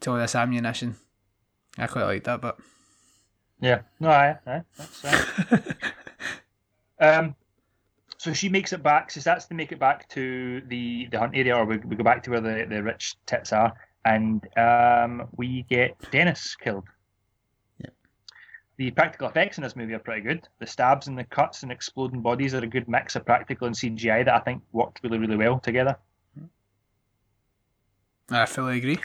to 0.00 0.10
all 0.10 0.16
this 0.18 0.34
ammunition. 0.34 0.96
I 1.78 1.86
quite 1.86 2.04
like 2.04 2.24
that, 2.24 2.40
but 2.40 2.58
Yeah. 3.60 3.82
No, 4.00 4.10
aye, 4.10 4.36
aye. 4.46 4.62
That's, 4.76 5.04
uh... 5.04 5.58
um, 7.02 7.34
so 8.16 8.32
she 8.32 8.48
makes 8.48 8.72
it 8.72 8.82
back. 8.82 9.10
She 9.10 9.20
starts 9.20 9.46
to 9.46 9.54
make 9.54 9.72
it 9.72 9.80
back 9.80 10.08
to 10.10 10.62
the, 10.68 11.08
the 11.10 11.18
hunt 11.18 11.32
area, 11.34 11.56
or 11.56 11.64
we, 11.64 11.78
we 11.78 11.96
go 11.96 12.04
back 12.04 12.22
to 12.22 12.30
where 12.30 12.40
the, 12.40 12.66
the 12.68 12.80
rich 12.82 13.16
tits 13.26 13.52
are, 13.52 13.72
and 14.04 14.46
um, 14.56 15.26
we 15.36 15.64
get 15.68 15.96
Dennis 16.12 16.54
killed. 16.54 16.84
Yep. 17.80 17.92
The 18.76 18.90
practical 18.92 19.28
effects 19.28 19.58
in 19.58 19.64
this 19.64 19.74
movie 19.74 19.94
are 19.94 19.98
pretty 19.98 20.20
good. 20.20 20.46
The 20.60 20.66
stabs 20.68 21.08
and 21.08 21.18
the 21.18 21.24
cuts 21.24 21.64
and 21.64 21.72
exploding 21.72 22.20
bodies 22.20 22.54
are 22.54 22.62
a 22.62 22.66
good 22.66 22.88
mix 22.88 23.16
of 23.16 23.26
practical 23.26 23.66
and 23.66 23.74
CGI 23.74 24.24
that 24.24 24.34
I 24.34 24.38
think 24.38 24.62
worked 24.70 25.00
really, 25.02 25.18
really 25.18 25.36
well 25.36 25.58
together. 25.58 25.96
I 28.30 28.46
fully 28.46 28.78
agree. 28.78 28.98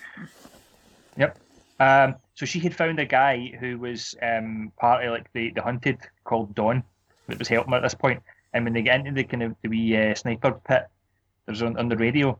Yep. 1.18 1.40
Um, 1.80 2.16
so 2.36 2.46
she 2.46 2.60
had 2.60 2.76
found 2.76 3.00
a 3.00 3.06
guy 3.06 3.52
who 3.60 3.80
was 3.80 4.16
um, 4.22 4.72
part 4.80 5.04
of 5.04 5.12
like 5.12 5.34
the, 5.34 5.52
the 5.52 5.62
hunted 5.64 5.98
called 6.24 6.54
Don 6.54 6.84
that 7.28 7.40
was 7.40 7.48
helping 7.48 7.74
at 7.74 7.82
this 7.82 7.96
point. 7.96 8.22
And 8.54 8.64
when 8.64 8.74
they 8.74 8.82
get 8.82 9.00
into 9.00 9.12
the 9.12 9.24
kind 9.24 9.44
of 9.44 9.56
the 9.62 9.70
wee 9.70 9.96
uh, 9.96 10.16
sniper 10.16 10.60
pit, 10.68 10.88
there's 11.46 11.62
on, 11.62 11.78
on 11.78 11.90
the 11.90 11.98
radio, 11.98 12.40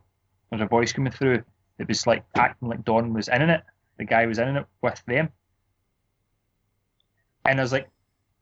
there's 0.50 0.62
a 0.62 0.66
voice 0.66 0.92
coming 0.92 1.12
through 1.12 1.42
that 1.78 1.88
was 1.88 2.06
like 2.06 2.24
acting 2.34 2.68
like 2.68 2.84
Don 2.84 3.12
was 3.12 3.28
in 3.28 3.42
it. 3.42 3.62
The 3.98 4.04
guy 4.04 4.26
was 4.26 4.38
in 4.38 4.56
it 4.56 4.66
with 4.82 5.02
them. 5.06 5.30
And 7.44 7.58
I 7.58 7.62
was 7.62 7.72
like, 7.72 7.88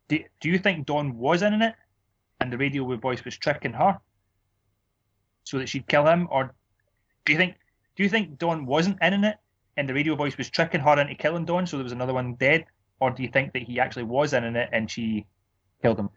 do, 0.08 0.18
do 0.40 0.48
you 0.48 0.58
think 0.58 0.86
Don 0.86 1.16
was 1.16 1.42
in 1.42 1.60
it? 1.62 1.74
And 2.40 2.52
the 2.52 2.58
radio 2.58 2.84
voice 2.96 3.24
was 3.24 3.36
tricking 3.36 3.72
her 3.72 3.98
so 5.44 5.58
that 5.58 5.68
she'd 5.68 5.88
kill 5.88 6.06
him? 6.06 6.28
Or 6.30 6.52
do 7.24 7.32
you 7.32 7.38
think 7.38 7.54
do 7.96 8.02
you 8.02 8.08
think 8.08 8.38
Don 8.38 8.66
wasn't 8.66 8.98
in 9.00 9.24
it 9.24 9.36
and 9.76 9.88
the 9.88 9.94
radio 9.94 10.14
voice 10.14 10.36
was 10.36 10.50
tricking 10.50 10.80
her 10.80 11.00
into 11.00 11.14
killing 11.14 11.44
Don, 11.44 11.66
so 11.66 11.76
there 11.76 11.84
was 11.84 11.92
another 11.92 12.14
one 12.14 12.34
dead, 12.34 12.64
or 13.00 13.10
do 13.10 13.22
you 13.22 13.28
think 13.28 13.52
that 13.52 13.62
he 13.62 13.80
actually 13.80 14.04
was 14.04 14.32
in 14.32 14.44
it 14.56 14.68
and 14.72 14.90
she 14.90 15.26
killed 15.86 15.98
him? 15.98 16.10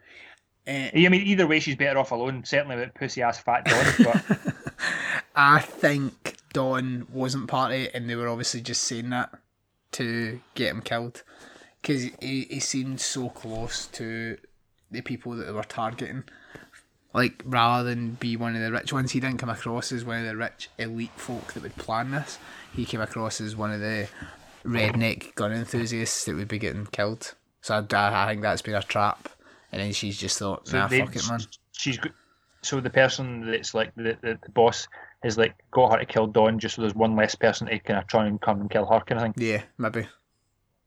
Uh, 0.66 0.90
I 0.94 1.08
mean, 1.08 1.26
either 1.26 1.46
way, 1.46 1.60
she's 1.60 1.76
better 1.76 1.98
off 1.98 2.10
alone. 2.10 2.44
Certainly 2.44 2.76
with 2.76 2.94
pussy 2.94 3.22
ass 3.22 3.40
fat 3.40 3.64
Don, 3.64 3.86
but 4.04 4.54
I 5.34 5.60
think 5.60 6.36
Don 6.52 7.06
wasn't 7.12 7.48
part 7.48 7.72
of 7.72 7.78
it, 7.78 7.94
and 7.94 8.08
they 8.08 8.16
were 8.16 8.28
obviously 8.28 8.60
just 8.60 8.84
saying 8.84 9.10
that 9.10 9.30
to 9.92 10.40
get 10.54 10.70
him 10.70 10.82
killed 10.82 11.22
because 11.80 12.04
he, 12.20 12.46
he 12.50 12.60
seemed 12.60 13.00
so 13.00 13.28
close 13.30 13.86
to 13.88 14.38
the 14.90 15.00
people 15.00 15.32
that 15.32 15.44
they 15.44 15.52
were 15.52 15.62
targeting. 15.62 16.24
Like, 17.12 17.42
rather 17.44 17.88
than 17.88 18.12
be 18.12 18.36
one 18.36 18.54
of 18.54 18.62
the 18.62 18.70
rich 18.70 18.92
ones, 18.92 19.12
he 19.12 19.20
didn't 19.20 19.38
come 19.38 19.48
across 19.48 19.90
as 19.90 20.04
one 20.04 20.20
of 20.20 20.26
the 20.26 20.36
rich 20.36 20.68
elite 20.78 21.10
folk 21.16 21.54
that 21.54 21.62
would 21.62 21.76
plan 21.76 22.12
this. 22.12 22.38
He 22.72 22.84
came 22.84 23.00
across 23.00 23.40
as 23.40 23.56
one 23.56 23.72
of 23.72 23.80
the 23.80 24.08
redneck 24.64 25.34
gun 25.34 25.52
enthusiasts 25.52 26.24
that 26.26 26.36
would 26.36 26.46
be 26.46 26.58
getting 26.58 26.86
killed. 26.86 27.34
So 27.62 27.74
I, 27.74 28.24
I 28.24 28.28
think 28.28 28.42
that's 28.42 28.62
been 28.62 28.74
a 28.74 28.82
trap. 28.82 29.28
And 29.72 29.80
then 29.80 29.92
she's 29.92 30.18
just 30.18 30.38
thought, 30.38 30.66
so 30.68 30.78
nah, 30.78 30.88
they- 30.88 31.00
fuck 31.00 31.14
it, 31.16 31.28
man. 31.28 31.40
she's 31.72 31.98
so 32.62 32.78
the 32.80 32.90
person 32.90 33.50
that's 33.50 33.72
like 33.72 33.94
the, 33.94 34.16
the, 34.20 34.38
the 34.42 34.50
boss 34.50 34.86
has 35.22 35.38
like 35.38 35.54
got 35.70 35.92
her 35.92 35.98
to 35.98 36.04
kill 36.06 36.26
Don 36.26 36.58
just 36.58 36.74
so 36.76 36.82
there's 36.82 36.94
one 36.94 37.16
less 37.16 37.34
person 37.34 37.66
to 37.68 37.78
kind 37.78 37.98
of 37.98 38.06
try 38.06 38.26
and 38.26 38.40
come 38.40 38.60
and 38.60 38.70
kill 38.70 38.84
her 38.86 39.00
kind 39.00 39.18
of 39.18 39.22
thing, 39.22 39.34
Yeah, 39.36 39.62
maybe. 39.78 40.06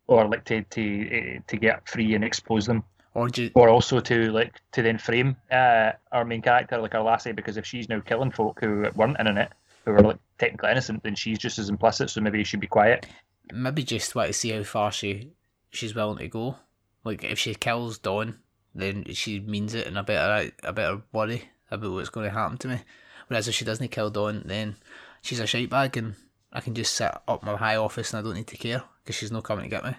or 0.07 0.27
like 0.27 0.45
to 0.45 0.61
to 0.63 1.09
eh, 1.11 1.39
to 1.47 1.57
get 1.57 1.87
free 1.87 2.13
and 2.15 2.23
expose 2.23 2.65
them. 2.65 2.83
Or 3.15 3.29
just, 3.29 3.51
or 3.55 3.69
also 3.69 3.99
to 3.99 4.31
like 4.31 4.59
to 4.71 4.81
then 4.81 4.97
frame 4.97 5.35
uh, 5.51 5.91
our 6.11 6.25
main 6.25 6.41
character 6.41 6.79
like 6.79 6.95
our 6.95 7.03
lassie 7.03 7.31
because 7.31 7.57
if 7.57 7.65
she's 7.65 7.87
now 7.87 7.99
killing 7.99 8.31
folk 8.31 8.59
who 8.59 8.87
weren't 8.95 9.19
in 9.19 9.37
it 9.37 9.51
who 9.85 9.91
were 9.91 10.01
like 10.01 10.17
technically 10.39 10.71
innocent 10.71 11.03
then 11.03 11.13
she's 11.13 11.37
just 11.37 11.59
as 11.59 11.69
implicit 11.69 12.09
so 12.09 12.21
maybe 12.21 12.39
she 12.39 12.43
should 12.43 12.59
be 12.59 12.65
quiet 12.65 13.05
maybe 13.53 13.83
just 13.83 14.15
want 14.15 14.27
to 14.27 14.33
see 14.33 14.49
how 14.49 14.63
far 14.63 14.91
she 14.91 15.29
she's 15.69 15.93
willing 15.93 16.17
to 16.17 16.27
go. 16.27 16.55
Like 17.03 17.23
if 17.23 17.37
she 17.37 17.53
kills 17.53 17.99
Don, 17.99 18.39
then 18.75 19.05
she 19.13 19.39
means 19.39 19.73
it 19.73 19.87
and 19.87 19.97
a 19.97 20.03
better 20.03 20.51
a 20.63 20.73
better 20.73 21.01
worry 21.11 21.49
about 21.69 21.91
what's 21.91 22.09
going 22.09 22.27
to 22.27 22.33
happen 22.33 22.57
to 22.59 22.67
me. 22.67 22.79
Whereas 23.27 23.47
if 23.47 23.55
she 23.55 23.65
doesn't 23.65 23.89
kill 23.89 24.09
Don, 24.09 24.43
then 24.45 24.75
she's 25.21 25.39
a 25.39 25.47
shite 25.47 25.69
bag 25.69 25.97
and 25.97 26.15
I 26.51 26.61
can 26.61 26.75
just 26.75 26.93
sit 26.93 27.11
up 27.27 27.43
my 27.43 27.55
high 27.55 27.75
office 27.77 28.13
and 28.13 28.19
I 28.19 28.23
don't 28.23 28.35
need 28.37 28.47
to 28.47 28.57
care 28.57 28.83
because 29.03 29.15
she's 29.15 29.31
not 29.31 29.43
coming 29.43 29.63
to 29.63 29.69
get 29.69 29.83
me. 29.83 29.95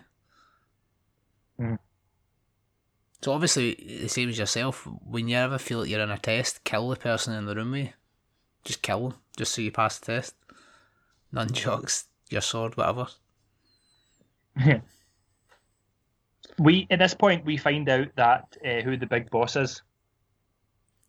Mhm. 1.60 1.78
So 3.22 3.32
obviously 3.32 3.74
the 3.74 4.08
same 4.08 4.28
as 4.28 4.38
yourself. 4.38 4.86
When 4.86 5.28
you 5.28 5.36
ever 5.36 5.58
feel 5.58 5.80
like 5.80 5.88
you're 5.88 6.00
in 6.00 6.10
a 6.10 6.18
test, 6.18 6.62
kill 6.64 6.90
the 6.90 6.96
person 6.96 7.34
in 7.34 7.46
the 7.46 7.54
room 7.54 7.70
with 7.70 7.86
you. 7.86 7.92
Just 8.64 8.82
kill 8.82 9.08
them, 9.08 9.18
just 9.36 9.54
so 9.54 9.62
you 9.62 9.72
pass 9.72 9.98
the 9.98 10.06
test. 10.06 10.34
Nunchucks, 11.32 12.04
your 12.30 12.40
sword, 12.40 12.76
whatever. 12.76 13.06
we 16.58 16.86
at 16.90 16.98
this 16.98 17.14
point 17.14 17.44
we 17.44 17.56
find 17.56 17.88
out 17.88 18.08
that 18.16 18.56
uh, 18.64 18.80
who 18.82 18.96
the 18.96 19.06
big 19.06 19.30
boss 19.30 19.56
is. 19.56 19.82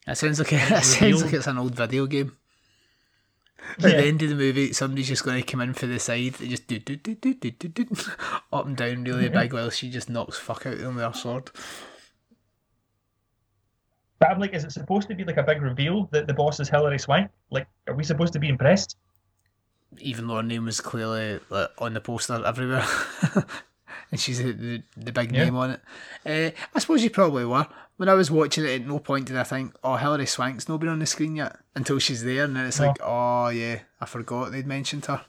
That 0.06 0.18
sounds 0.18 0.40
like 0.40 0.52
a, 0.54 0.56
that 0.70 0.86
sounds 0.86 1.24
like 1.24 1.34
it's 1.34 1.48
an 1.48 1.58
old 1.58 1.76
video 1.76 2.06
game. 2.06 2.38
At 3.78 3.82
the 3.82 4.06
end 4.06 4.22
of 4.22 4.30
the 4.30 4.36
movie, 4.36 4.74
somebody's 4.74 5.08
just 5.08 5.24
going 5.24 5.42
to 5.42 5.52
come 5.52 5.62
in 5.62 5.74
for 5.74 5.88
the 5.88 5.98
side, 5.98 6.40
and 6.40 6.50
just 6.50 6.68
do 6.68 6.78
do 6.78 6.96
do 6.98 7.16
do 7.16 7.34
do 7.34 7.52
do 7.52 7.68
do 7.68 7.86
up 8.54 8.68
and 8.68 8.78
down 8.78 9.04
really 9.04 9.30
big, 9.30 9.54
while 9.54 9.72
she 9.72 9.90
just 9.90 10.10
knocks 10.10 10.38
fuck 10.38 10.68
out 10.68 10.74
of 10.74 10.80
them 10.80 10.96
with 10.96 11.06
her 11.06 11.14
sword. 11.14 11.50
but 14.20 14.30
I'm 14.30 14.40
like 14.40 14.54
is 14.54 14.64
it 14.64 14.72
supposed 14.72 15.08
to 15.08 15.16
be 15.16 15.24
like 15.24 15.38
a 15.38 15.44
big 15.44 15.62
reveal 15.62 16.08
that 16.12 16.28
the 16.28 16.34
boss 16.34 16.60
is 16.60 16.70
Hilary 16.70 17.00
Swank? 17.00 17.32
Like 17.50 17.68
are 17.88 17.96
we 17.96 18.04
supposed 18.04 18.34
to 18.34 18.40
be 18.40 18.50
impressed? 18.50 18.98
Even 20.00 20.28
though 20.28 20.36
her 20.36 20.44
name 20.44 20.66
was 20.66 20.82
clearly 20.82 21.40
like, 21.50 21.70
on 21.80 21.94
the 21.94 22.02
poster 22.02 22.46
everywhere, 22.46 22.86
and 24.12 24.20
she's 24.20 24.42
the, 24.44 24.52
the, 24.54 24.84
the 24.98 25.12
big 25.12 25.32
Yeah. 25.34 25.46
name 25.46 25.56
on 25.56 25.72
it. 25.72 25.82
Uh, 26.26 26.52
I 26.74 26.80
suppose 26.80 27.04
you 27.04 27.10
probably 27.10 27.46
were. 27.46 27.68
When 27.98 28.10
I 28.10 28.14
was 28.14 28.30
watching 28.30 28.66
it, 28.66 28.82
at 28.82 28.88
no 28.88 29.00
point 29.00 29.28
did 29.28 29.38
I 29.38 29.44
think, 29.44 29.74
"Oh, 29.84 29.96
Hilary 29.96 30.26
Swank's 30.26 30.68
not 30.68 30.80
been 30.82 30.90
on 30.90 31.00
the 31.00 31.06
screen 31.06 31.36
yet." 31.38 31.58
Until 31.76 31.98
she's 32.00 32.24
there, 32.24 32.44
and 32.44 32.56
then 32.56 32.66
it's 32.66 32.80
No. 32.80 32.88
like, 32.88 32.98
"Oh 33.02 33.48
yeah, 33.50 33.80
I 34.02 34.06
forgot 34.06 34.52
they'd 34.52 34.68
mentioned 34.68 35.06
her." 35.06 35.26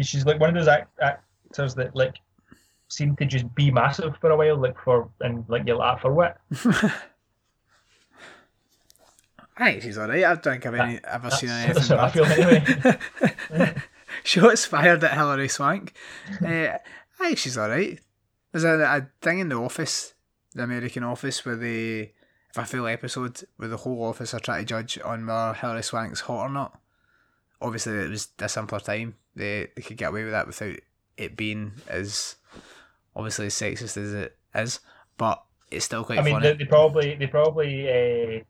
she's 0.00 0.24
like 0.24 0.40
one 0.40 0.48
of 0.50 0.54
those 0.54 0.68
act- 0.68 0.98
actors 1.02 1.74
that 1.74 1.94
like 1.94 2.14
seem 2.88 3.14
to 3.16 3.26
just 3.26 3.52
be 3.54 3.70
massive 3.70 4.14
for 4.20 4.30
a 4.30 4.36
while 4.36 4.56
like 4.56 4.78
for 4.82 5.10
and 5.20 5.44
like 5.48 5.62
you're 5.66 5.76
like 5.76 6.00
for 6.00 6.12
what 6.14 6.38
I 9.58 9.72
think 9.72 9.82
she's 9.82 9.98
alright. 9.98 10.24
I 10.24 10.34
don't 10.36 10.42
think 10.42 10.64
I've 10.66 10.74
any, 10.74 11.00
ever 11.04 11.30
seen 11.30 11.50
anything 11.50 11.98
I 11.98 12.08
feel 12.10 12.24
anyway 12.24 12.64
Shots 14.24 14.64
fired 14.64 15.04
at 15.04 15.14
Hilary 15.14 15.48
Swank. 15.48 15.94
uh, 16.42 16.46
I 16.48 16.78
think 17.18 17.38
she's 17.38 17.58
alright. 17.58 18.00
There's 18.52 18.64
a, 18.64 18.78
a 18.80 19.08
thing 19.20 19.38
in 19.38 19.48
the 19.48 19.56
office, 19.56 20.14
the 20.54 20.64
American 20.64 21.04
office, 21.04 21.44
where 21.44 21.56
they 21.56 22.12
if 22.50 22.58
a 22.58 22.64
full 22.64 22.86
episode 22.86 23.42
with 23.58 23.70
the 23.70 23.76
whole 23.76 24.04
office 24.04 24.34
are 24.34 24.40
trying 24.40 24.62
to 24.62 24.66
judge 24.66 24.98
on 25.04 25.26
whether 25.26 25.54
Hilary 25.54 25.82
Swank's 25.82 26.20
hot 26.20 26.46
or 26.46 26.48
not. 26.48 26.80
Obviously, 27.62 27.92
it 27.94 28.10
was 28.10 28.28
a 28.38 28.48
simpler 28.48 28.80
time. 28.80 29.14
They 29.36 29.68
they 29.76 29.82
could 29.82 29.96
get 29.96 30.08
away 30.08 30.24
with 30.24 30.32
that 30.32 30.46
without 30.46 30.76
it 31.16 31.36
being 31.36 31.72
as 31.86 32.36
obviously 33.14 33.46
as 33.46 33.54
sexist 33.54 33.96
as 33.96 34.14
it 34.14 34.36
is, 34.54 34.80
but 35.16 35.44
it's 35.70 35.84
still 35.84 36.04
quite 36.04 36.18
I 36.18 36.22
mean, 36.22 36.34
funny. 36.34 36.48
they, 36.48 36.54
they 36.56 36.64
probably 36.64 37.14
they 37.14 37.26
probably 37.26 37.88
uh, 37.88 38.42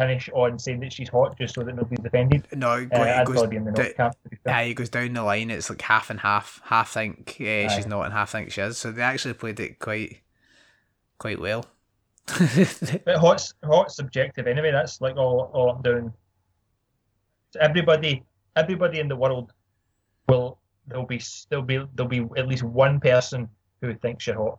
finish 0.00 0.28
on 0.32 0.58
saying 0.58 0.80
that 0.80 0.92
she's 0.92 1.08
hot 1.08 1.36
just 1.38 1.54
so 1.54 1.62
that 1.62 1.74
nobody's 1.74 2.04
offended. 2.04 2.46
no, 2.54 2.70
Uh, 2.70 2.84
go- 2.84 3.02
I'd 3.02 3.26
goes 3.26 3.34
probably 3.36 3.50
be 3.50 3.56
in 3.56 3.64
the 3.64 3.72
note 3.72 3.96
camp. 3.96 4.14
To 4.24 4.28
be 4.30 4.36
fair. 4.44 4.52
Yeah, 4.52 4.60
it 4.70 4.74
goes 4.74 4.88
down 4.88 5.12
the 5.12 5.22
line. 5.22 5.50
It's 5.50 5.68
like 5.70 5.82
half 5.82 6.10
and 6.10 6.20
half. 6.20 6.60
Half 6.64 6.92
think 6.92 7.36
uh, 7.40 7.68
she's 7.68 7.86
not, 7.86 8.02
and 8.04 8.12
half 8.12 8.30
think 8.30 8.50
she 8.52 8.60
is. 8.62 8.78
So 8.78 8.90
they 8.92 9.02
actually 9.02 9.34
played 9.34 9.60
it 9.60 9.78
quite, 9.78 10.20
quite 11.18 11.38
well. 11.40 11.66
But 13.04 13.16
hot's 13.16 13.54
hot's 13.64 13.96
subjective 13.96 14.46
anyway. 14.46 14.70
That's 14.70 15.00
like 15.00 15.16
all 15.16 15.50
all 15.52 15.70
I'm 15.70 15.82
doing. 15.82 16.12
Everybody, 17.60 18.22
everybody 18.56 19.00
in 19.00 19.08
the 19.08 19.16
world 19.16 19.52
will 20.28 20.58
there'll 20.86 21.06
be 21.06 21.20
there'll 21.48 21.64
be 21.64 21.84
there'll 21.94 22.08
be 22.08 22.26
at 22.36 22.46
least 22.46 22.62
one 22.62 23.00
person 23.00 23.48
who 23.80 23.94
thinks 23.94 24.26
you're 24.26 24.36
hot. 24.36 24.58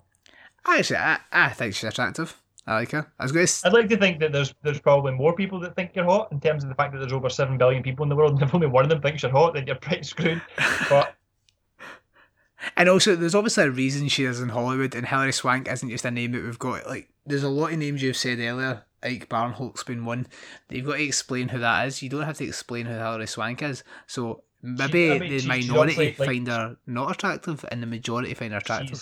actually, 0.68 0.98
I, 0.98 1.20
I 1.32 1.50
think 1.50 1.74
she's 1.76 1.86
attractive. 1.90 2.38
I 2.68 2.76
like 2.76 2.92
her. 2.92 3.12
I 3.20 3.24
was 3.24 3.32
going 3.32 3.48
to. 3.48 3.54
I'd 3.66 3.74
like 3.74 3.90
to 3.90 3.98
think 3.98 4.20
that 4.20 4.32
there's 4.32 4.54
there's 4.62 4.80
probably 4.80 5.14
more 5.14 5.34
people 5.36 5.60
that 5.62 5.76
think 5.76 5.92
you're 5.96 6.06
hot 6.06 6.32
in 6.32 6.40
terms 6.40 6.64
of 6.64 6.70
the 6.70 6.76
fact 6.76 6.94
that 6.94 7.00
there's 7.00 7.14
over 7.14 7.30
seven 7.30 7.58
billion 7.58 7.82
people 7.82 8.04
in 8.04 8.10
the 8.10 8.16
world, 8.16 8.34
and 8.34 8.42
if 8.42 8.54
only 8.54 8.68
one 8.68 8.84
of 8.84 8.90
them 8.90 9.02
thinks 9.02 9.24
you're 9.24 9.32
hot, 9.32 9.54
then 9.54 9.66
you're 9.66 9.76
pretty 9.76 10.04
screwed. 10.04 10.42
But 10.90 11.16
And 12.78 12.90
also, 12.90 13.16
there's 13.16 13.36
obviously 13.36 13.64
a 13.64 13.72
reason 13.72 14.08
she 14.08 14.26
is 14.26 14.40
in 14.40 14.50
Hollywood, 14.50 14.96
and 14.96 15.08
Hilary 15.08 15.34
Swank 15.34 15.68
isn't 15.68 15.90
just 15.90 16.06
a 16.06 16.12
name 16.12 16.32
that 16.34 16.44
we've 16.44 16.60
got. 16.60 16.88
Like, 16.88 17.10
there's 17.26 17.44
a 17.44 17.50
lot 17.50 17.74
of 17.74 17.80
names 17.80 18.04
you've 18.04 18.18
said 18.18 18.40
earlier. 18.40 18.84
Ike 19.04 19.30
Barinholtz's 19.30 19.84
been 19.84 20.06
one. 20.06 20.28
You've 20.70 20.86
got 20.86 20.98
to 20.98 21.04
explain 21.04 21.50
who 21.50 21.60
that 21.60 21.88
is. 21.88 22.04
You 22.04 22.10
don't 22.10 22.22
have 22.22 22.38
to 22.38 22.46
explain 22.46 22.86
who 22.86 22.94
Hilary 22.94 23.26
Swank 23.26 23.64
is. 23.64 23.84
So 24.06 24.44
maybe 24.62 25.12
I 25.12 25.20
mean, 25.20 25.38
the 25.38 25.48
minority 25.48 25.76
obviously, 25.80 26.16
like- 26.20 26.28
find 26.30 26.48
her 26.48 26.78
not 26.86 27.12
attractive, 27.12 27.66
and 27.72 27.82
the 27.82 27.88
majority 27.88 28.34
find 28.36 28.54
her 28.54 28.60
attractive. 28.60 29.02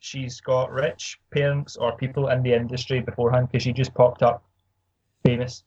She's 0.00 0.40
got 0.40 0.72
rich 0.72 1.20
parents 1.30 1.76
or 1.76 1.96
people 1.96 2.28
in 2.28 2.42
the 2.42 2.52
industry 2.52 3.00
beforehand 3.00 3.48
because 3.48 3.62
she 3.62 3.72
just 3.72 3.94
popped 3.94 4.22
up 4.22 4.42
famous. 5.24 5.62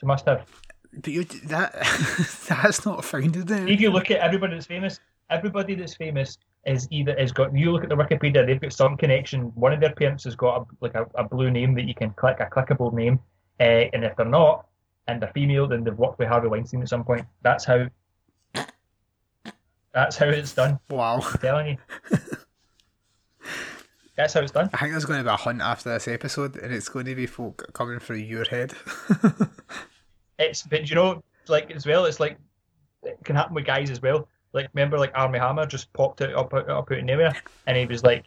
She 0.00 0.06
must 0.06 0.24
have. 0.26 0.46
But 0.92 1.12
you 1.12 1.24
that 1.24 1.72
that's 2.48 2.86
not 2.86 3.04
founded 3.04 3.50
in. 3.50 3.68
If 3.68 3.80
you 3.80 3.90
look 3.90 4.10
at 4.10 4.20
everybody 4.20 4.54
that's 4.54 4.66
famous, 4.66 5.00
everybody 5.28 5.74
that's 5.74 5.94
famous 5.94 6.38
is 6.64 6.88
either 6.90 7.14
has 7.18 7.32
got. 7.32 7.54
You 7.54 7.72
look 7.72 7.82
at 7.82 7.90
the 7.90 7.96
Wikipedia, 7.96 8.46
they've 8.46 8.60
got 8.60 8.72
some 8.72 8.96
connection. 8.96 9.52
One 9.54 9.72
of 9.72 9.80
their 9.80 9.94
parents 9.94 10.24
has 10.24 10.34
got 10.34 10.62
a, 10.62 10.64
like 10.80 10.94
a, 10.94 11.06
a 11.16 11.24
blue 11.24 11.50
name 11.50 11.74
that 11.74 11.84
you 11.84 11.94
can 11.94 12.10
click, 12.10 12.38
a 12.40 12.46
clickable 12.46 12.92
name, 12.92 13.20
uh, 13.60 13.90
and 13.92 14.04
if 14.04 14.16
they're 14.16 14.24
not, 14.24 14.66
and 15.08 15.20
they're 15.20 15.32
female, 15.34 15.66
then 15.66 15.84
they've 15.84 15.98
worked 15.98 16.18
with 16.18 16.28
Harvey 16.28 16.48
Weinstein 16.48 16.80
at 16.82 16.88
some 16.88 17.04
point. 17.04 17.26
That's 17.42 17.64
how. 17.64 17.88
That's 19.92 20.16
how 20.16 20.26
it's 20.26 20.54
done. 20.54 20.78
Wow. 20.90 21.20
I'm 21.20 21.38
telling 21.38 21.66
you. 21.68 22.18
That's 24.18 24.34
how 24.34 24.40
it's 24.40 24.50
done. 24.50 24.68
I 24.74 24.78
think 24.78 24.90
there's 24.90 25.04
going 25.04 25.20
to 25.20 25.24
be 25.24 25.30
a 25.30 25.36
hunt 25.36 25.62
after 25.62 25.90
this 25.90 26.08
episode, 26.08 26.56
and 26.56 26.74
it's 26.74 26.88
going 26.88 27.06
to 27.06 27.14
be 27.14 27.26
folk 27.26 27.72
coming 27.72 28.00
through 28.00 28.16
your 28.16 28.44
head. 28.44 28.74
It's 30.40 30.62
but 30.62 30.88
you 30.88 30.94
know, 30.94 31.22
like 31.48 31.72
as 31.72 31.84
well, 31.84 32.04
it's 32.04 32.20
like 32.20 32.38
it 33.02 33.18
can 33.24 33.34
happen 33.34 33.54
with 33.54 33.64
guys 33.64 33.90
as 33.90 34.00
well. 34.00 34.28
Like 34.52 34.68
remember, 34.72 34.96
like 34.96 35.10
Armie 35.16 35.40
Hammer 35.40 35.66
just 35.66 35.92
popped 35.92 36.22
out 36.22 36.32
up, 36.34 36.54
up 36.54 36.68
out 36.68 36.92
of 36.92 37.04
nowhere, 37.04 37.34
and 37.66 37.76
he 37.76 37.86
was 37.86 38.04
like, 38.04 38.24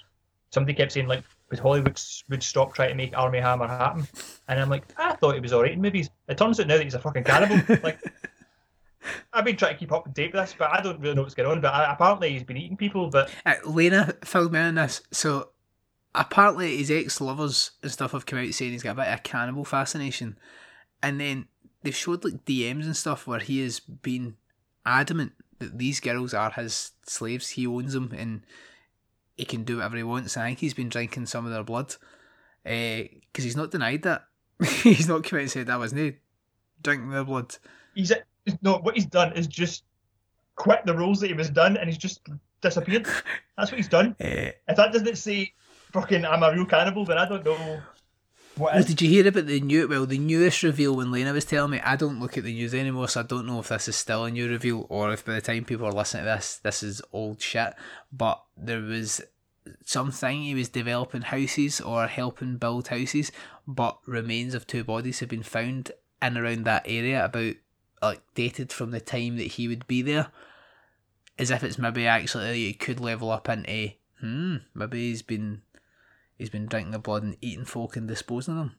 somebody 0.50 0.74
kept 0.74 0.92
saying 0.92 1.08
like, 1.08 1.24
would 1.50 1.60
Hollywood 1.60 1.98
would 2.30 2.44
stop 2.44 2.74
trying 2.74 2.90
to 2.90 2.96
make 2.96 3.18
Armie 3.18 3.40
Hammer 3.40 3.66
happen? 3.68 4.08
And 4.50 4.60
I'm 4.60 4.70
like, 4.70 4.84
I 4.98 5.16
thought 5.16 5.36
he 5.36 5.40
was 5.40 5.54
alright 5.54 5.72
in 5.72 5.82
movies. 5.82 6.10
It 6.28 6.38
turns 6.38 6.60
out 6.60 6.68
now 6.68 6.76
that 6.76 6.84
he's 6.84 6.96
a 6.96 7.00
fucking 7.00 7.24
cannibal. 7.24 7.78
like, 7.84 8.00
I've 9.32 9.46
been 9.46 9.56
trying 9.56 9.76
to 9.76 9.80
keep 9.80 9.94
up 9.94 10.04
to 10.04 10.12
date 10.12 10.34
with 10.34 10.42
this, 10.42 10.56
but 10.58 10.70
I 10.70 10.82
don't 10.82 11.00
really 11.00 11.16
know 11.16 11.22
what's 11.22 11.34
going 11.34 11.50
on. 11.50 11.62
But 11.62 11.74
uh, 11.74 11.88
apparently 11.90 12.32
he's 12.32 12.44
been 12.44 12.58
eating 12.58 12.76
people. 12.76 13.10
But 13.10 13.32
Uh, 13.46 13.54
Lena 13.66 14.14
filled 14.26 14.52
me 14.52 14.60
in 14.60 14.66
on 14.66 14.76
this. 14.76 15.02
So 15.12 15.51
apparently 16.14 16.78
his 16.78 16.92
ex 16.92 17.22
lovers 17.22 17.72
and 17.82 17.92
stuff 17.92 18.12
have 18.12 18.26
come 18.26 18.40
out 18.40 18.54
saying 18.54 18.72
he's 18.72 18.84
got 18.84 18.92
a 18.92 18.96
bit 18.96 19.08
of 19.08 19.20
a 19.20 19.22
cannibal 19.22 19.66
fascination, 19.66 20.38
and 21.02 21.20
then 21.20 21.48
they've 21.84 21.96
showed 21.96 22.24
like 22.24 22.46
DMs 22.46 22.86
and 22.86 22.96
stuff 22.98 23.28
where 23.28 23.40
he 23.40 23.62
has 23.62 23.80
been 23.80 24.36
adamant 24.86 25.34
that 25.60 25.78
these 25.78 26.00
girls 26.00 26.34
are 26.34 26.52
his 26.52 26.92
slaves. 27.06 27.50
He 27.50 27.68
owns 27.68 27.94
them 27.94 28.14
and 28.18 28.42
he 29.38 29.46
can 29.46 29.64
do 29.64 29.78
whatever 29.78 29.98
he 29.98 30.04
wants. 30.04 30.38
I 30.38 30.48
think 30.48 30.60
he's 30.60 30.74
been 30.74 30.90
drinking 30.90 31.28
some 31.28 31.46
of 31.46 31.52
their 31.52 31.64
blood 31.64 31.96
because 32.64 33.44
he's 33.44 33.56
not 33.56 33.72
denied 33.72 34.04
that. 34.04 34.26
he's 34.84 35.08
not 35.08 35.24
come 35.24 35.38
out 35.38 35.42
and 35.44 35.52
said 35.52 35.68
that 35.68 35.80
wasn't 35.80 36.02
he 36.02 36.16
drinking 36.84 37.10
their 37.10 37.24
blood. 37.24 37.56
he's 37.96 38.12
no, 38.62 38.78
what 38.78 38.96
he's 38.96 39.06
done 39.06 39.34
is 39.34 39.48
just 39.48 39.84
quit 40.56 40.86
the 40.86 40.96
rules 40.96 41.20
that 41.20 41.28
he 41.28 41.34
was 41.34 41.50
done, 41.50 41.78
and 41.78 41.88
he's 41.88 41.98
just 41.98 42.22
disappeared. 42.62 43.06
That's 43.58 43.72
what 43.72 43.78
he's 43.78 43.88
done. 43.88 44.16
Uh, 44.20 44.52
If 44.68 44.78
that 44.78 44.92
doesn't 44.94 45.18
say 45.18 45.54
fucking 45.92 46.26
I'm 46.26 46.44
a 46.44 46.52
real 46.52 46.66
cannibal, 46.66 47.06
but 47.06 47.18
I 47.18 47.28
don't 47.28 47.46
know 47.46 47.82
what 48.56 48.74
Well, 48.74 48.84
did 48.84 49.02
you 49.02 49.10
hear 49.10 49.28
about 49.28 49.48
the 49.48 49.62
new? 49.62 49.88
Well, 49.88 50.06
the 50.06 50.18
newest 50.18 50.64
reveal 50.64 50.96
when 50.96 51.12
Lena 51.12 51.34
was 51.34 51.46
telling 51.46 51.72
me, 51.72 51.80
I 51.80 51.96
don't 51.96 52.20
look 52.20 52.38
at 52.38 52.44
the 52.44 52.54
news 52.54 52.74
anymore, 52.74 53.08
so 53.08 53.22
I 53.22 53.24
don't 53.24 53.46
know 53.46 53.60
if 53.60 53.70
this 53.70 53.88
is 53.88 53.96
still 53.96 54.26
a 54.26 54.32
new 54.32 54.50
reveal 54.50 54.86
or 54.90 55.14
if 55.14 55.26
by 55.26 55.34
the 55.36 55.42
time 55.42 55.66
people 55.66 55.86
are 55.86 55.94
listening 55.94 56.26
to 56.26 56.32
this, 56.32 56.58
this 56.58 56.84
is 56.84 57.02
old 57.14 57.42
shit. 57.42 57.74
But 58.12 58.44
there 58.58 58.82
was 58.82 59.22
something 59.86 60.42
he 60.42 60.56
was 60.56 60.70
developing 60.70 61.22
houses 61.22 61.80
or 61.80 62.08
helping 62.08 62.58
build 62.58 62.90
houses, 62.90 63.32
but 63.68 64.00
remains 64.06 64.54
of 64.54 64.68
two 64.68 64.84
bodies 64.84 65.20
have 65.20 65.30
been 65.30 65.44
found 65.44 65.92
in 66.22 66.38
around 66.38 66.66
that 66.66 66.84
area, 66.86 67.24
about 67.24 67.56
like 68.02 68.22
dated 68.36 68.74
from 68.74 68.92
the 68.92 69.00
time 69.00 69.38
that 69.38 69.44
he 69.44 69.68
would 69.68 69.88
be 69.88 70.02
there, 70.02 70.28
as 71.38 71.52
if 71.52 71.64
it's 71.64 71.78
maybe 71.78 72.06
actually 72.06 72.70
it 72.70 72.80
could 72.80 73.00
level 73.00 73.32
up 73.32 73.48
into 73.48 73.94
hmm, 74.20 74.58
maybe 74.74 75.10
he's 75.10 75.22
been 75.22 75.62
he's 76.42 76.50
been 76.50 76.66
drinking 76.66 76.92
the 76.92 77.00
blood 77.00 77.24
and 77.24 77.38
eating 77.42 77.66
folk 77.66 77.96
and 77.96 78.08
disposing 78.08 78.54
of 78.56 78.58
them. 78.60 78.76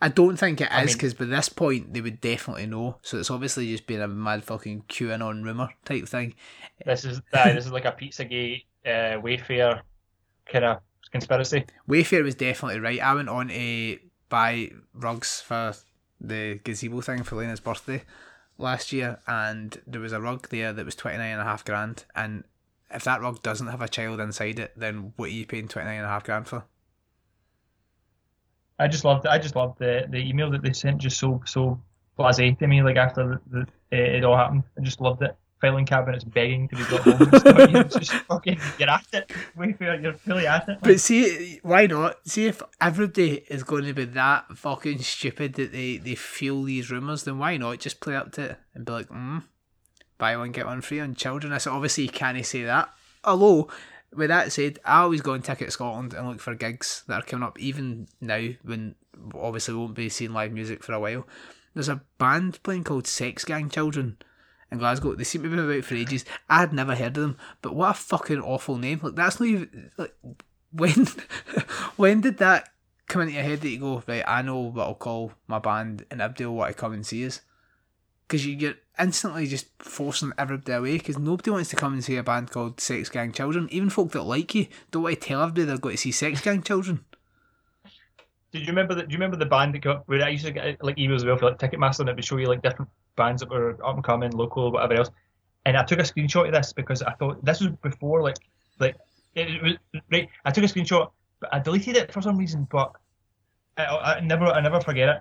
I 0.00 0.08
don't 0.08 0.36
think 0.36 0.60
it 0.60 0.68
I 0.72 0.82
is 0.82 0.86
mean- 0.88 0.96
because 0.96 1.14
by 1.14 1.26
this 1.26 1.48
point 1.48 1.92
they 1.92 2.00
would 2.00 2.20
definitely 2.20 2.66
know. 2.66 2.96
So 3.02 3.18
it's 3.18 3.30
obviously 3.30 3.68
just 3.70 3.86
been 3.86 4.00
a 4.00 4.08
mad 4.08 4.42
fucking 4.44 4.84
QAnon 4.88 5.44
rumor 5.44 5.68
type 5.84 6.08
thing. 6.08 6.34
This 6.86 7.04
is 7.04 7.20
aye, 7.34 7.52
this 7.52 7.66
is 7.66 7.72
like 7.72 7.84
a 7.84 7.92
Pizzagate, 7.92 8.64
uh, 8.86 9.20
Wayfair 9.20 9.82
kind 10.46 10.64
of 10.64 10.78
conspiracy. 11.12 11.66
Wayfair 11.88 12.24
was 12.24 12.34
definitely 12.34 12.80
right. 12.80 13.00
I 13.00 13.14
went 13.14 13.28
on 13.28 13.48
to 13.48 13.98
buy 14.28 14.70
rugs 14.94 15.40
for 15.40 15.74
the 16.20 16.58
gazebo 16.64 17.00
thing 17.02 17.22
for 17.22 17.36
Lena's 17.36 17.60
birthday 17.60 18.02
last 18.58 18.92
year, 18.92 19.18
and 19.26 19.80
there 19.86 20.00
was 20.00 20.12
a 20.12 20.20
rug 20.20 20.48
there 20.48 20.72
that 20.72 20.84
was 20.84 20.94
twenty 20.96 21.18
nine 21.18 21.32
and 21.32 21.40
a 21.42 21.44
half 21.44 21.64
grand. 21.64 22.06
And 22.16 22.44
if 22.94 23.04
that 23.04 23.20
rug 23.20 23.42
doesn't 23.42 23.68
have 23.68 23.82
a 23.82 23.88
child 23.88 24.20
inside 24.20 24.58
it, 24.58 24.72
then 24.76 25.12
what 25.16 25.26
are 25.26 25.32
you 25.32 25.46
paying 25.46 25.68
twenty 25.68 25.88
nine 25.88 25.98
and 25.98 26.06
a 26.06 26.08
half 26.08 26.24
grand 26.24 26.46
for? 26.46 26.64
I 28.78 28.88
just 28.88 29.04
loved 29.04 29.26
I 29.26 29.38
just 29.38 29.54
loved 29.54 29.78
the, 29.78 30.06
the 30.08 30.18
email 30.18 30.50
that 30.50 30.62
they 30.62 30.72
sent 30.72 30.98
just 30.98 31.18
so 31.18 31.42
so 31.46 31.80
blasé 32.18 32.58
to 32.58 32.66
me 32.66 32.82
like 32.82 32.96
after 32.96 33.40
the, 33.50 33.66
the, 33.90 33.96
it 33.96 34.24
all 34.24 34.36
happened. 34.36 34.64
I 34.78 34.82
just 34.82 35.00
loved 35.00 35.22
it. 35.22 35.36
Filing 35.60 35.86
cabinets 35.86 36.24
begging 36.24 36.66
to 36.70 36.76
be 36.76 36.82
brought 36.84 37.02
home. 37.02 37.28
and 37.30 37.40
stuff. 37.40 37.70
You're 37.70 37.84
just 37.84 38.12
fucking 38.12 38.58
you're 38.80 38.90
at 38.90 39.06
it. 39.12 39.30
Wayfair, 39.56 40.02
you're 40.02 40.16
really 40.26 40.44
at 40.44 40.62
it. 40.64 40.68
man. 40.68 40.78
But 40.82 40.98
see, 40.98 41.60
why 41.62 41.86
not? 41.86 42.16
See 42.26 42.46
if 42.46 42.60
everybody 42.80 43.44
is 43.48 43.62
going 43.62 43.84
to 43.84 43.92
be 43.92 44.06
that 44.06 44.58
fucking 44.58 44.98
stupid 45.02 45.54
that 45.54 45.70
they, 45.70 45.98
they 45.98 46.16
feel 46.16 46.64
these 46.64 46.90
rumours, 46.90 47.22
then 47.22 47.38
why 47.38 47.56
not 47.58 47.78
just 47.78 48.00
play 48.00 48.16
up 48.16 48.32
to 48.32 48.42
it 48.42 48.56
and 48.74 48.84
be 48.84 48.90
like, 48.90 49.08
mm, 49.08 49.44
buy 50.22 50.36
one, 50.36 50.52
get 50.52 50.66
one 50.66 50.80
free 50.80 51.00
on 51.00 51.16
children? 51.16 51.52
I 51.52 51.58
said, 51.58 51.72
obviously, 51.72 52.04
you 52.04 52.10
can't 52.10 52.46
say 52.46 52.62
that. 52.62 52.88
Although, 53.24 53.68
with 54.14 54.28
that 54.28 54.52
said, 54.52 54.78
I 54.84 55.00
always 55.00 55.20
go 55.20 55.32
on 55.32 55.42
Ticket 55.42 55.72
Scotland 55.72 56.14
and 56.14 56.28
look 56.28 56.38
for 56.38 56.54
gigs 56.54 57.02
that 57.08 57.22
are 57.22 57.26
coming 57.26 57.42
up, 57.42 57.58
even 57.58 58.06
now 58.20 58.50
when 58.62 58.94
obviously 59.34 59.74
we 59.74 59.80
won't 59.80 59.96
be 59.96 60.08
seeing 60.08 60.32
live 60.32 60.52
music 60.52 60.84
for 60.84 60.92
a 60.92 61.00
while. 61.00 61.26
There's 61.74 61.88
a 61.88 62.02
band 62.18 62.62
playing 62.62 62.84
called 62.84 63.08
Sex 63.08 63.44
Gang 63.44 63.68
Children 63.68 64.16
in 64.70 64.78
Glasgow. 64.78 65.16
They 65.16 65.24
seem 65.24 65.42
to 65.42 65.48
be 65.48 65.58
about 65.58 65.84
for 65.84 65.96
ages. 65.96 66.24
I 66.48 66.60
had 66.60 66.72
never 66.72 66.94
heard 66.94 67.16
of 67.16 67.22
them, 67.22 67.36
but 67.60 67.74
what 67.74 67.90
a 67.90 67.94
fucking 67.94 68.42
awful 68.42 68.76
name! 68.78 69.00
Like 69.02 69.16
that's 69.16 69.40
not 69.40 69.48
even 69.48 69.90
like 69.96 70.14
when 70.72 71.08
when 71.96 72.20
did 72.20 72.38
that 72.38 72.68
come 73.08 73.22
into 73.22 73.34
your 73.34 73.42
head 73.42 73.60
that 73.60 73.68
you 73.68 73.80
go 73.80 74.00
right? 74.06 74.22
I 74.24 74.42
know 74.42 74.60
what 74.60 74.86
I'll 74.86 74.94
call 74.94 75.32
my 75.48 75.58
band, 75.58 76.06
and 76.12 76.20
will 76.38 76.54
want 76.54 76.76
to 76.76 76.80
come 76.80 76.92
and 76.92 77.04
see 77.04 77.26
us. 77.26 77.40
Because 78.28 78.46
you 78.46 78.54
get 78.54 78.76
instantly 78.98 79.46
just 79.46 79.66
forcing 79.78 80.32
everybody 80.38 80.72
away 80.72 80.98
because 80.98 81.18
nobody 81.18 81.50
wants 81.50 81.70
to 81.70 81.76
come 81.76 81.94
and 81.94 82.04
see 82.04 82.16
a 82.16 82.22
band 82.22 82.50
called 82.50 82.80
Sex 82.80 83.08
Gang 83.08 83.32
Children. 83.32 83.68
Even 83.70 83.90
folk 83.90 84.12
that 84.12 84.22
like 84.22 84.54
you 84.54 84.66
don't 84.90 85.02
want 85.02 85.20
to 85.20 85.28
tell 85.28 85.42
everybody 85.42 85.64
they're 85.64 85.78
going 85.78 85.96
to 85.96 86.00
see 86.00 86.12
Sex 86.12 86.40
Gang 86.40 86.62
Children. 86.62 87.04
Did 88.52 88.62
you 88.62 88.68
remember 88.68 88.94
the? 88.94 89.02
Do 89.02 89.08
you 89.12 89.16
remember 89.16 89.36
the 89.36 89.46
band 89.46 89.74
that 89.74 89.86
up 89.86 90.02
where 90.06 90.22
I 90.22 90.28
used 90.28 90.44
to 90.44 90.52
get 90.52 90.82
like 90.84 90.96
emails 90.96 91.16
as 91.16 91.24
well 91.24 91.38
for 91.38 91.46
like 91.46 91.58
Ticketmaster 91.58 92.00
and 92.00 92.10
it 92.10 92.16
would 92.16 92.24
show 92.24 92.36
you 92.36 92.46
like 92.46 92.62
different 92.62 92.90
bands 93.16 93.40
that 93.40 93.50
were 93.50 93.70
up 93.84 93.94
and 93.94 94.04
coming, 94.04 94.30
local, 94.32 94.70
whatever 94.70 94.94
else. 94.94 95.10
And 95.64 95.76
I 95.76 95.84
took 95.84 96.00
a 96.00 96.02
screenshot 96.02 96.46
of 96.46 96.52
this 96.52 96.72
because 96.72 97.02
I 97.02 97.12
thought 97.12 97.42
this 97.44 97.60
was 97.60 97.70
before 97.82 98.22
like 98.22 98.36
like 98.78 98.96
it 99.34 99.62
was 99.62 99.72
right. 100.10 100.28
I 100.44 100.50
took 100.50 100.64
a 100.64 100.66
screenshot, 100.66 101.10
but 101.40 101.54
I 101.54 101.60
deleted 101.60 101.96
it 101.96 102.12
for 102.12 102.20
some 102.20 102.36
reason. 102.36 102.68
But 102.70 102.92
I, 103.78 103.84
I 103.84 104.20
never, 104.20 104.46
I 104.46 104.60
never 104.60 104.80
forget 104.80 105.08
it. 105.08 105.20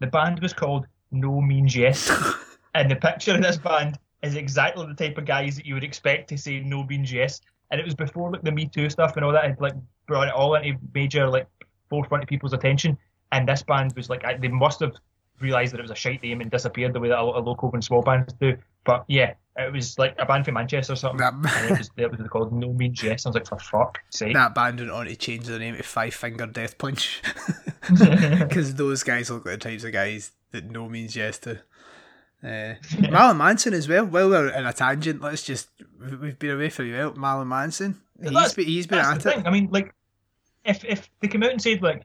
The 0.00 0.06
band 0.08 0.40
was 0.40 0.52
called 0.52 0.86
No 1.10 1.40
Means 1.40 1.76
Yes, 1.76 2.10
and 2.74 2.90
the 2.90 2.96
picture 2.96 3.34
of 3.34 3.42
this 3.42 3.56
band 3.56 3.98
is 4.22 4.34
exactly 4.36 4.86
the 4.86 4.94
type 4.94 5.18
of 5.18 5.24
guys 5.24 5.56
that 5.56 5.66
you 5.66 5.74
would 5.74 5.84
expect 5.84 6.28
to 6.28 6.38
say 6.38 6.60
No 6.60 6.84
Means 6.84 7.12
Yes. 7.12 7.40
And 7.70 7.80
it 7.80 7.84
was 7.84 7.94
before 7.94 8.30
like 8.30 8.42
the 8.42 8.52
Me 8.52 8.66
Too 8.66 8.88
stuff 8.90 9.16
and 9.16 9.24
all 9.24 9.32
that 9.32 9.44
had 9.44 9.60
like 9.60 9.74
brought 10.06 10.28
it 10.28 10.34
all 10.34 10.54
into 10.54 10.78
major 10.94 11.28
like 11.28 11.46
forefront 11.90 12.22
of 12.22 12.28
people's 12.28 12.52
attention. 12.52 12.96
And 13.32 13.48
this 13.48 13.62
band 13.62 13.94
was 13.96 14.08
like, 14.10 14.24
I, 14.24 14.36
they 14.36 14.48
must 14.48 14.80
have 14.80 14.92
realised 15.40 15.72
that 15.72 15.80
it 15.80 15.82
was 15.82 15.90
a 15.90 15.94
shite 15.96 16.22
name 16.22 16.40
and 16.40 16.50
disappeared 16.50 16.92
the 16.92 17.00
way 17.00 17.08
that 17.08 17.18
a 17.18 17.22
lot 17.22 17.34
of 17.36 17.46
local 17.46 17.70
and 17.72 17.82
small 17.82 18.02
bands 18.02 18.32
do. 18.34 18.56
But 18.84 19.04
yeah, 19.08 19.32
it 19.56 19.72
was 19.72 19.98
like 19.98 20.14
a 20.18 20.26
band 20.26 20.44
from 20.44 20.54
Manchester 20.54 20.92
or 20.92 20.96
something. 20.96 21.18
That- 21.18 21.34
and 21.34 21.70
it 21.72 21.78
was, 21.78 21.90
it 21.96 22.10
was 22.10 22.20
called 22.28 22.52
No 22.52 22.72
Means 22.74 23.02
Yes. 23.02 23.26
I 23.26 23.30
was 23.30 23.34
like, 23.34 23.48
for 23.48 23.58
fuck's 23.58 24.00
sake. 24.10 24.34
that 24.34 24.54
band 24.54 24.78
went 24.78 24.92
on 24.92 25.06
to 25.06 25.16
change 25.16 25.46
their 25.46 25.58
name 25.58 25.76
to 25.76 25.82
Five 25.82 26.14
Finger 26.14 26.46
Death 26.46 26.78
Punch 26.78 27.22
because 27.88 28.74
those 28.74 29.02
guys 29.02 29.30
look 29.30 29.44
like 29.46 29.58
the 29.60 29.70
types 29.70 29.84
of 29.84 29.92
guys 29.92 30.32
that 30.52 30.70
no 30.70 30.88
means 30.88 31.16
yes 31.16 31.38
to. 31.40 31.60
Uh, 32.44 32.74
Marilyn 32.98 33.36
Manson 33.38 33.72
as 33.74 33.88
well. 33.88 34.04
Well, 34.04 34.28
we're 34.30 34.48
in 34.48 34.66
a 34.66 34.72
tangent. 34.72 35.20
Let's 35.20 35.42
just 35.44 35.70
we- 36.00 36.16
we've 36.16 36.38
been 36.38 36.50
away 36.56 36.70
for 36.70 36.82
a 36.82 36.90
while. 36.90 37.14
Marilyn 37.14 37.48
Manson. 37.48 38.00
He's 38.20 38.32
been, 38.54 38.64
he's 38.66 38.86
been 38.86 38.98
at 38.98 39.26
it. 39.26 39.46
I 39.46 39.50
mean, 39.50 39.68
like, 39.70 39.94
if 40.64 40.84
if 40.84 41.08
they 41.20 41.28
come 41.28 41.42
out 41.42 41.50
and 41.50 41.62
said 41.62 41.82
like, 41.82 42.02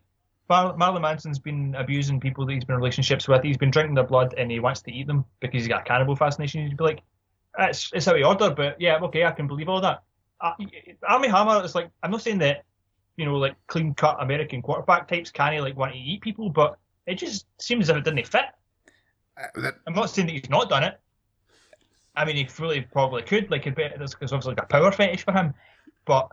Mar- 0.49 0.77
Marilyn 0.77 1.01
Manson's 1.01 1.39
been 1.39 1.75
abusing 1.75 2.19
people 2.19 2.45
that 2.45 2.53
he's 2.53 2.65
been 2.65 2.75
in 2.75 2.79
relationships 2.81 3.27
with, 3.27 3.43
he's 3.43 3.57
been 3.57 3.71
drinking 3.71 3.95
their 3.95 4.03
blood 4.05 4.33
and 4.37 4.51
he 4.51 4.59
wants 4.59 4.81
to 4.83 4.91
eat 4.91 5.07
them 5.07 5.25
because 5.39 5.61
he's 5.61 5.67
got 5.67 5.81
a 5.81 5.83
cannibal 5.85 6.15
fascination, 6.15 6.61
you'd 6.67 6.77
be 6.77 6.83
like, 6.83 7.01
it's 7.59 7.91
it's 7.93 8.07
out 8.07 8.19
of 8.19 8.25
order, 8.27 8.53
but 8.53 8.79
yeah, 8.79 8.99
okay, 9.03 9.25
I 9.25 9.31
can 9.31 9.47
believe 9.47 9.69
all 9.69 9.81
that. 9.81 10.03
Uh, 10.39 10.53
Armie 11.07 11.27
Hammer 11.29 11.63
is 11.63 11.73
like, 11.73 11.89
I'm 12.03 12.11
not 12.11 12.21
saying 12.21 12.37
that, 12.39 12.63
you 13.15 13.25
know, 13.25 13.35
like 13.37 13.55
clean 13.65 13.95
cut 13.95 14.17
American 14.21 14.61
quarterback 14.61 15.07
types 15.07 15.31
can't 15.31 15.59
like 15.61 15.75
want 15.75 15.93
to 15.93 15.97
eat 15.99 16.21
people, 16.21 16.49
but 16.51 16.77
it 17.07 17.15
just 17.15 17.47
seems 17.59 17.85
as 17.85 17.89
if 17.89 17.97
it 17.97 18.03
didn't 18.03 18.27
fit. 18.27 18.45
Uh, 19.39 19.61
that- 19.61 19.75
I'm 19.85 19.93
not 19.93 20.09
saying 20.09 20.27
that 20.27 20.33
he's 20.33 20.49
not 20.49 20.69
done 20.69 20.83
it. 20.83 20.99
I 22.15 22.25
mean, 22.25 22.35
he 22.35 22.45
fully 22.45 22.81
probably 22.81 23.21
could. 23.21 23.51
Like, 23.51 23.63
there's 23.75 24.15
obviously 24.15 24.55
like 24.55 24.63
a 24.63 24.65
power 24.65 24.91
fetish 24.91 25.23
for 25.23 25.33
him, 25.33 25.53
but 26.05 26.29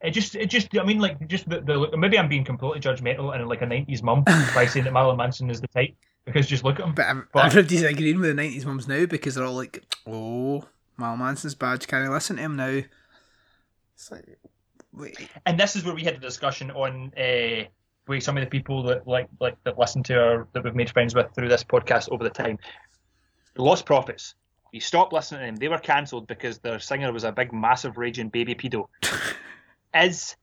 it 0.00 0.10
just, 0.10 0.34
it 0.34 0.46
just, 0.46 0.76
I 0.76 0.82
mean, 0.82 0.98
like, 0.98 1.28
just 1.28 1.48
the, 1.48 1.60
the 1.60 1.96
maybe 1.96 2.18
I'm 2.18 2.28
being 2.28 2.42
completely 2.44 2.80
judgmental 2.80 3.32
and 3.32 3.48
like 3.48 3.62
a 3.62 3.66
'90s 3.66 4.02
mum 4.02 4.22
by 4.54 4.66
saying 4.66 4.84
that 4.84 4.92
Marilyn 4.92 5.16
Manson 5.16 5.48
is 5.48 5.60
the 5.60 5.68
type 5.68 5.94
because 6.24 6.48
just 6.48 6.64
look 6.64 6.80
at 6.80 6.86
him. 6.86 6.94
But, 6.94 7.06
um, 7.08 7.28
But- 7.32 7.46
everybody's 7.46 7.82
agreeing 7.84 8.18
with 8.18 8.34
the 8.36 8.42
90s 8.42 8.64
mums 8.66 8.88
now 8.88 9.06
because 9.06 9.36
they're 9.36 9.44
all 9.44 9.54
like, 9.54 9.84
oh, 10.08 10.66
Marilyn 10.98 11.20
Manson's 11.20 11.54
bad. 11.54 11.86
Can 11.86 12.02
I 12.02 12.08
listen 12.08 12.36
to 12.36 12.42
him 12.42 12.56
now? 12.56 12.82
It's 13.94 14.10
like, 14.10 14.38
wait. 14.92 15.28
And 15.46 15.58
this 15.60 15.76
is 15.76 15.84
where 15.84 15.94
we 15.94 16.02
had 16.02 16.14
a 16.14 16.18
discussion 16.18 16.72
on 16.72 17.12
uh, 17.16 17.64
with 18.08 18.22
some 18.22 18.36
of 18.36 18.44
the 18.44 18.50
people 18.50 18.82
that 18.84 19.06
like, 19.06 19.28
like 19.40 19.56
that 19.64 19.78
listen 19.78 20.02
to 20.04 20.14
our 20.14 20.48
that 20.52 20.64
we've 20.64 20.74
made 20.74 20.90
friends 20.90 21.14
with 21.14 21.32
through 21.34 21.48
this 21.48 21.64
podcast 21.64 22.08
over 22.10 22.24
the 22.24 22.30
time. 22.30 22.58
Lost 23.56 23.86
Prophets. 23.86 24.34
You 24.72 24.80
stopped 24.80 25.12
listening 25.12 25.40
to 25.40 25.46
them. 25.46 25.56
They 25.56 25.68
were 25.68 25.78
cancelled 25.78 26.26
because 26.26 26.58
their 26.58 26.78
singer 26.78 27.12
was 27.12 27.24
a 27.24 27.32
big, 27.32 27.52
massive, 27.52 27.98
raging 27.98 28.30
baby 28.30 28.54
pedo. 28.54 28.86
is 29.94 30.34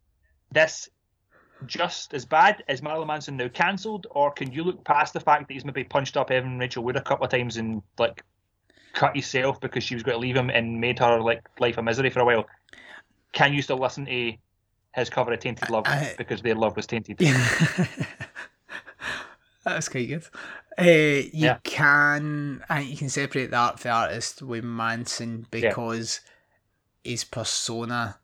this 0.52 0.90
just 1.66 2.14
as 2.14 2.26
bad? 2.26 2.64
as 2.68 2.82
Marilyn 2.82 3.08
Manson 3.08 3.38
now 3.38 3.48
cancelled, 3.48 4.06
or 4.12 4.32
can 4.32 4.52
you 4.52 4.64
look 4.64 4.84
past 4.84 5.14
the 5.14 5.20
fact 5.20 5.48
that 5.48 5.54
he's 5.54 5.66
maybe 5.66 5.84
punched 5.84 6.16
up 6.16 6.30
Evan 6.30 6.60
Rachel 6.60 6.84
Wood 6.84 6.96
a 6.96 7.02
couple 7.02 7.26
of 7.26 7.32
times 7.32 7.58
and 7.58 7.82
like 7.98 8.24
cut 8.94 9.16
himself 9.16 9.60
because 9.60 9.84
she 9.84 9.96
was 9.96 10.04
going 10.04 10.16
to 10.16 10.20
leave 10.20 10.36
him 10.36 10.50
and 10.50 10.80
made 10.80 11.00
her 11.00 11.20
like 11.20 11.42
life 11.60 11.78
a 11.78 11.84
misery 11.84 12.12
for 12.12 12.22
a 12.22 12.26
while? 12.26 12.46
Can 13.34 13.54
you 13.54 13.64
still 13.64 13.78
listen 13.78 14.06
to 14.06 14.34
his 14.94 15.10
cover 15.10 15.34
of 15.34 15.40
Tainted 15.40 15.70
Love 15.70 15.84
I- 15.88 16.16
because 16.18 16.42
their 16.42 16.56
love 16.56 16.76
was 16.76 16.88
tainted? 16.88 17.18
That's 19.66 19.90
quite 19.90 20.08
good. 20.08 20.24
Uh, 20.78 20.84
you 20.84 21.30
Yeah. 21.34 21.58
can, 21.64 22.64
I 22.70 22.82
you 22.82 22.96
can 22.98 23.10
separate 23.10 23.52
the 23.52 23.58
art 23.58 23.78
for 23.80 23.90
the 23.90 23.94
artist 23.94 24.42
with 24.42 24.64
Manson 24.64 25.46
because 25.52 26.22
his 27.04 27.24
persona, 27.26 28.18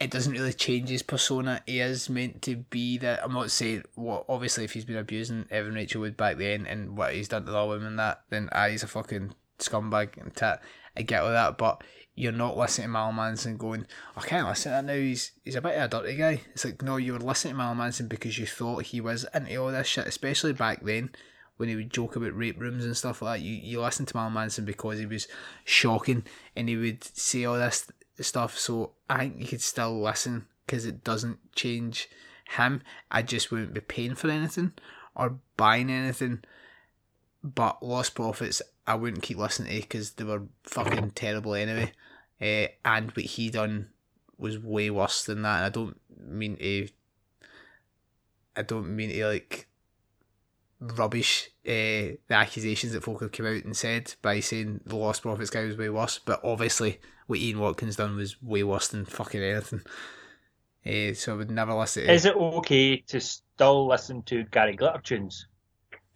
it 0.00 0.10
doesn't 0.10 0.32
really 0.32 0.54
change 0.54 0.88
his 0.88 1.02
persona. 1.02 1.62
He 1.66 1.80
is 1.80 2.08
meant 2.08 2.40
to 2.42 2.56
be 2.56 2.96
that. 2.98 3.22
I'm 3.22 3.32
not 3.34 3.50
saying 3.50 3.82
what. 3.94 4.24
Obviously, 4.28 4.64
if 4.64 4.72
he's 4.72 4.84
been 4.86 4.96
abusing 4.96 5.46
Evan 5.50 5.74
Rachel 5.74 6.00
Wood 6.00 6.16
back 6.16 6.38
then 6.38 6.66
and 6.66 6.96
what 6.96 7.14
he's 7.14 7.28
done 7.28 7.44
to 7.44 7.52
the 7.52 7.58
other 7.58 7.68
women, 7.70 7.96
that 7.96 8.22
then 8.30 8.48
ah, 8.52 8.68
he's 8.68 8.82
a 8.82 8.86
fucking 8.88 9.34
scumbag 9.58 10.16
and 10.20 10.34
tit. 10.34 10.58
I 10.96 11.02
get 11.02 11.22
all 11.22 11.28
that, 11.30 11.58
but 11.58 11.84
you're 12.16 12.32
not 12.32 12.56
listening 12.56 12.86
to 12.86 12.92
Mal 12.92 13.12
Manson 13.12 13.58
going, 13.58 13.86
I 14.16 14.22
can't 14.22 14.48
listen 14.48 14.72
to 14.72 14.76
that 14.76 14.84
now. 14.84 14.94
He's 14.94 15.32
he's 15.44 15.54
a 15.54 15.60
bit 15.60 15.76
of 15.76 15.84
a 15.84 15.88
dirty 15.88 16.16
guy. 16.16 16.40
It's 16.52 16.64
like 16.64 16.82
no, 16.82 16.96
you 16.96 17.12
were 17.12 17.20
listening 17.20 17.52
to 17.52 17.58
Mal 17.58 17.74
Manson 17.74 18.08
because 18.08 18.38
you 18.38 18.46
thought 18.46 18.84
he 18.84 19.00
was 19.00 19.26
into 19.34 19.54
all 19.56 19.70
this 19.70 19.86
shit, 19.86 20.06
especially 20.06 20.54
back 20.54 20.82
then 20.82 21.10
when 21.58 21.68
he 21.68 21.76
would 21.76 21.92
joke 21.92 22.16
about 22.16 22.36
rape 22.36 22.58
rooms 22.58 22.84
and 22.84 22.96
stuff 22.96 23.20
like 23.20 23.40
that. 23.40 23.46
You 23.46 23.54
you 23.54 23.80
listened 23.80 24.08
to 24.08 24.16
Mal 24.16 24.30
Manson 24.30 24.64
because 24.64 24.98
he 24.98 25.06
was 25.06 25.28
shocking 25.64 26.24
and 26.56 26.68
he 26.68 26.76
would 26.76 27.04
say 27.04 27.44
all 27.44 27.58
this 27.58 27.90
stuff. 28.20 28.58
So 28.58 28.92
I 29.10 29.18
think 29.18 29.40
you 29.40 29.46
could 29.46 29.62
still 29.62 30.00
listen 30.00 30.46
because 30.64 30.86
it 30.86 31.04
doesn't 31.04 31.54
change 31.54 32.08
him. 32.56 32.82
I 33.10 33.22
just 33.22 33.50
wouldn't 33.50 33.74
be 33.74 33.80
paying 33.80 34.14
for 34.14 34.30
anything 34.30 34.72
or 35.14 35.38
buying 35.56 35.90
anything. 35.90 36.42
But 37.44 37.82
Lost 37.82 38.14
Prophets, 38.14 38.62
I 38.86 38.94
wouldn't 38.94 39.22
keep 39.22 39.36
listening 39.36 39.74
to 39.74 39.80
because 39.80 40.12
they 40.12 40.24
were 40.24 40.44
fucking 40.64 41.10
terrible 41.10 41.54
anyway. 41.54 41.92
Uh, 42.40 42.68
and 42.84 43.10
what 43.12 43.24
he 43.24 43.50
done 43.50 43.88
was 44.38 44.58
way 44.58 44.90
worse 44.90 45.24
than 45.24 45.42
that. 45.42 45.56
And 45.56 45.64
I 45.64 45.68
don't 45.68 45.96
mean 46.18 46.56
to. 46.56 46.88
I 48.56 48.62
don't 48.62 48.94
mean 48.94 49.10
to 49.10 49.26
like 49.26 49.68
rubbish 50.80 51.48
uh, 51.66 52.12
the 52.28 52.34
accusations 52.34 52.92
that 52.92 53.02
folk 53.02 53.20
have 53.20 53.32
come 53.32 53.46
out 53.46 53.64
and 53.64 53.76
said 53.76 54.14
by 54.22 54.40
saying 54.40 54.80
the 54.84 54.96
Lost 54.96 55.22
Prophets 55.22 55.50
guy 55.50 55.64
was 55.64 55.76
way 55.76 55.88
worse. 55.88 56.18
But 56.18 56.40
obviously, 56.44 57.00
what 57.26 57.38
Ian 57.38 57.60
Watkins 57.60 57.96
done 57.96 58.16
was 58.16 58.40
way 58.42 58.62
worse 58.62 58.88
than 58.88 59.04
fucking 59.04 59.42
anything. 59.42 59.82
Uh, 60.86 61.14
so 61.14 61.32
I 61.32 61.36
would 61.36 61.50
never 61.50 61.74
listen 61.74 62.04
to. 62.04 62.12
Is 62.12 62.24
it 62.24 62.36
okay 62.36 62.98
to 62.98 63.20
still 63.20 63.88
listen 63.88 64.22
to 64.24 64.44
Gary 64.44 64.76
Glitter 64.76 65.00
tunes? 65.02 65.46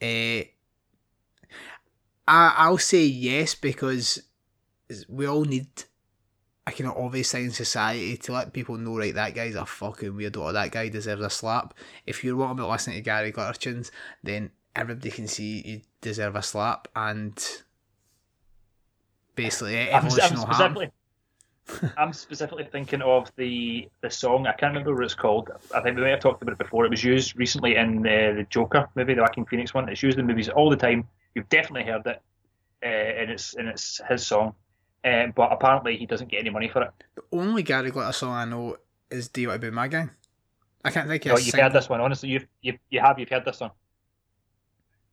Uh, 0.01 0.47
I 2.29 2.55
I'll 2.57 2.79
say 2.79 3.05
yes 3.05 3.55
because 3.55 4.23
we 5.09 5.27
all 5.27 5.45
need 5.45 5.68
a 6.67 6.73
kind 6.73 6.91
of 6.91 6.97
obvious 6.97 7.35
in 7.35 7.51
society 7.51 8.17
to 8.17 8.33
let 8.33 8.53
people 8.53 8.77
know 8.77 8.99
right 8.99 9.15
that 9.15 9.35
guy's 9.35 9.55
a 9.55 9.65
fucking 9.65 10.13
weirdo 10.13 10.39
or 10.39 10.53
that 10.53 10.71
guy 10.71 10.89
deserves 10.89 11.23
a 11.23 11.31
slap. 11.31 11.75
If 12.07 12.23
you're 12.23 12.37
wanting 12.37 12.59
about 12.59 12.71
listening 12.71 12.97
to 12.97 13.03
Gary 13.03 13.31
Glitter 13.31 13.59
tunes, 13.59 13.91
then 14.23 14.51
everybody 14.77 15.11
can 15.11 15.27
see 15.27 15.63
you 15.65 15.81
deserve 16.01 16.37
a 16.37 16.43
slap 16.43 16.89
and 16.95 17.63
basically 19.35 19.91
I'm, 19.91 20.05
I'm 20.05 20.11
harm. 20.11 20.37
specifically, 20.37 20.91
I'm 21.97 22.13
specifically 22.13 22.65
thinking 22.71 23.03
of 23.03 23.31
the 23.37 23.89
the 24.03 24.11
song. 24.11 24.47
I 24.47 24.53
can't 24.53 24.73
remember 24.75 24.95
what 24.95 25.05
it's 25.05 25.15
called. 25.15 25.51
I 25.75 25.81
think 25.81 25.97
we 25.97 26.03
may 26.03 26.11
have 26.11 26.21
talked 26.21 26.43
about 26.43 26.53
it 26.53 26.59
before. 26.59 26.85
It 26.85 26.91
was 26.91 27.03
used 27.03 27.37
recently 27.37 27.77
in 27.77 28.07
uh, 28.07 28.35
the 28.37 28.47
Joker 28.51 28.89
movie, 28.95 29.15
the 29.15 29.23
Joaquin 29.23 29.47
Phoenix 29.47 29.73
one. 29.73 29.89
It's 29.89 30.03
used 30.03 30.19
in 30.19 30.27
movies 30.27 30.49
all 30.49 30.71
the 30.71 30.77
time. 30.77 31.07
You've 31.35 31.49
definitely 31.49 31.91
heard 31.91 32.07
it, 32.07 32.23
uh, 32.83 32.87
and 32.87 33.31
it's 33.31 33.55
and 33.55 33.69
it's 33.69 34.01
his 34.09 34.27
song. 34.27 34.55
Uh, 35.05 35.26
but 35.34 35.53
apparently, 35.53 35.96
he 35.96 36.07
doesn't 36.07 36.28
get 36.30 36.40
any 36.40 36.51
money 36.51 36.68
for 36.68 36.82
it. 36.82 36.90
The 37.14 37.22
only 37.32 37.62
Gary 37.62 37.90
Glitter 37.90 38.12
song 38.12 38.32
I 38.32 38.44
know 38.44 38.76
is 39.11 39.28
"Do 39.28 39.40
You 39.40 39.48
Want 39.48 39.61
to 39.62 39.66
Be 39.70 39.74
My 39.74 39.88
Gang." 39.88 40.11
I 40.84 40.90
can't 40.90 41.09
think 41.09 41.24
of 41.26 41.32
No, 41.32 41.36
you've 41.38 41.44
single- 41.46 41.62
heard 41.62 41.72
this 41.72 41.88
one. 41.88 42.01
Honestly, 42.01 42.28
you've 42.28 42.46
you 42.62 42.78
you 42.90 43.01
have 43.01 43.18
you've 43.18 43.28
heard 43.28 43.44
this 43.44 43.59
song. 43.59 43.70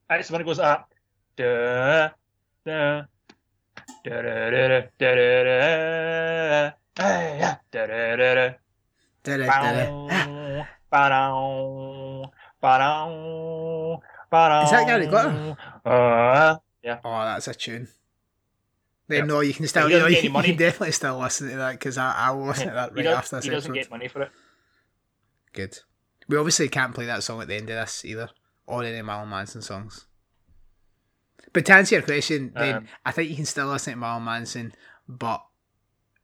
It's 0.10 0.32
when 0.32 0.42
it 0.42 0.46
goes 0.46 0.60
up. 0.60 0.94
Da, 1.36 2.10
da, 2.66 3.02
da, 4.04 4.22
da, 4.22 4.22
da, 4.22 4.60
da, 4.60 4.82
da, 5.00 5.18
da, 9.24 9.24
da, 9.24 9.48
da, 14.32 14.64
Is 14.64 14.72
that 14.72 14.88
Gary 14.88 15.08
Glitter? 15.08 15.58
Uh, 15.86 16.58
yeah. 16.84 17.00
Oh, 17.04 17.24
that's 17.26 17.48
a 17.48 17.54
tune. 17.54 17.88
Then 19.08 19.20
Yeah. 19.20 19.26
no, 19.26 19.40
you 19.42 19.54
can 19.54 19.68
still 19.68 19.90
you, 19.90 20.00
get 20.10 20.24
you 20.24 20.32
can 20.32 20.58
definitely 20.58 20.92
still 20.92 21.18
listen 21.20 21.50
to 21.50 21.56
that 21.58 21.72
because 21.74 21.98
I, 21.98 22.14
I 22.14 22.32
will 22.32 22.48
listen 22.48 22.68
to 22.68 22.74
that 22.74 22.96
right 22.96 23.06
after 23.06 23.38
this 23.38 23.46
he 23.46 23.52
doesn't 23.52 23.72
episode. 23.72 23.84
get 23.84 23.92
money 23.92 24.08
for 24.08 24.22
it. 24.24 24.32
Good. 25.54 25.80
We 26.28 26.38
obviously 26.38 26.68
can't 26.70 26.94
play 26.94 27.06
that 27.06 27.24
song 27.24 27.42
at 27.42 27.48
the 27.48 27.56
end 27.56 27.70
of 27.70 27.76
this 27.78 28.04
either, 28.04 28.30
or 28.66 28.84
any 28.84 29.02
Marilyn 29.02 29.30
Manson 29.30 29.62
songs. 29.62 30.06
But 31.54 31.66
to 31.68 31.74
answer 31.74 31.96
your 31.96 32.02
question, 32.04 32.52
then 32.54 32.76
Um, 32.76 32.88
I 33.06 33.12
think 33.12 33.30
you 33.30 33.36
can 33.38 33.46
still 33.46 33.68
listen 33.68 33.94
to 33.94 34.00
Marilyn 34.00 34.26
Manson, 34.26 34.74
but 35.08 35.44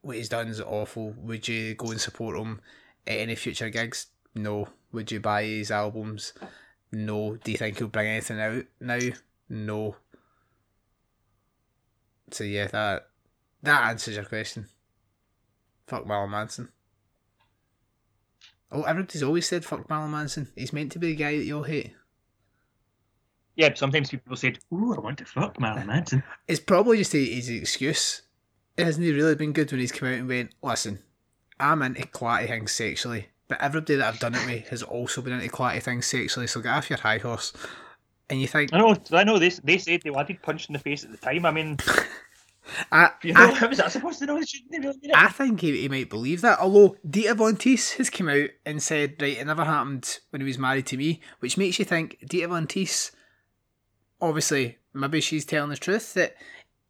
what 0.02 0.18
he's 0.18 0.28
done 0.30 0.50
is 0.50 0.60
awful. 0.60 1.12
Would 1.18 1.48
you 1.48 1.76
go 1.76 1.92
and 1.92 2.02
support 2.02 2.38
him 2.38 2.60
at 3.08 3.18
any 3.20 3.36
future 3.36 3.70
gigs? 3.70 4.08
No. 4.36 4.68
Would 4.92 5.12
you 5.12 5.22
buy 5.22 5.44
his 5.46 5.72
albums? 5.72 6.34
No. 6.92 7.38
Do 7.38 7.52
you 7.52 7.58
think 7.58 7.78
he'll 7.78 7.88
bring 7.88 8.08
anything 8.10 8.40
out 8.42 8.66
now? 8.82 9.00
No. 9.50 9.96
So 12.34 12.44
yeah, 12.44 12.68
that 12.68 13.08
that 13.62 13.90
answers 13.90 14.16
your 14.16 14.26
question. 14.26 14.68
Fuck 15.88 16.08
Marilyn 16.08 16.32
Manson. 16.32 16.70
Oh, 18.72 18.84
everybody's 18.84 19.24
always 19.24 19.48
said 19.48 19.64
fuck 19.64 19.90
Marilyn 19.90 20.12
Manson. 20.12 20.48
He's 20.56 20.74
meant 20.74 20.92
to 20.94 21.00
be 21.00 21.08
the 21.08 21.16
guy 21.16 21.38
that 21.38 21.44
you'll 21.44 21.64
hate. 21.64 21.94
Yeah, 23.56 23.70
but 23.70 23.78
sometimes 23.78 24.10
people 24.10 24.36
said, 24.36 24.60
"Ooh, 24.74 24.96
I 24.96 25.00
want 25.00 25.20
to 25.20 25.26
fuck 25.26 25.60
Marilyn 25.60 25.88
Manson." 25.88 26.24
It's 26.48 26.60
probably 26.60 26.98
just 26.98 27.14
a, 27.14 27.24
his 27.24 27.50
excuse. 27.50 28.24
It 28.76 28.86
Hasn't 28.86 29.06
he 29.06 29.12
really 29.12 29.36
been 29.36 29.54
good 29.54 29.72
when 29.72 29.80
he's 29.80 29.92
come 29.92 30.10
out 30.10 30.16
and 30.16 30.28
went, 30.28 30.56
listen, 30.64 30.98
I'm 31.60 31.84
into 31.84 32.08
quality 32.08 32.48
things 32.48 32.72
sexually, 32.72 33.28
but 33.48 33.62
everybody 33.62 33.96
that 33.96 34.08
I've 34.12 34.20
done 34.20 34.34
it 34.34 34.48
with 34.48 34.70
has 34.70 34.82
also 34.82 35.22
been 35.22 35.34
into 35.34 35.50
quality 35.50 35.80
things 35.80 36.08
sexually, 36.08 36.48
so 36.48 36.60
get 36.60 36.74
off 36.74 36.90
your 36.90 36.98
high 36.98 37.20
horse. 37.20 37.54
And 38.30 38.40
you 38.40 38.48
think, 38.48 38.74
I 38.74 38.80
know, 38.80 38.96
I 39.12 39.24
know. 39.24 39.38
They 39.38 39.50
they 39.50 39.78
said 39.78 40.02
they 40.02 40.10
wanted 40.10 40.42
punch 40.42 40.68
in 40.68 40.74
the 40.74 40.80
face 40.80 41.04
at 41.04 41.12
the 41.12 41.18
time. 41.18 41.46
I 41.46 41.52
mean, 41.52 41.78
I, 42.92 43.12
you 43.24 43.34
know, 43.34 43.42
I, 43.42 43.54
how 43.54 43.68
was 43.68 43.80
I 43.80 43.90
supposed 43.90 44.20
to 44.20 44.26
know? 44.26 44.36
Really? 44.36 45.12
I 45.14 45.30
think 45.30 45.62
he, 45.62 45.82
he 45.82 45.90
might 45.90 46.10
believe 46.10 46.42
that. 46.42 46.60
Although 46.60 46.96
Dita 47.08 47.36
Von 47.36 47.56
Teese 47.56 47.98
has 47.98 48.10
come 48.10 48.30
out 48.30 48.50
and 48.66 48.82
said, 48.82 49.22
right, 49.22 49.38
it 49.38 49.46
never 49.46 49.66
happened 49.66 50.20
when 50.30 50.42
he 50.42 50.48
was 50.48 50.58
married 50.58 50.88
to 50.88 50.98
me, 50.98 51.22
which 51.40 51.58
makes 51.58 51.80
you 51.80 51.86
think 51.86 52.18
Dita 52.28 52.48
Von 52.48 52.68
Teese, 52.68 53.12
obviously, 54.22 54.78
maybe 54.94 55.22
she's 55.22 55.46
telling 55.46 55.70
the 55.70 55.78
truth 55.78 56.14
that 56.14 56.36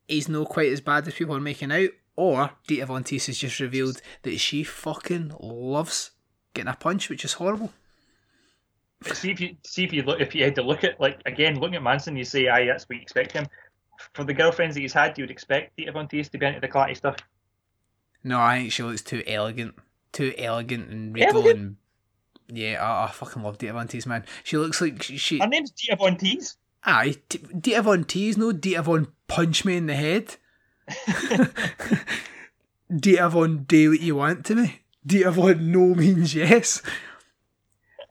he's 0.07 0.29
no 0.29 0.45
quite 0.45 0.71
as 0.71 0.81
bad 0.81 1.07
as 1.07 1.15
people 1.15 1.35
are 1.35 1.41
making 1.41 1.71
out, 1.71 1.89
or 2.15 2.51
Dita 2.67 2.85
Von 2.85 3.03
Teese 3.03 3.27
has 3.27 3.37
just 3.37 3.59
revealed 3.59 4.01
that 4.21 4.39
she 4.39 4.63
fucking 4.63 5.33
loves 5.39 6.11
getting 6.53 6.71
a 6.71 6.75
punch, 6.75 7.09
which 7.09 7.25
is 7.25 7.33
horrible. 7.33 7.71
See 9.13 9.31
if 9.31 9.39
you 9.41 9.55
see 9.63 9.83
if 9.83 9.93
you 9.93 10.03
look 10.03 10.21
if 10.21 10.33
you 10.35 10.43
had 10.43 10.55
to 10.55 10.61
look 10.61 10.83
at 10.83 10.99
like 10.99 11.21
again 11.25 11.59
looking 11.59 11.75
at 11.75 11.83
Manson, 11.83 12.15
you 12.15 12.23
say, 12.23 12.47
"Aye, 12.47 12.65
that's 12.65 12.87
what 12.87 12.95
you 12.95 13.01
expect 13.01 13.31
him." 13.31 13.45
For 14.13 14.23
the 14.23 14.33
girlfriends 14.33 14.75
that 14.75 14.81
he's 14.81 14.93
had, 14.93 15.17
you 15.17 15.23
would 15.23 15.31
expect 15.31 15.77
Dita 15.77 15.91
Von 15.91 16.07
Teese 16.07 16.29
to 16.31 16.37
be 16.37 16.45
into 16.45 16.59
the 16.59 16.67
clarty 16.67 16.95
stuff. 16.95 17.15
No, 18.23 18.39
I 18.39 18.59
think 18.59 18.71
she 18.71 18.83
looks 18.83 19.01
too 19.01 19.23
elegant, 19.27 19.75
too 20.11 20.33
elegant 20.37 20.89
and 20.89 21.13
regal 21.15 21.41
Elegant? 21.41 21.59
and 21.59 22.57
yeah, 22.57 22.83
I, 22.83 23.05
I 23.05 23.11
fucking 23.11 23.43
love 23.43 23.57
Dita 23.57 23.73
Von 23.73 23.87
Teese, 23.87 24.05
man. 24.05 24.25
She 24.43 24.57
looks 24.57 24.81
like 24.81 25.01
she. 25.01 25.17
she 25.17 25.39
Her 25.39 25.47
name's 25.47 25.71
Dita 25.71 25.95
Von 25.95 26.17
Teese. 26.17 26.57
Aye, 26.83 27.15
D- 27.29 27.39
Dita 27.59 27.81
Von 27.81 28.03
Teese, 28.05 28.37
no 28.37 28.51
Dita 28.51 28.83
Von 28.83 29.07
Punch 29.27 29.65
Me 29.65 29.77
in 29.77 29.87
the 29.87 29.95
Head. 29.95 30.35
Dita 32.95 33.29
Von 33.29 33.63
Do 33.63 33.91
What 33.91 34.01
You 34.01 34.15
Want 34.15 34.45
to 34.45 34.55
Me. 34.55 34.81
Dita 35.05 35.31
Von 35.31 35.71
No 35.71 35.95
means 35.95 36.35
yes. 36.35 36.81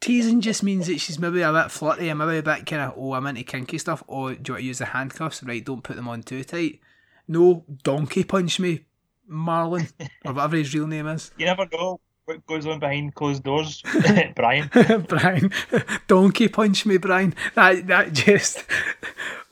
Teasing 0.02 0.40
just 0.40 0.62
means 0.62 0.88
that 0.88 1.00
she's 1.00 1.18
maybe 1.18 1.42
a 1.42 1.52
bit 1.52 1.70
flirty 1.70 2.08
and 2.08 2.18
maybe 2.18 2.38
a 2.38 2.42
bit 2.42 2.66
kind 2.66 2.82
of, 2.82 2.94
oh, 2.96 3.14
I'm 3.14 3.26
into 3.26 3.44
kinky 3.44 3.78
stuff. 3.78 4.02
Or 4.08 4.34
do 4.34 4.40
you 4.48 4.54
want 4.54 4.60
to 4.60 4.66
use 4.66 4.78
the 4.78 4.86
handcuffs? 4.86 5.42
Right, 5.42 5.64
don't 5.64 5.82
put 5.82 5.96
them 5.96 6.08
on 6.08 6.22
too 6.24 6.42
tight. 6.42 6.80
No, 7.28 7.64
donkey 7.84 8.24
punch 8.24 8.58
me, 8.58 8.84
Marlon, 9.30 9.90
or 10.24 10.32
whatever 10.32 10.56
his 10.56 10.74
real 10.74 10.88
name 10.88 11.06
is. 11.06 11.30
You 11.38 11.46
never 11.46 11.66
know 11.72 12.00
what 12.24 12.44
goes 12.46 12.66
on 12.66 12.80
behind 12.80 13.14
closed 13.14 13.44
doors, 13.44 13.82
Brian. 14.34 14.68
Brian, 15.08 15.52
donkey 16.08 16.48
punch 16.48 16.84
me, 16.84 16.98
Brian. 16.98 17.34
That 17.54 17.86
that 17.86 18.12
just, 18.12 18.64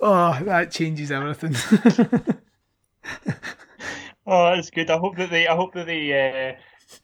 oh, 0.00 0.36
that 0.42 0.72
changes 0.72 1.12
everything. 1.12 1.54
Oh, 4.26 4.54
that's 4.54 4.70
good. 4.70 4.90
I 4.90 4.98
hope 4.98 5.16
that 5.16 5.30
they. 5.30 5.48
I 5.48 5.56
hope 5.56 5.74
that 5.74 5.86
they. 5.86 6.56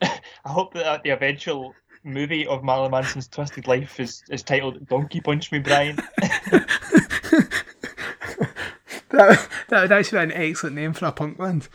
Uh, 0.03 0.09
I 0.45 0.53
hope 0.53 0.75
that 0.75 1.03
the 1.03 1.11
eventual 1.11 1.75
movie 2.07 2.47
of 2.47 2.65
Marilyn 2.65 2.93
Manson's 2.93 3.29
twisted 3.29 3.67
life 3.67 4.01
is, 4.01 4.23
is 4.31 4.43
titled 4.43 4.87
"Donkey 4.89 5.21
Punch 5.21 5.53
Me, 5.53 5.59
Brian." 5.59 5.97
that 9.11 9.49
that 9.69 9.83
would 9.83 9.93
actually 9.93 10.19
be 10.19 10.25
an 10.25 10.33
excellent 10.33 10.77
name 10.77 10.93
for 10.93 11.07
a 11.07 11.13
punk 11.13 11.39
band. 11.39 11.69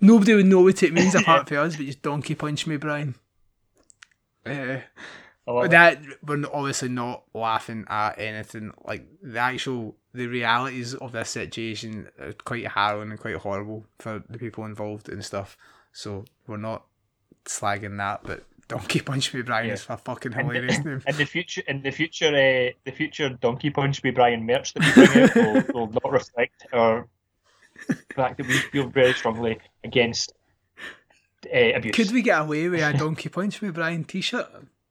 Nobody 0.00 0.34
would 0.34 0.46
know 0.46 0.62
what 0.62 0.82
it 0.82 0.92
means 0.92 1.14
apart 1.16 1.48
from 1.48 1.58
us, 1.58 1.76
but 1.76 1.86
just 1.86 2.02
donkey 2.02 2.34
punch 2.34 2.66
me, 2.66 2.76
Brian. 2.76 3.14
Uh, 4.46 4.78
I 5.48 5.64
it. 5.64 5.70
that 5.70 5.98
we're 6.24 6.44
obviously 6.52 6.88
not 6.88 7.24
laughing 7.34 7.84
at 7.88 8.18
anything 8.18 8.72
like 8.84 9.06
the 9.22 9.38
actual 9.38 9.96
the 10.12 10.26
realities 10.26 10.94
of 10.94 11.12
this 11.12 11.30
situation 11.30 12.08
are 12.18 12.32
quite 12.32 12.66
harrowing 12.66 13.10
and 13.10 13.20
quite 13.20 13.36
horrible 13.36 13.86
for 13.98 14.22
the 14.28 14.38
people 14.38 14.64
involved 14.64 15.08
and 15.08 15.24
stuff. 15.24 15.56
So 15.92 16.24
we're 16.46 16.56
not 16.56 16.84
slagging 17.44 17.96
that, 17.98 18.22
but 18.22 18.44
Donkey 18.70 19.00
Punch 19.00 19.34
Me 19.34 19.42
Brian 19.42 19.66
Yeah. 19.68 19.74
is 19.74 19.86
a 19.88 19.96
fucking 19.96 20.32
hilarious 20.32 20.78
the, 20.78 20.84
name. 20.84 21.02
in 21.06 21.16
the 21.16 21.24
future, 21.26 21.62
in 21.66 21.82
the 21.82 21.90
future, 21.90 22.28
uh, 22.28 22.70
the 22.84 22.92
future 22.92 23.28
Donkey 23.30 23.70
Punch 23.70 24.02
Me 24.04 24.10
Brian 24.10 24.46
merch 24.46 24.72
that 24.74 24.84
we 24.84 25.06
bring 25.06 25.22
out 25.24 25.34
will, 25.74 25.74
will 25.86 25.92
not 25.92 26.10
reflect 26.12 26.66
our 26.72 27.06
fact 28.14 28.38
that 28.38 28.46
we 28.46 28.54
feel 28.72 28.88
very 28.88 29.12
strongly 29.12 29.58
against 29.84 30.32
uh, 31.52 31.58
abuse. 31.74 31.94
Could 31.94 32.12
we 32.12 32.22
get 32.22 32.40
away 32.40 32.68
with 32.68 32.80
a 32.80 32.96
Donkey 32.96 33.28
Punch 33.28 33.60
Me 33.62 33.70
Brian 33.70 34.04
t-shirt? 34.04 34.46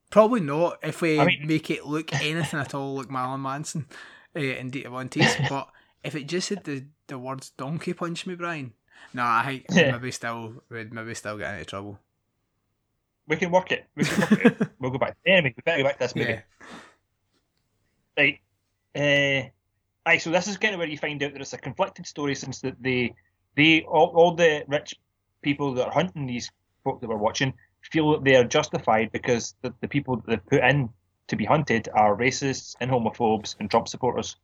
Probably 0.10 0.42
not 0.42 0.80
if 0.84 1.02
we 1.02 1.20
I 1.20 1.26
mean- 1.26 1.48
make 1.48 1.70
it 1.70 1.86
look 1.86 2.14
anything 2.14 2.60
at 2.60 2.74
all 2.74 2.96
like 2.96 3.10
Marilyn 3.12 3.42
Manson 3.42 3.86
uh, 4.36 4.40
and 4.40 4.72
Dita 4.72 4.90
Von 4.90 5.08
Teese. 5.10 5.38
but 5.50 5.70
if 6.04 6.16
it 6.16 6.28
just 6.28 6.48
said 6.50 6.64
the, 6.64 6.86
the 7.08 7.18
words 7.20 7.52
Donkey 7.58 7.94
Punch 7.94 8.26
Me 8.26 8.36
Brian, 8.36 8.74
no, 9.14 9.24
I 9.24 9.44
think 9.46 9.66
Yeah. 9.72 9.92
maybe 9.92 10.12
still 10.12 10.64
would 10.70 10.92
maybe 10.94 11.14
still 11.14 11.38
get 11.38 11.54
into 11.54 11.66
trouble. 11.66 12.00
We 13.30 13.38
can 13.38 13.52
work 13.52 13.72
it. 13.72 13.86
We 13.96 14.04
can 14.04 14.20
work 14.22 14.46
it. 14.46 14.68
We'll 14.80 14.92
go 14.92 14.98
back. 14.98 15.16
Anyway, 15.26 15.54
we 15.56 15.62
better 15.64 15.78
go 15.84 15.88
back 15.88 16.00
to 16.00 16.00
this 16.00 16.16
movie. 16.16 16.32
Yeah. 16.32 16.42
Right. 18.18 18.40
Uh, 18.96 19.50
aye, 20.10 20.18
so 20.18 20.32
this 20.32 20.48
is 20.48 20.58
kind 20.58 20.74
of 20.74 20.80
where 20.80 20.88
you 20.88 20.98
find 20.98 21.22
out 21.24 21.34
that 21.34 21.42
it's 21.42 21.54
a 21.54 21.58
conflicted 21.58 22.08
story 22.08 22.36
since 22.36 22.60
that 22.62 22.76
they, 22.82 23.14
they 23.56 23.82
all, 23.84 24.08
all 24.16 24.34
the 24.36 24.64
rich 24.68 24.96
people 25.42 25.74
that 25.76 25.86
are 25.86 25.92
hunting 25.94 26.26
these 26.26 26.52
folk 26.84 27.00
that 27.02 27.08
we're 27.08 27.18
watching 27.18 27.54
feel 27.82 28.12
that 28.12 28.24
they 28.24 28.36
are 28.36 28.44
justified 28.44 29.12
because 29.12 29.56
the, 29.62 29.74
the 29.82 29.88
people 29.88 30.16
that 30.18 30.26
they've 30.28 30.46
put 30.48 30.64
in 30.64 30.90
to 31.28 31.36
be 31.36 31.46
hunted 31.46 31.88
are 31.94 32.16
racists 32.18 32.76
and 32.82 32.90
homophobes 32.90 33.56
and 33.60 33.70
Trump 33.70 33.88
supporters. 33.88 34.36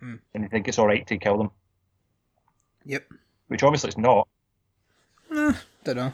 Hmm. 0.00 0.16
And 0.34 0.44
they 0.44 0.48
think 0.48 0.68
it's 0.68 0.78
alright 0.78 1.06
to 1.06 1.16
kill 1.18 1.38
them, 1.38 1.50
Yep. 2.84 3.04
which 3.48 3.62
obviously 3.62 3.88
it's 3.88 3.98
not. 3.98 4.28
I 5.30 5.54
don't 5.84 5.96
know. 5.96 6.12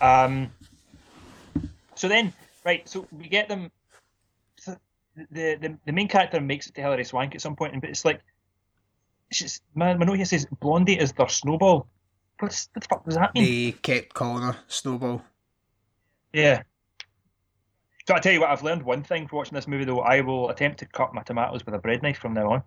Um, 0.00 0.50
so 1.94 2.08
then, 2.08 2.32
right, 2.64 2.88
so 2.88 3.06
we 3.12 3.28
get 3.28 3.48
them. 3.48 3.70
So 4.58 4.76
the, 5.30 5.56
the 5.56 5.78
the 5.86 5.92
main 5.92 6.08
character 6.08 6.40
makes 6.40 6.66
it 6.66 6.74
to 6.74 6.80
Hilary 6.80 7.04
Swank 7.04 7.34
at 7.34 7.40
some 7.40 7.56
point, 7.56 7.72
and 7.72 7.80
but 7.80 7.90
it's 7.90 8.04
like, 8.04 8.20
she's, 9.32 9.60
man, 9.74 9.98
my 9.98 10.06
note 10.06 10.16
here 10.16 10.24
says 10.24 10.46
Blondie 10.60 10.98
is 10.98 11.12
their 11.12 11.28
snowball. 11.28 11.88
What 12.38 12.68
the 12.74 12.80
fuck 12.82 13.04
does 13.04 13.16
that 13.16 13.34
mean? 13.34 13.44
They 13.44 13.72
kept 13.72 14.14
calling 14.14 14.44
her 14.44 14.56
Snowball. 14.68 15.22
Yeah. 16.32 16.62
So 18.06 18.14
I 18.14 18.20
tell 18.20 18.32
you 18.32 18.40
what, 18.40 18.50
I've 18.50 18.62
learned 18.62 18.84
one 18.84 19.02
thing 19.02 19.26
from 19.26 19.38
watching 19.38 19.56
this 19.56 19.66
movie 19.66 19.84
though. 19.84 20.00
I 20.00 20.20
will 20.20 20.48
attempt 20.50 20.78
to 20.78 20.86
cut 20.86 21.12
my 21.12 21.22
tomatoes 21.22 21.66
with 21.66 21.74
a 21.74 21.78
bread 21.78 22.02
knife 22.02 22.18
from 22.18 22.34
now 22.34 22.52
on. 22.52 22.62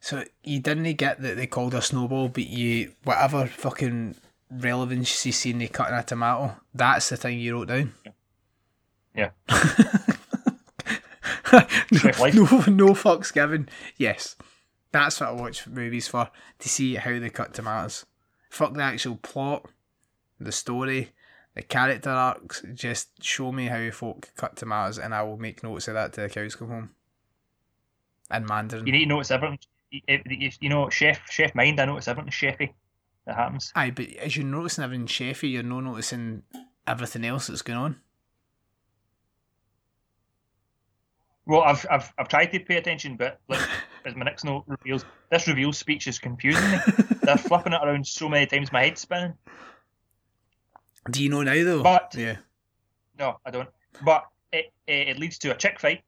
So 0.00 0.24
you 0.42 0.58
didn't 0.58 0.92
get 0.94 1.22
that 1.22 1.36
they 1.36 1.46
called 1.46 1.72
her 1.72 1.80
Snowball, 1.80 2.28
but 2.28 2.48
you 2.48 2.92
whatever 3.04 3.46
fucking 3.46 4.16
relevance 4.58 5.24
you 5.26 5.32
see 5.32 5.50
in 5.50 5.58
they 5.58 5.68
cutting 5.68 5.94
a 5.96 6.02
tomato, 6.02 6.56
that's 6.74 7.08
the 7.08 7.16
thing 7.16 7.38
you 7.38 7.54
wrote 7.54 7.68
down. 7.68 7.92
Yeah. 9.14 9.30
no, 11.52 12.10
no, 12.32 12.44
no 12.68 12.88
fucks 12.94 13.32
given. 13.32 13.68
Yes, 13.96 14.36
that's 14.90 15.20
what 15.20 15.28
I 15.30 15.32
watch 15.32 15.66
movies 15.66 16.08
for 16.08 16.30
to 16.58 16.68
see 16.68 16.94
how 16.96 17.18
they 17.18 17.30
cut 17.30 17.54
tomatoes. 17.54 18.06
Fuck 18.50 18.74
the 18.74 18.82
actual 18.82 19.16
plot, 19.16 19.66
the 20.40 20.52
story, 20.52 21.10
the 21.54 21.62
character 21.62 22.10
arcs. 22.10 22.62
Just 22.74 23.22
show 23.22 23.52
me 23.52 23.66
how 23.66 23.90
folk 23.90 24.30
cut 24.36 24.56
tomatoes, 24.56 24.98
and 24.98 25.14
I 25.14 25.22
will 25.22 25.38
make 25.38 25.62
notes 25.62 25.88
of 25.88 25.94
that 25.94 26.12
till 26.12 26.24
the 26.26 26.30
cows 26.34 26.54
come 26.56 26.68
home. 26.68 26.90
And 28.30 28.46
Mandarin. 28.46 28.86
You 28.86 28.92
need 28.92 29.04
to 29.04 29.08
notice 29.10 29.30
everything. 29.30 29.58
You, 29.90 30.00
you- 30.26 30.50
you 30.60 30.68
know, 30.70 30.88
chef, 30.88 31.20
chef 31.30 31.54
mind. 31.54 31.78
I 31.80 31.84
notice 31.84 32.08
everything 32.08 32.30
chefy 32.32 32.72
that 33.26 33.36
happens. 33.36 33.72
Aye, 33.74 33.90
but 33.90 34.08
as 34.16 34.36
you're 34.36 34.46
noticing 34.46 34.84
everything 34.84 35.06
chefy, 35.06 35.52
you're 35.52 35.62
not 35.62 35.80
noticing 35.84 36.42
everything 36.86 37.24
else 37.24 37.46
that's 37.46 37.62
going 37.62 37.78
on. 37.78 37.96
Well, 41.46 41.62
I've 41.62 41.84
I've 41.90 42.12
I've 42.18 42.28
tried 42.28 42.46
to 42.46 42.60
pay 42.60 42.76
attention, 42.76 43.16
but 43.16 43.40
like 43.48 43.60
as 44.04 44.14
my 44.14 44.24
next 44.24 44.44
note 44.44 44.64
reveals, 44.66 45.04
this 45.30 45.48
reveal 45.48 45.72
speech 45.72 46.06
is 46.06 46.18
confusing 46.18 46.70
me. 46.70 46.78
They're 47.22 47.36
flipping 47.38 47.72
it 47.72 47.80
around 47.82 48.06
so 48.06 48.28
many 48.28 48.46
times, 48.46 48.70
my 48.72 48.84
head's 48.84 49.00
spinning. 49.00 49.34
Do 51.10 51.22
you 51.22 51.28
know 51.30 51.42
now 51.42 51.54
though? 51.64 51.82
But- 51.82 52.14
yeah, 52.16 52.36
No, 53.18 53.38
I 53.44 53.50
don't. 53.50 53.68
But 54.04 54.24
it 54.52 54.72
it, 54.86 55.08
it 55.08 55.18
leads 55.18 55.38
to 55.38 55.50
a 55.50 55.56
chick 55.56 55.80
fight. 55.80 56.02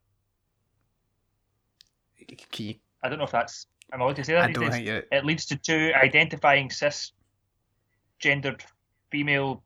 Can 2.53 2.67
you- 2.67 2.75
I 3.03 3.09
don't 3.09 3.19
know 3.19 3.25
if 3.25 3.33
that's. 3.33 3.67
I'm 3.93 4.01
allowed 4.01 4.17
to 4.17 4.25
say 4.25 4.33
that. 4.35 4.45
I 4.45 4.53
don't 4.53 4.71
think 4.71 4.87
you. 4.87 5.03
It 5.13 5.25
leads 5.25 5.47
to 5.47 5.57
two 5.57 5.93
identifying 5.95 6.69
cisgendered 6.69 8.63
female 9.11 9.63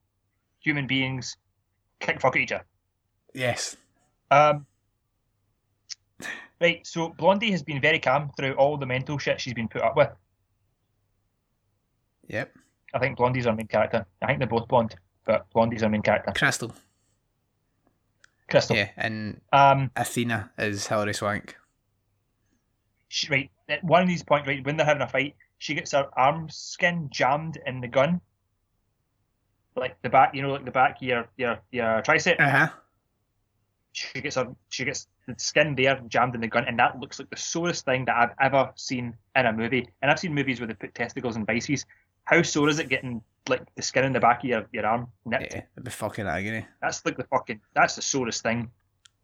human 0.60 0.86
beings 0.86 1.36
kick 2.00 2.20
fuck 2.20 2.36
at 2.36 2.42
each 2.42 2.52
other. 2.52 2.64
Yes. 3.34 3.76
Um, 4.30 4.66
right, 6.60 6.86
so 6.86 7.10
Blondie 7.10 7.50
has 7.52 7.62
been 7.62 7.80
very 7.80 7.98
calm 7.98 8.30
through 8.36 8.52
all 8.54 8.76
the 8.76 8.86
mental 8.86 9.18
shit 9.18 9.40
she's 9.40 9.54
been 9.54 9.68
put 9.68 9.82
up 9.82 9.96
with. 9.96 10.10
Yep. 12.28 12.54
I 12.94 12.98
think 12.98 13.16
Blondie's 13.16 13.46
our 13.46 13.54
main 13.54 13.66
character. 13.66 14.04
I 14.22 14.26
think 14.26 14.38
they're 14.38 14.48
both 14.48 14.68
blonde. 14.68 14.94
but 15.24 15.48
Blondie's 15.50 15.82
our 15.82 15.88
main 15.88 16.02
character. 16.02 16.32
Crystal. 16.34 16.74
Crystal. 18.50 18.76
Yeah, 18.76 18.90
and 18.96 19.40
Um, 19.52 19.90
Athena 19.96 20.50
is 20.58 20.86
Hilary 20.86 21.14
Swank. 21.14 21.56
She, 23.08 23.28
right, 23.28 23.50
at 23.68 23.82
one 23.82 24.02
of 24.02 24.08
these 24.08 24.22
points, 24.22 24.46
right, 24.46 24.64
when 24.64 24.76
they're 24.76 24.86
having 24.86 25.02
a 25.02 25.08
fight, 25.08 25.34
she 25.58 25.74
gets 25.74 25.92
her 25.92 26.08
arm 26.16 26.48
skin 26.50 27.08
jammed 27.10 27.58
in 27.66 27.80
the 27.80 27.88
gun. 27.88 28.20
Like 29.74 30.00
the 30.02 30.08
back, 30.08 30.34
you 30.34 30.42
know, 30.42 30.50
like 30.50 30.64
the 30.64 30.70
back 30.70 30.96
of 30.96 31.02
your 31.02 31.28
your 31.36 31.58
your 31.70 32.02
tricep. 32.02 32.40
Uh 32.40 32.50
huh. 32.50 32.68
She 33.92 34.20
gets 34.20 34.36
her 34.36 34.54
she 34.68 34.84
gets 34.84 35.08
the 35.26 35.34
skin 35.38 35.74
there 35.74 36.00
jammed 36.08 36.34
in 36.34 36.40
the 36.40 36.48
gun, 36.48 36.64
and 36.66 36.78
that 36.78 36.98
looks 36.98 37.18
like 37.18 37.30
the 37.30 37.36
sorest 37.36 37.84
thing 37.84 38.04
that 38.06 38.16
I've 38.16 38.34
ever 38.40 38.72
seen 38.74 39.14
in 39.36 39.46
a 39.46 39.52
movie. 39.52 39.88
And 40.02 40.10
I've 40.10 40.18
seen 40.18 40.34
movies 40.34 40.60
where 40.60 40.66
they 40.66 40.74
put 40.74 40.94
testicles 40.94 41.36
in 41.36 41.44
vices. 41.44 41.84
How 42.24 42.42
sore 42.42 42.68
is 42.68 42.78
it 42.78 42.88
getting 42.88 43.22
like 43.48 43.62
the 43.76 43.82
skin 43.82 44.04
in 44.04 44.12
the 44.12 44.20
back 44.20 44.40
of 44.40 44.44
your, 44.44 44.66
your 44.72 44.86
arm 44.86 45.08
nipped? 45.24 45.54
Yeah, 45.54 45.62
it'd 45.74 45.84
be 45.84 45.90
fucking 45.90 46.26
agony. 46.26 46.66
That's 46.82 47.04
like 47.06 47.16
the 47.16 47.24
fucking 47.24 47.60
that's 47.74 47.94
the 47.96 48.02
sorest 48.02 48.42
thing. 48.42 48.70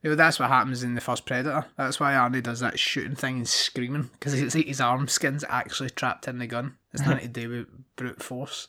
You 0.05 0.11
know, 0.11 0.16
that's 0.16 0.38
what 0.38 0.50
happens 0.50 0.82
in 0.82 0.94
the 0.94 1.00
first 1.00 1.24
Predator. 1.24 1.64
That's 1.78 1.98
why 1.98 2.12
Arnie 2.12 2.42
does 2.42 2.61
that 2.61 2.78
shooting 2.78 3.16
thing 3.16 3.38
and 3.38 3.48
screaming 3.48 4.11
because 4.12 4.34
his 4.34 4.78
arm 4.78 5.09
skin's 5.09 5.44
actually 5.48 5.88
trapped 5.88 6.28
in 6.28 6.36
the 6.38 6.46
gun. 6.46 6.76
It's 6.92 7.00
nothing 7.07 7.20
to 7.20 7.28
do 7.28 7.48
with 7.48 7.66
brute 7.96 8.22
force. 8.22 8.68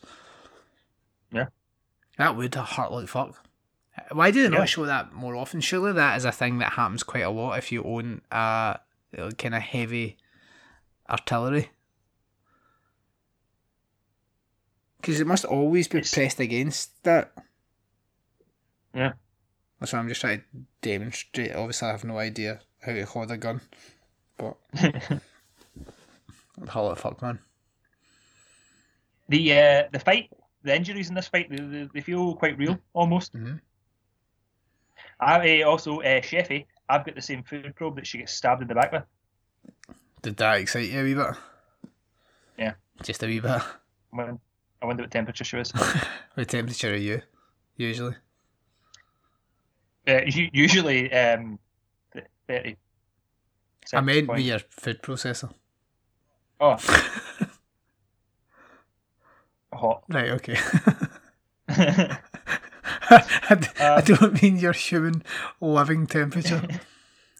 Yeah. 1.30 1.48
That 2.16 2.36
would 2.36 2.54
hurt 2.54 2.90
like 2.90 3.08
fuck. 3.08 3.36
Why 4.12 4.30
do 4.30 4.42
they 4.42 4.50
Yeah. 4.50 4.60
not 4.60 4.68
show 4.70 4.86
that 4.86 5.12
more 5.12 5.36
often? 5.36 5.60
Surely 5.60 5.92
that 5.92 6.16
is 6.16 6.24
a 6.24 6.32
thing 6.32 6.56
that 6.60 6.72
happens 6.72 7.02
quite 7.02 7.20
a 7.24 7.28
lot 7.30 7.58
if 7.58 7.70
you 7.70 7.84
own 7.84 8.22
uh 8.32 8.78
kind 9.36 9.54
of 9.54 9.60
heavy 9.60 10.16
artillery. 11.10 11.68
Because 15.02 15.20
it 15.20 15.26
must 15.26 15.44
always 15.44 15.86
be 15.86 15.98
It's- 15.98 16.14
pressed 16.14 16.40
against 16.40 17.02
that. 17.04 17.32
Yeah. 18.94 19.12
That's 19.78 19.92
what 19.92 19.98
I'm 19.98 20.08
just 20.08 20.20
trying 20.20 20.38
to 20.40 20.44
demonstrate. 20.80 21.54
Obviously, 21.54 21.88
I 21.88 21.92
have 21.92 22.04
no 22.04 22.18
idea 22.18 22.60
how 22.80 22.92
to 22.92 23.04
hold 23.04 23.30
a 23.30 23.36
gun, 23.36 23.60
but 24.38 24.56
holy 26.68 26.96
fuck, 26.96 27.20
man. 27.20 27.38
The 29.28 29.52
uh, 29.52 29.82
the 29.92 29.98
fight, 29.98 30.30
the 30.62 30.74
injuries 30.74 31.08
in 31.08 31.14
this 31.14 31.28
fight, 31.28 31.50
they, 31.50 31.56
they, 31.56 31.88
they 31.92 32.00
feel 32.00 32.34
quite 32.36 32.56
real 32.56 32.78
almost. 32.94 33.34
Mhm. 33.34 33.60
I 35.20 35.62
uh, 35.62 35.68
also 35.68 36.00
uh, 36.00 36.20
Sheffy. 36.20 36.66
I've 36.88 37.04
got 37.04 37.14
the 37.16 37.22
same 37.22 37.42
food 37.42 37.74
probe 37.74 37.96
that 37.96 38.06
she 38.06 38.18
gets 38.18 38.32
stabbed 38.32 38.62
in 38.62 38.68
the 38.68 38.74
back 38.74 38.92
with. 38.92 39.02
Did 40.22 40.36
that 40.36 40.60
excite 40.60 40.88
you 40.88 41.00
a 41.00 41.04
wee 41.04 41.14
bit? 41.14 41.26
Yeah. 42.56 42.72
Just 43.02 43.22
a 43.22 43.26
wee 43.26 43.40
bit. 43.40 43.60
I 44.16 44.86
wonder 44.86 45.02
what 45.02 45.10
temperature 45.10 45.44
she 45.44 45.56
was. 45.56 45.70
what 46.34 46.48
temperature 46.48 46.92
are 46.92 46.96
you, 46.96 47.22
usually? 47.76 48.14
Uh, 50.08 50.20
usually 50.26 51.12
um, 51.12 51.58
thirty. 52.48 52.76
I 53.94 54.00
meant 54.00 54.28
with 54.28 54.40
your 54.40 54.58
food 54.70 55.00
processor. 55.02 55.52
Oh, 56.58 56.76
hot. 59.72 60.02
Right, 60.08 60.30
okay. 60.30 60.56
I, 61.68 62.18
I 63.80 63.94
Um, 63.98 64.04
don't 64.04 64.42
mean 64.42 64.58
your 64.58 64.72
human 64.72 65.22
living 65.60 66.06
temperature. 66.06 66.66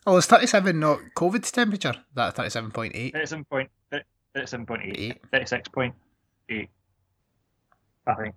Oh, 0.06 0.16
it's 0.18 0.26
37, 0.26 0.78
not 0.78 1.00
COVID 1.16 1.50
temperature. 1.50 1.94
That's 2.14 2.38
37.8. 2.38 3.12
Thirty-seven 3.12 3.44
point. 3.46 3.70
Thirty-seven 3.90 4.66
point 4.66 4.82
eight. 4.84 4.98
Eight. 4.98 5.20
Thirty-six 5.32 5.68
point 5.68 5.94
eight. 6.48 6.68
I 8.06 8.14
think. 8.14 8.34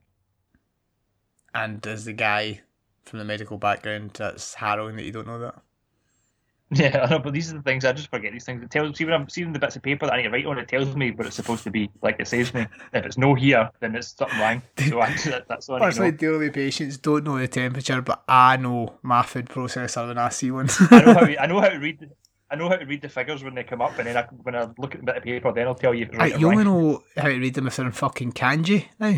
And 1.54 1.86
as 1.86 2.06
the 2.06 2.14
guy 2.14 2.62
from 3.10 3.20
the 3.20 3.26
medical 3.26 3.57
background, 3.57 4.12
that's 4.14 4.53
harrowing 4.53 4.95
that 4.95 5.03
you 5.03 5.12
don't 5.12 5.28
know 5.28 5.39
that. 5.39 5.55
Yeah, 6.72 7.01
I 7.03 7.10
know, 7.10 7.18
but 7.18 7.34
these 7.34 7.51
are 7.51 7.57
the 7.57 7.64
things 7.64 7.84
I 7.84 7.93
just 7.93 8.12
forget. 8.12 8.32
These 8.32 8.45
things 8.45 8.62
it 8.62 8.70
tells. 8.70 8.95
See 8.95 9.03
when 9.03 9.16
I'm 9.16 9.28
seeing 9.28 9.51
the 9.51 9.57
bits 9.57 9.76
of 9.76 9.82
paper 9.82 10.05
that 10.05 10.14
I 10.14 10.18
need 10.18 10.24
to 10.24 10.30
write 10.30 10.45
on, 10.45 10.60
it 10.60 10.68
tells 10.68 10.95
me 10.95 11.10
what 11.10 11.26
it's 11.26 11.36
supposed 11.36 11.64
to 11.64 11.72
be. 11.72 11.89
Like 12.03 12.18
it 12.20 12.28
saves 12.28 12.53
me. 12.53 12.68
If 12.93 13.05
it's 13.05 13.18
no 13.18 13.34
here, 13.34 13.72
then 13.80 13.95
it's 13.95 14.16
something 14.16 14.39
wrong. 14.39 14.62
So 14.88 15.01
I, 15.01 15.12
that, 15.16 15.47
that's 15.47 15.68
what 15.68 15.82
I 15.82 15.86
need 15.86 15.86
That's 15.86 15.95
to 15.95 16.01
know. 16.01 16.05
like 16.05 16.18
dealing 16.20 16.39
with 16.41 16.53
patients, 16.53 16.97
don't 16.97 17.24
know 17.24 17.39
the 17.39 17.47
temperature, 17.47 18.03
but 18.03 18.24
I 18.28 18.57
know 18.57 18.99
my 19.01 19.24
food 19.24 19.47
processor 19.47 20.07
when 20.07 20.20
I 20.20 20.30
see 20.30 20.51
one. 20.51 20.70
I 20.91 21.01
know 21.01 21.14
how 21.16 21.22
I 21.39 21.47
know 21.47 21.60
how 21.60 21.70
to 21.70 21.78
read. 21.78 22.01
The, 22.01 22.10
I 22.51 22.55
know 22.55 22.70
how 22.70 22.76
to 22.76 22.86
read 22.86 23.01
the 23.01 23.10
figures 23.10 23.43
when 23.43 23.55
they 23.55 23.64
come 23.64 23.82
up, 23.82 23.97
and 23.97 24.07
then 24.07 24.18
I, 24.18 24.24
when 24.43 24.55
I 24.55 24.68
look 24.78 24.93
at 24.93 25.01
the 25.01 25.05
bit 25.07 25.18
of 25.18 25.24
paper, 25.24 25.51
then 25.51 25.66
I'll 25.66 25.74
tell 25.74 25.95
you 25.95 26.03
if 26.03 26.10
it's 26.10 26.18
right 26.20 26.32
Right, 26.34 26.39
you 26.39 26.49
only 26.49 26.66
know 26.66 27.03
how 27.18 27.30
to 27.30 27.39
read 27.39 27.55
them 27.55 27.66
if 27.66 27.78
they're 27.78 27.86
in 27.88 27.93
fucking 27.93 28.34
kanji 28.34 28.86
now. 28.99 29.16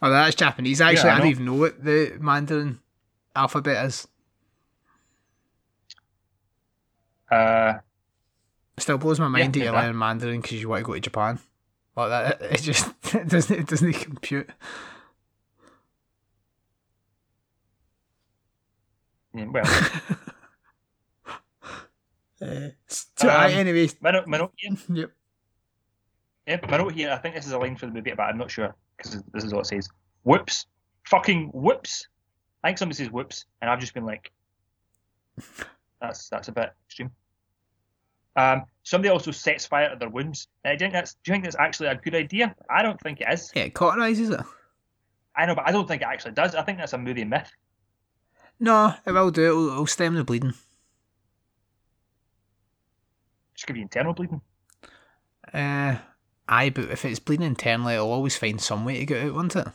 Oh, 0.00 0.10
that's 0.10 0.34
Japanese. 0.34 0.80
Actually, 0.80 1.10
I 1.10 1.16
I, 1.16 1.18
don't 1.18 1.28
even 1.28 1.44
know 1.44 1.54
what 1.54 1.84
the 1.84 2.16
Mandarin 2.20 2.80
alphabet 3.36 3.84
is. 3.86 4.08
Uh, 7.30 7.74
still 8.78 8.98
blows 8.98 9.18
my 9.20 9.28
mind 9.28 9.56
Yeah, 9.56 9.60
that 9.60 9.64
you're 9.72 9.80
learning 9.82 9.98
Mandarin 9.98 10.40
because 10.40 10.60
you 10.60 10.68
want 10.68 10.80
to 10.80 10.86
go 10.86 10.94
to 10.94 11.00
Japan. 11.00 11.38
Like 11.96 12.08
that, 12.10 12.42
it 12.52 12.60
just 12.62 12.88
it 13.14 13.28
doesn't 13.28 13.58
it 13.60 13.66
doesn't 13.66 13.92
compute. 13.94 14.50
yeah, 19.34 19.46
well, 19.46 19.64
Uh, 22.38 22.68
so, 22.86 23.28
Um, 23.30 23.34
aye, 23.34 23.52
anyway, 23.52 23.88
my 24.02 24.10
note, 24.10 24.26
my 24.26 24.36
note 24.36 24.52
here. 24.56 24.76
yep. 24.92 25.10
Yeah, 26.46 26.58
my 26.68 26.76
note 26.76 26.92
here. 26.92 27.10
I 27.10 27.16
think 27.16 27.34
this 27.34 27.46
is 27.46 27.52
a 27.52 27.58
line 27.58 27.76
for 27.76 27.86
the 27.86 27.92
movie, 27.92 28.12
but 28.14 28.24
I'm 28.24 28.36
not 28.36 28.50
sure 28.50 28.74
because 28.94 29.22
this 29.32 29.42
is 29.42 29.54
what 29.54 29.60
it 29.60 29.68
says. 29.68 29.88
Whoops, 30.24 30.66
fucking 31.08 31.48
whoops. 31.54 32.06
I 32.66 32.70
think 32.70 32.78
somebody 32.78 32.96
says 32.96 33.12
whoops, 33.12 33.44
and 33.62 33.70
I've 33.70 33.78
just 33.78 33.94
been 33.94 34.04
like, 34.04 34.32
that's 36.00 36.28
that's 36.28 36.48
a 36.48 36.52
bit 36.52 36.72
extreme. 36.88 37.12
Um, 38.34 38.64
somebody 38.82 39.08
also 39.08 39.30
sets 39.30 39.64
fire 39.64 39.90
to 39.90 39.96
their 39.96 40.08
wounds. 40.08 40.48
And 40.64 40.74
I 40.74 40.76
think 40.76 40.92
that's. 40.92 41.14
Do 41.14 41.30
you 41.30 41.34
think 41.34 41.44
that's 41.44 41.54
actually 41.54 41.90
a 41.90 41.94
good 41.94 42.16
idea? 42.16 42.56
I 42.68 42.82
don't 42.82 43.00
think 43.00 43.20
it 43.20 43.28
is. 43.30 43.52
Yeah, 43.54 43.62
it 43.62 43.74
cauterises 43.74 44.30
it. 44.30 44.40
I 45.36 45.46
know, 45.46 45.54
but 45.54 45.68
I 45.68 45.70
don't 45.70 45.86
think 45.86 46.02
it 46.02 46.08
actually 46.08 46.32
does. 46.32 46.56
I 46.56 46.62
think 46.62 46.78
that's 46.78 46.92
a 46.92 46.98
movie 46.98 47.22
myth. 47.22 47.52
No, 48.58 48.94
it 49.06 49.12
will 49.12 49.30
do. 49.30 49.44
It'll, 49.44 49.68
it'll 49.68 49.86
stem 49.86 50.16
the 50.16 50.24
bleeding. 50.24 50.54
Just 53.54 53.68
give 53.68 53.76
you 53.76 53.82
internal 53.82 54.12
bleeding. 54.12 54.40
Uh, 55.54 55.98
aye, 56.48 56.70
but 56.70 56.90
if 56.90 57.04
it's 57.04 57.20
bleeding 57.20 57.46
internally, 57.46 57.94
it'll 57.94 58.10
always 58.10 58.36
find 58.36 58.60
some 58.60 58.84
way 58.84 58.98
to 58.98 59.06
get 59.06 59.24
out, 59.24 59.34
won't 59.34 59.54
it? 59.54 59.68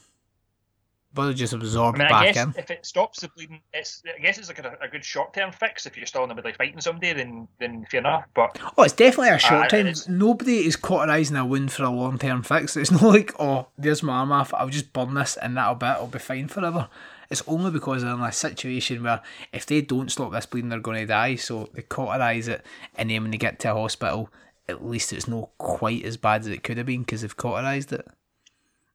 But 1.14 1.34
just 1.34 1.54
I 1.54 1.58
absorb 1.58 1.98
mean, 1.98 2.08
I 2.08 2.10
back 2.10 2.34
guess 2.34 2.38
in. 2.46 2.54
if 2.58 2.72
it 2.72 2.86
stops 2.86 3.20
the 3.20 3.28
bleeding, 3.30 3.62
it's. 3.74 4.02
I 4.18 4.22
guess 4.22 4.38
it's 4.38 4.48
like 4.48 4.60
a, 4.60 4.78
a 4.82 4.88
good 4.88 5.04
short 5.04 5.34
term 5.34 5.52
fix. 5.52 5.86
If 5.86 5.98
you're 5.98 6.06
still 6.06 6.24
in 6.24 6.30
the 6.30 6.36
middle 6.36 6.52
of 6.52 6.56
fighting 6.58 6.80
somebody, 6.80 7.12
then 7.14 7.48
then 7.60 7.86
fair 7.92 8.00
enough. 8.00 8.26
But 8.34 8.58
Oh, 8.78 8.84
it's 8.84 8.94
definitely 8.94 9.30
a 9.30 9.38
short 9.40 9.74
Aye, 9.74 9.84
time. 9.84 9.94
Nobody 10.08 10.66
is 10.66 10.78
cauterising 10.78 11.38
a 11.40 11.46
wound 11.46 11.72
for 11.72 11.84
a 11.84 11.90
long 11.90 12.18
term 12.18 12.44
fix. 12.44 12.78
It's 12.78 12.92
not 12.92 13.02
like, 13.04 13.34
oh, 13.40 13.68
there's 13.78 14.04
my 14.04 14.14
arm 14.14 14.32
off, 14.32 14.54
I'll 14.54 14.70
just 14.70 14.94
burn 14.94 15.14
this 15.14 15.36
and 15.38 15.58
that'll 15.58 15.76
be 15.76 15.86
it, 15.86 15.92
it'll 15.96 16.08
be 16.08 16.20
fine 16.20 16.48
forever. 16.48 16.88
It's 17.30 17.44
only 17.48 17.72
because 17.72 18.04
they're 18.04 18.14
in 18.14 18.20
a 18.22 18.32
situation 18.32 19.04
where 19.04 19.22
if 19.54 19.66
they 19.66 19.82
don't 19.82 20.12
stop 20.12 20.32
this 20.34 20.46
bleeding, 20.46 20.70
they're 20.70 20.80
going 20.80 21.00
to 21.00 21.06
die. 21.06 21.36
So 21.36 21.70
they 21.74 21.82
cauterise 21.82 22.48
it, 22.50 22.66
and 22.96 23.10
then 23.10 23.22
when 23.22 23.32
they 23.32 23.38
get 23.38 23.58
to 23.60 23.72
a 23.72 23.74
hospital, 23.74 24.30
at 24.68 24.86
least 24.86 25.14
it's 25.14 25.30
not 25.30 25.50
quite 25.58 26.04
as 26.04 26.18
bad 26.18 26.42
as 26.42 26.48
it 26.48 26.64
could 26.64 26.78
have 26.78 26.86
been 26.88 27.02
because 27.02 27.22
they've 27.22 27.36
cauterised 27.38 27.94
it. 27.94 28.06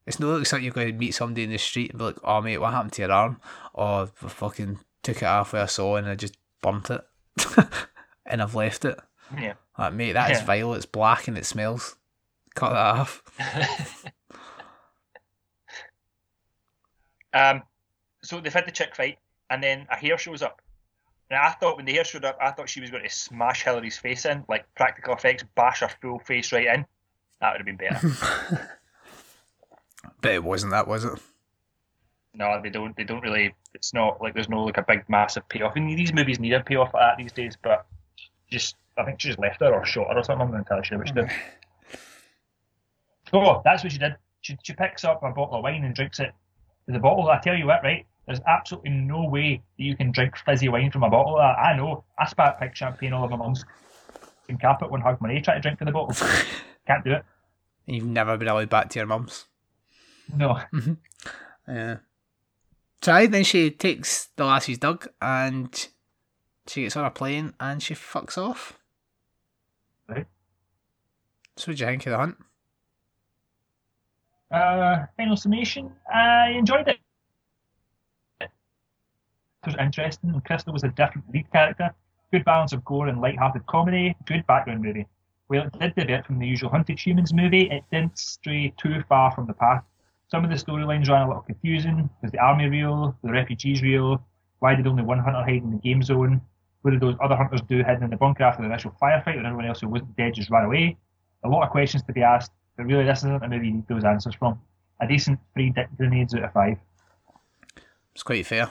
It's 0.07 0.20
not 0.20 0.38
like 0.38 0.46
something 0.46 0.64
you're 0.64 0.72
going 0.72 0.88
to 0.92 0.92
meet 0.98 1.14
somebody 1.14 1.42
in 1.44 1.50
the 1.50 1.59
street 1.59 1.90
and 1.90 1.98
be 1.98 2.04
like, 2.04 2.18
oh, 2.22 2.40
mate, 2.40 2.59
what 2.59 2.72
happened 2.72 2.92
to 2.92 3.02
your 3.02 3.12
arm? 3.12 3.40
Oh, 3.74 4.02
I 4.22 4.28
fucking 4.28 4.78
took 5.02 5.16
it 5.18 5.24
off 5.24 5.52
with 5.52 5.62
a 5.62 5.68
saw 5.68 5.96
and 5.96 6.09
I 6.09 6.14
just 6.14 6.36
burnt 6.62 6.90
it. 6.90 7.00
and 8.26 8.40
I've 8.40 8.54
left 8.54 8.84
it. 8.84 8.98
yeah, 9.36 9.54
Like, 9.76 9.94
mate, 9.94 10.12
that 10.12 10.30
is 10.30 10.38
Yeah. 10.40 10.44
vile. 10.44 10.74
It's 10.74 10.86
black 10.86 11.26
and 11.28 11.36
it 11.36 11.44
smells. 11.44 11.96
Cut 12.54 12.70
that 12.70 12.76
off. 13.00 13.22
Um, 17.32 17.62
so 18.22 18.40
they've 18.40 18.52
had 18.54 18.66
the 18.66 18.70
chick 18.72 18.94
fight, 18.96 19.18
and 19.50 19.62
then 19.62 19.86
a 19.90 19.96
hair 19.96 20.16
shows 20.16 20.40
up. 20.42 20.62
Now 21.30 21.42
I 21.44 21.50
thought 21.50 21.76
when 21.76 21.84
the 21.84 21.92
hair 21.92 22.04
showed 22.04 22.24
up, 22.24 22.38
I 22.40 22.50
thought 22.52 22.68
she 22.68 22.80
was 22.80 22.90
going 22.90 23.02
to 23.02 23.11
smash 23.11 23.62
Hilary's 23.64 23.98
face 23.98 24.24
in, 24.24 24.44
like 24.48 24.64
practical 24.74 25.12
effects, 25.14 25.44
bash 25.54 25.80
her 25.80 25.90
full 26.00 26.18
face 26.20 26.52
right 26.52 26.66
in. 26.66 26.86
That 27.40 27.52
would 27.52 27.59
have 27.59 27.66
been 27.66 27.76
better. 27.76 28.70
But 30.20 30.32
it 30.32 30.44
wasn't 30.44 30.72
that, 30.72 30.86
was 30.88 31.04
it? 31.04 31.18
no, 32.36 32.61
they 32.62 32.70
don't. 32.70 32.96
They 32.96 33.04
don't 33.04 33.22
really. 33.22 33.54
It's 33.74 33.94
not 33.94 34.20
like 34.20 34.34
there's 34.34 34.48
no 34.48 34.64
like 34.64 34.76
a 34.76 34.84
big 34.86 35.04
massive 35.09 35.48
payoff. 35.48 35.72
I 35.76 35.80
mean, 35.80 35.96
these 35.96 36.12
movies 36.12 36.38
need 36.38 36.52
a 36.52 36.62
payoff 36.62 36.92
like 36.94 37.02
that 37.02 37.16
these 37.18 37.32
days, 37.32 37.57
but 37.61 37.86
just 38.50 38.76
I 38.98 39.04
think 39.04 39.20
she 39.20 39.28
just 39.28 39.38
left 39.38 39.61
her 39.61 39.72
or 39.72 39.84
shot 39.84 40.09
her 40.11 40.18
or 40.18 40.22
something. 40.22 40.46
I'm 40.46 40.52
not 40.52 40.59
entirely 40.59 40.84
sure 40.84 40.98
what 40.98 41.09
she 41.09 41.14
did. 41.14 41.30
Oh, 43.32 43.61
that's 43.64 43.82
what 43.82 43.92
she 43.92 43.98
did. 43.98 44.16
She 44.42 44.57
she 44.62 44.72
picks 44.74 45.04
up 45.04 45.22
a 45.22 45.30
bottle 45.30 45.57
of 45.57 45.62
wine 45.62 45.84
and 45.84 45.94
drinks 45.94 46.20
it. 46.20 46.32
The 46.86 46.98
bottle, 46.98 47.28
I 47.28 47.40
tell 47.40 47.57
you 47.57 47.66
what, 47.66 47.82
right? 47.82 48.07
There's 48.26 48.40
absolutely 48.46 48.90
no 48.90 49.28
way 49.28 49.61
that 49.78 49.84
you 49.84 49.96
can 49.96 50.12
drink 50.12 50.36
fizzy 50.36 50.68
wine 50.68 50.90
from 50.90 51.02
a 51.02 51.11
bottle. 51.11 51.36
of 51.36 51.40
that. 51.40 51.59
I 51.59 51.76
know. 51.76 52.04
I 52.18 52.26
spat 52.26 52.61
pink 52.61 52.76
champagne 52.76 53.12
all 53.12 53.24
over 53.24 53.36
my 53.36 53.44
mum's 53.44 53.64
and 54.48 54.61
cap 54.61 54.82
it 54.82 54.90
when 54.90 55.00
Hug 55.00 55.20
Money 55.20 55.40
tried 55.40 55.54
to 55.57 55.61
drink 55.61 55.78
from 55.78 55.86
the 55.86 55.92
bottle. 55.92 56.14
Can't 56.86 57.04
do 57.04 57.12
it. 57.12 57.24
You've 57.86 58.04
never 58.04 58.36
been 58.36 58.48
allowed 58.48 58.68
back 58.68 58.88
to 58.90 58.98
your 58.98 59.07
mum's. 59.07 59.46
No. 60.34 60.60
Yeah. 61.68 61.96
So 63.02 63.26
then 63.26 63.44
she 63.44 63.70
takes 63.70 64.26
the 64.36 64.44
lassie's 64.44 64.78
dug 64.78 65.08
and 65.20 65.88
she 66.66 66.82
gets 66.82 66.96
on 66.96 67.04
a 67.04 67.10
plane 67.10 67.54
and 67.60 67.82
she 67.82 67.94
fucks 67.94 68.38
off. 68.38 68.78
Right. 70.08 70.26
So 71.56 71.70
what 71.70 71.78
do 71.78 71.84
you 71.84 71.90
think 71.90 72.06
of 72.06 72.10
the 72.10 72.16
hunt? 72.18 72.36
Uh, 74.50 75.06
final 75.16 75.36
summation. 75.36 75.92
I 76.12 76.50
enjoyed 76.50 76.88
it. 76.88 76.98
It 78.40 78.48
was 79.64 79.76
interesting. 79.80 80.30
and 80.30 80.44
Crystal 80.44 80.72
was 80.72 80.84
a 80.84 80.88
different 80.88 81.28
lead 81.32 81.50
character. 81.52 81.90
Good 82.32 82.44
balance 82.44 82.72
of 82.72 82.84
gore 82.84 83.08
and 83.08 83.20
light-hearted 83.20 83.66
comedy. 83.66 84.16
Good 84.26 84.46
background 84.46 84.82
movie. 84.82 85.06
Well, 85.48 85.66
it 85.66 85.78
did 85.78 85.94
deviate 85.94 86.26
from 86.26 86.38
the 86.38 86.46
usual 86.46 86.70
Hunted 86.70 86.98
Humans 86.98 87.32
movie. 87.32 87.70
It 87.70 87.84
didn't 87.90 88.18
stray 88.18 88.72
too 88.76 89.02
far 89.08 89.32
from 89.32 89.46
the 89.46 89.54
path. 89.54 89.82
Some 90.28 90.44
of 90.44 90.50
the 90.50 90.56
storylines 90.56 91.08
ran 91.08 91.22
a 91.22 91.28
little 91.28 91.42
confusing. 91.42 92.10
Was 92.22 92.32
the 92.32 92.38
army 92.38 92.66
real? 92.66 93.16
The 93.22 93.30
refugees 93.30 93.80
real? 93.82 94.24
Why 94.58 94.74
did 94.74 94.86
only 94.86 95.04
one 95.04 95.20
hunter 95.20 95.42
hide 95.42 95.62
in 95.62 95.70
the 95.70 95.78
game 95.78 96.02
zone? 96.02 96.40
What 96.82 96.90
did 96.90 97.00
those 97.00 97.16
other 97.22 97.36
hunters 97.36 97.60
do 97.68 97.78
hidden 97.78 98.04
in 98.04 98.10
the 98.10 98.16
bunker 98.16 98.42
after 98.42 98.62
the 98.62 98.68
initial 98.68 98.94
firefight 99.00 99.36
when 99.36 99.46
everyone 99.46 99.66
else 99.66 99.80
who 99.80 99.88
wasn't 99.88 100.16
dead 100.16 100.34
just 100.34 100.50
ran 100.50 100.64
away? 100.64 100.96
A 101.44 101.48
lot 101.48 101.64
of 101.64 101.70
questions 101.70 102.02
to 102.04 102.12
be 102.12 102.22
asked, 102.22 102.50
but 102.76 102.86
really 102.86 103.04
this 103.04 103.18
isn't 103.18 103.42
a 103.42 103.48
movie 103.48 103.66
you 103.68 103.74
need 103.74 103.88
those 103.88 104.04
answers 104.04 104.34
from. 104.34 104.60
A 105.00 105.06
decent 105.06 105.38
three 105.54 105.70
dick 105.70 105.88
grenades 105.96 106.34
out 106.34 106.44
of 106.44 106.52
five. 106.52 106.78
It's 108.14 108.22
quite 108.22 108.46
fair. 108.46 108.70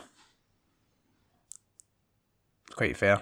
It's 2.67 2.75
quite 2.75 2.97
fair. 2.97 3.21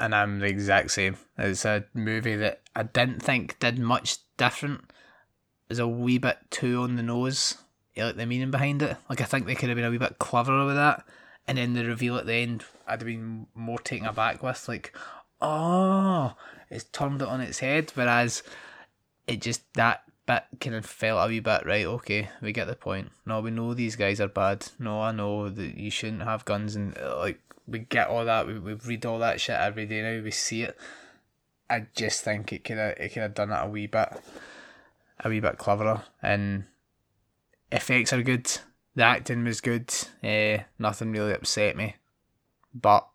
And 0.00 0.14
I'm 0.14 0.40
the 0.40 0.46
exact 0.46 0.90
same. 0.92 1.16
It's 1.36 1.64
a 1.64 1.84
movie 1.94 2.36
that 2.36 2.62
I 2.74 2.84
didn't 2.84 3.22
think 3.22 3.58
did 3.58 3.78
much 3.78 4.18
different. 4.36 4.92
Is 5.68 5.78
a 5.78 5.86
wee 5.86 6.18
bit 6.18 6.38
too 6.50 6.82
on 6.82 6.96
the 6.96 7.02
nose. 7.02 7.58
Like 8.04 8.16
the 8.16 8.26
meaning 8.26 8.50
behind 8.50 8.82
it. 8.82 8.96
Like 9.08 9.20
I 9.20 9.24
think 9.24 9.46
they 9.46 9.54
could 9.54 9.68
have 9.68 9.76
been 9.76 9.84
a 9.84 9.90
wee 9.90 9.98
bit 9.98 10.18
cleverer 10.18 10.66
with 10.66 10.76
that. 10.76 11.04
And 11.46 11.58
then 11.58 11.72
the 11.72 11.84
reveal 11.84 12.16
at 12.16 12.26
the 12.26 12.34
end, 12.34 12.64
I'd 12.86 13.00
have 13.00 13.06
been 13.06 13.46
more 13.54 13.78
taken 13.78 14.06
aback 14.06 14.42
with, 14.42 14.68
like, 14.68 14.94
oh, 15.40 16.34
it's 16.68 16.84
turned 16.84 17.22
it 17.22 17.28
on 17.28 17.40
its 17.40 17.60
head. 17.60 17.90
Whereas 17.94 18.42
it 19.26 19.40
just 19.40 19.62
that 19.74 20.02
bit 20.26 20.44
kind 20.60 20.76
of 20.76 20.84
felt 20.84 21.26
a 21.26 21.28
wee 21.28 21.40
bit 21.40 21.66
right. 21.66 21.86
Okay, 21.86 22.28
we 22.40 22.52
get 22.52 22.66
the 22.66 22.76
point. 22.76 23.10
No, 23.26 23.40
we 23.40 23.50
know 23.50 23.74
these 23.74 23.96
guys 23.96 24.20
are 24.20 24.28
bad. 24.28 24.68
No, 24.78 25.00
I 25.00 25.12
know 25.12 25.48
that 25.48 25.76
you 25.76 25.90
shouldn't 25.90 26.22
have 26.22 26.44
guns, 26.44 26.76
and 26.76 26.96
like 27.16 27.40
we 27.66 27.80
get 27.80 28.08
all 28.08 28.24
that. 28.24 28.46
We 28.46 28.58
we 28.58 28.74
read 28.74 29.06
all 29.06 29.18
that 29.20 29.40
shit 29.40 29.58
every 29.58 29.86
day 29.86 30.02
now. 30.02 30.22
We 30.22 30.30
see 30.30 30.62
it. 30.62 30.78
I 31.70 31.86
just 31.94 32.22
think 32.22 32.52
it 32.52 32.64
could 32.64 32.78
have 32.78 32.96
it 32.98 33.12
could 33.12 33.22
have 33.22 33.34
done 33.34 33.50
it 33.50 33.64
a 33.64 33.66
wee 33.66 33.86
bit, 33.86 34.08
a 35.20 35.28
wee 35.28 35.40
bit 35.40 35.58
cleverer, 35.58 36.02
and 36.22 36.64
effects 37.72 38.12
are 38.12 38.22
good. 38.22 38.50
The 38.94 39.04
acting 39.04 39.44
was 39.44 39.60
good. 39.60 39.92
Uh, 40.22 40.64
nothing 40.78 41.12
really 41.12 41.32
upset 41.32 41.76
me, 41.76 41.96
but 42.74 43.06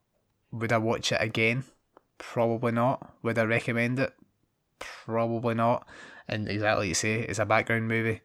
would 0.51 0.72
I 0.72 0.78
watch 0.78 1.12
it 1.12 1.22
again? 1.22 1.66
Probably 2.18 2.72
not. 2.72 3.14
Would 3.24 3.38
I 3.38 3.43
recommend 3.43 3.99
it? 3.99 4.14
Probably 4.80 5.56
not. 5.56 5.88
And 6.28 6.47
exactly 6.47 6.84
like 6.84 6.89
you 6.89 6.93
say, 6.93 7.22
it's 7.22 7.39
a 7.39 7.45
background 7.45 7.88
movie. 7.88 8.22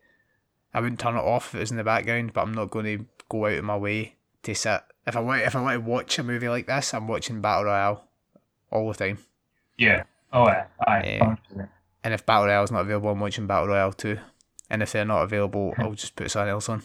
I 0.72 0.80
wouldn't 0.80 1.00
turn 1.00 1.16
it 1.16 1.20
off 1.20 1.48
if 1.48 1.54
it 1.56 1.60
was 1.60 1.70
in 1.70 1.78
the 1.78 1.84
background, 1.84 2.32
but 2.32 2.42
I'm 2.42 2.54
not 2.54 2.70
going 2.70 2.84
to 2.84 3.06
go 3.28 3.46
out 3.46 3.58
of 3.58 3.64
my 3.64 3.76
way 3.76 4.14
to 4.42 4.54
sit. 4.54 4.82
If 5.06 5.16
I 5.16 5.20
want, 5.20 5.42
if 5.42 5.56
I 5.56 5.62
want 5.62 5.82
to 5.82 5.90
watch 5.90 6.18
a 6.18 6.22
movie 6.22 6.48
like 6.48 6.66
this, 6.66 6.92
I'm 6.94 7.08
watching 7.08 7.40
Battle 7.40 7.64
Royale 7.64 8.04
all 8.70 8.92
the 8.92 8.98
time. 8.98 9.18
Yeah. 9.76 10.04
Oh, 10.32 10.46
yeah. 10.46 10.66
Aye. 10.86 11.18
100%. 11.20 11.68
And 12.04 12.14
if 12.14 12.26
Battle 12.26 12.46
Royale 12.46 12.64
is 12.64 12.70
not 12.70 12.82
available, 12.82 13.10
I'm 13.10 13.20
watching 13.20 13.46
Battle 13.46 13.68
Royale 13.68 13.92
too. 13.92 14.18
And 14.70 14.82
if 14.82 14.92
they're 14.92 15.04
not 15.04 15.22
available, 15.22 15.74
I'll 15.78 15.92
just 15.92 16.16
put 16.16 16.30
something 16.30 16.50
else 16.50 16.68
on. 16.68 16.82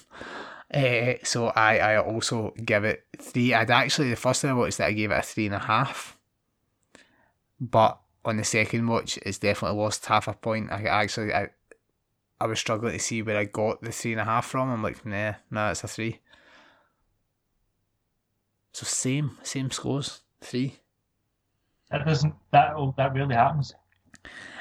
Uh, 0.73 1.13
so 1.23 1.47
I, 1.47 1.77
I 1.77 1.97
also 1.97 2.53
give 2.63 2.83
it 2.83 3.05
three. 3.19 3.53
I'd 3.53 3.69
actually 3.69 4.09
the 4.09 4.15
first 4.15 4.41
time 4.41 4.51
I 4.51 4.53
watched 4.55 4.79
it, 4.79 4.85
I 4.85 4.93
gave 4.93 5.11
it 5.11 5.19
a 5.19 5.21
three 5.21 5.45
and 5.45 5.55
a 5.55 5.59
half. 5.59 6.17
But 7.59 7.99
on 8.25 8.37
the 8.37 8.43
second 8.43 8.87
watch, 8.87 9.17
it's 9.17 9.37
definitely 9.37 9.77
lost 9.77 10.05
half 10.05 10.27
a 10.27 10.33
point. 10.33 10.71
I 10.71 10.83
actually 10.83 11.33
I, 11.33 11.49
I 12.39 12.47
was 12.47 12.59
struggling 12.59 12.93
to 12.93 12.99
see 12.99 13.21
where 13.21 13.37
I 13.37 13.45
got 13.45 13.81
the 13.81 13.91
three 13.91 14.13
and 14.13 14.21
a 14.21 14.25
half 14.25 14.45
from. 14.45 14.69
I'm 14.69 14.81
like, 14.81 15.05
nah, 15.05 15.33
nah, 15.51 15.71
it's 15.71 15.83
a 15.83 15.87
three. 15.87 16.19
So 18.71 18.85
same, 18.85 19.37
same 19.43 19.69
scores, 19.69 20.21
three. 20.41 20.79
That 21.91 22.05
doesn't. 22.05 22.33
That 22.51 22.73
that 22.97 23.13
really 23.13 23.35
happens. 23.35 23.75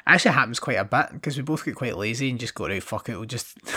Actually, 0.06 0.34
happens 0.34 0.60
quite 0.60 0.78
a 0.78 0.84
bit 0.84 1.06
because 1.12 1.36
we 1.36 1.42
both 1.42 1.64
get 1.64 1.76
quite 1.76 1.96
lazy 1.96 2.30
and 2.30 2.40
just 2.40 2.54
go 2.54 2.66
right. 2.66 2.82
Fuck 2.82 3.08
it, 3.08 3.16
we'll 3.16 3.24
just. 3.24 3.58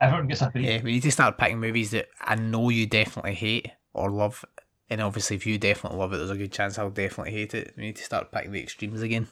Everyone 0.00 0.26
gets 0.26 0.42
a 0.42 0.50
three. 0.50 0.66
Yeah, 0.66 0.82
we 0.82 0.92
need 0.92 1.02
to 1.04 1.12
start 1.12 1.38
picking 1.38 1.60
movies 1.60 1.92
that 1.92 2.08
I 2.20 2.34
know 2.34 2.68
you 2.68 2.86
definitely 2.86 3.34
hate 3.34 3.70
or 3.92 4.10
love. 4.10 4.44
And 4.90 5.00
obviously, 5.00 5.36
if 5.36 5.46
you 5.46 5.56
definitely 5.58 5.98
love 5.98 6.12
it, 6.12 6.18
there's 6.18 6.30
a 6.30 6.36
good 6.36 6.52
chance 6.52 6.78
I'll 6.78 6.90
definitely 6.90 7.32
hate 7.32 7.54
it. 7.54 7.74
We 7.76 7.84
need 7.84 7.96
to 7.96 8.04
start 8.04 8.32
picking 8.32 8.52
the 8.52 8.62
extremes 8.62 9.02
again. 9.02 9.28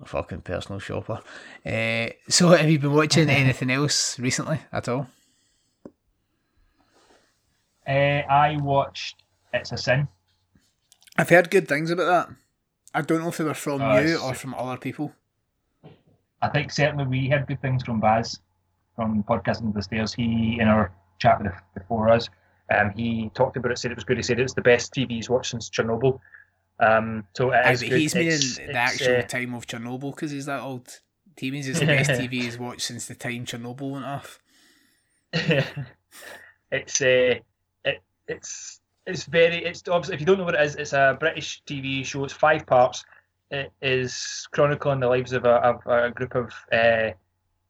A 0.00 0.04
fucking 0.04 0.42
personal 0.42 0.78
shopper. 0.78 1.20
Uh, 1.64 2.08
so, 2.28 2.50
have 2.50 2.68
you 2.70 2.78
been 2.78 2.92
watching 2.92 3.30
anything 3.30 3.70
else 3.70 4.18
recently 4.18 4.60
at 4.72 4.88
all? 4.88 5.08
Uh, 7.86 7.90
I 7.90 8.58
watched 8.60 9.22
It's 9.54 9.72
a 9.72 9.76
Sin. 9.76 10.08
I've 11.16 11.30
heard 11.30 11.50
good 11.50 11.66
things 11.66 11.90
about 11.90 12.28
that. 12.28 12.36
I 12.96 13.02
don't 13.02 13.20
know 13.20 13.28
if 13.28 13.36
they 13.36 13.44
were 13.44 13.52
from 13.54 13.82
Oh, 13.82 13.98
you 13.98 14.16
or 14.18 14.32
from 14.34 14.54
other 14.54 14.78
people. 14.78 15.12
I 16.40 16.48
think 16.48 16.72
certainly 16.72 17.06
we 17.06 17.28
heard 17.28 17.46
good 17.46 17.60
things 17.60 17.82
from 17.84 18.00
Baz 18.00 18.40
from 18.94 19.22
Podcasting 19.24 19.74
the 19.74 19.82
Stairs. 19.82 20.14
He, 20.14 20.58
in 20.60 20.66
our 20.68 20.90
chat 21.18 21.42
with 21.42 21.52
before 21.74 22.08
us, 22.08 22.28
um, 22.74 22.90
he 22.96 23.30
talked 23.34 23.56
about 23.58 23.72
it, 23.72 23.78
said 23.78 23.90
it 23.90 23.96
was 23.96 24.04
good. 24.04 24.16
He 24.16 24.22
said 24.22 24.40
it's 24.40 24.54
the 24.54 24.62
best 24.62 24.94
TV 24.94 25.10
he's 25.10 25.28
watched 25.28 25.50
since 25.50 25.68
Chernobyl. 25.68 26.18
Um, 26.80 27.26
so 27.34 27.50
it 27.52 27.56
Aye, 27.66 27.72
is 27.72 27.80
but 27.82 27.88
good. 27.90 28.00
he's 28.00 28.14
It's- 28.16 28.56
the 28.56 28.72
actual 28.72 29.16
uh, 29.18 29.22
time 29.22 29.52
of 29.54 29.66
Chernobyl 29.66 30.14
because 30.14 30.30
he's 30.30 30.46
that 30.46 30.60
old. 30.62 31.00
He 31.38 31.50
means 31.50 31.68
it's 31.68 31.80
the 31.80 31.86
best 31.86 32.10
TV 32.10 32.32
he's 32.42 32.58
watched 32.58 32.80
since 32.82 33.06
the 33.06 33.14
time 33.14 33.44
Chernobyl 33.44 33.90
went 33.90 34.06
off. 34.06 34.38
it's 36.70 37.00
uh, 37.02 37.34
it, 37.84 38.02
it's 38.26 38.80
it's 39.06 39.24
very 39.24 39.64
it's 39.64 39.86
obviously 39.88 40.14
if 40.14 40.20
you 40.20 40.26
don't 40.26 40.38
know 40.38 40.44
what 40.44 40.54
it 40.54 40.62
is, 40.62 40.76
it's 40.76 40.92
a 40.92 41.16
British 41.18 41.62
TV 41.66 42.04
show. 42.04 42.24
It's 42.24 42.32
five 42.32 42.66
parts. 42.66 43.04
It 43.50 43.72
is 43.80 44.48
chronicling 44.50 45.00
the 45.00 45.08
lives 45.08 45.32
of 45.32 45.44
a, 45.44 45.54
of 45.62 45.86
a 45.86 46.10
group 46.10 46.34
of 46.34 46.52
uh, 46.72 47.10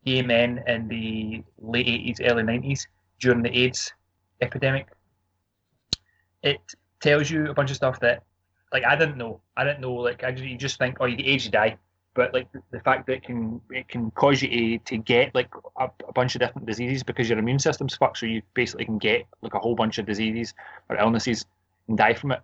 gay 0.05 0.23
men 0.23 0.65
in 0.67 0.89
the 0.89 1.43
late 1.59 1.87
eighties, 1.87 2.21
early 2.25 2.43
nineties 2.43 2.89
during 3.21 3.43
the 3.43 3.57
AIDS 3.57 3.93
epidemic. 4.41 4.89
It 6.43 6.61
tells 7.01 7.31
you 7.31 7.51
a 7.51 7.55
bunch 7.55 7.71
of 7.71 7.77
stuff 7.77 8.01
that 8.01 8.23
like 8.73 8.85
I 8.85 8.97
didn't 8.97 9.19
know. 9.19 9.41
I 9.57 9.65
didn't 9.65 9.81
know. 9.81 9.93
Like 9.93 10.25
I 10.25 10.31
you 10.31 10.57
just 10.57 10.79
think, 10.79 10.97
oh, 11.01 11.05
you 11.07 11.17
get 11.17 11.27
AIDS, 11.27 11.45
you 11.45 11.51
die. 11.51 11.77
But 12.17 12.33
like 12.33 12.49
the, 12.71 12.81
fact 12.81 13.07
that 13.07 13.13
it 13.13 13.23
can 13.25 13.61
it 13.71 13.89
can 13.89 14.11
cause 14.13 14.41
you 14.41 14.49
to, 14.79 14.85
to 14.87 14.97
get 14.97 15.35
like 15.35 15.51
a, 15.79 15.91
a 16.09 16.13
bunch 16.15 16.35
of 16.35 16.41
different 16.41 16.67
diseases 16.67 17.03
because 17.03 17.29
your 17.29 17.39
immune 17.39 17.59
system's 17.59 17.95
fucked, 17.95 18.17
so 18.19 18.27
you 18.27 18.41
basically 18.55 18.87
can 18.87 18.97
get 18.97 19.27
like 19.43 19.53
a 19.53 19.59
whole 19.59 19.75
bunch 19.75 19.99
of 19.99 20.07
diseases 20.07 20.55
or 20.89 20.97
illnesses 20.97 21.45
and 21.89 21.99
die 21.99 22.15
from 22.15 22.33
it. 22.33 22.41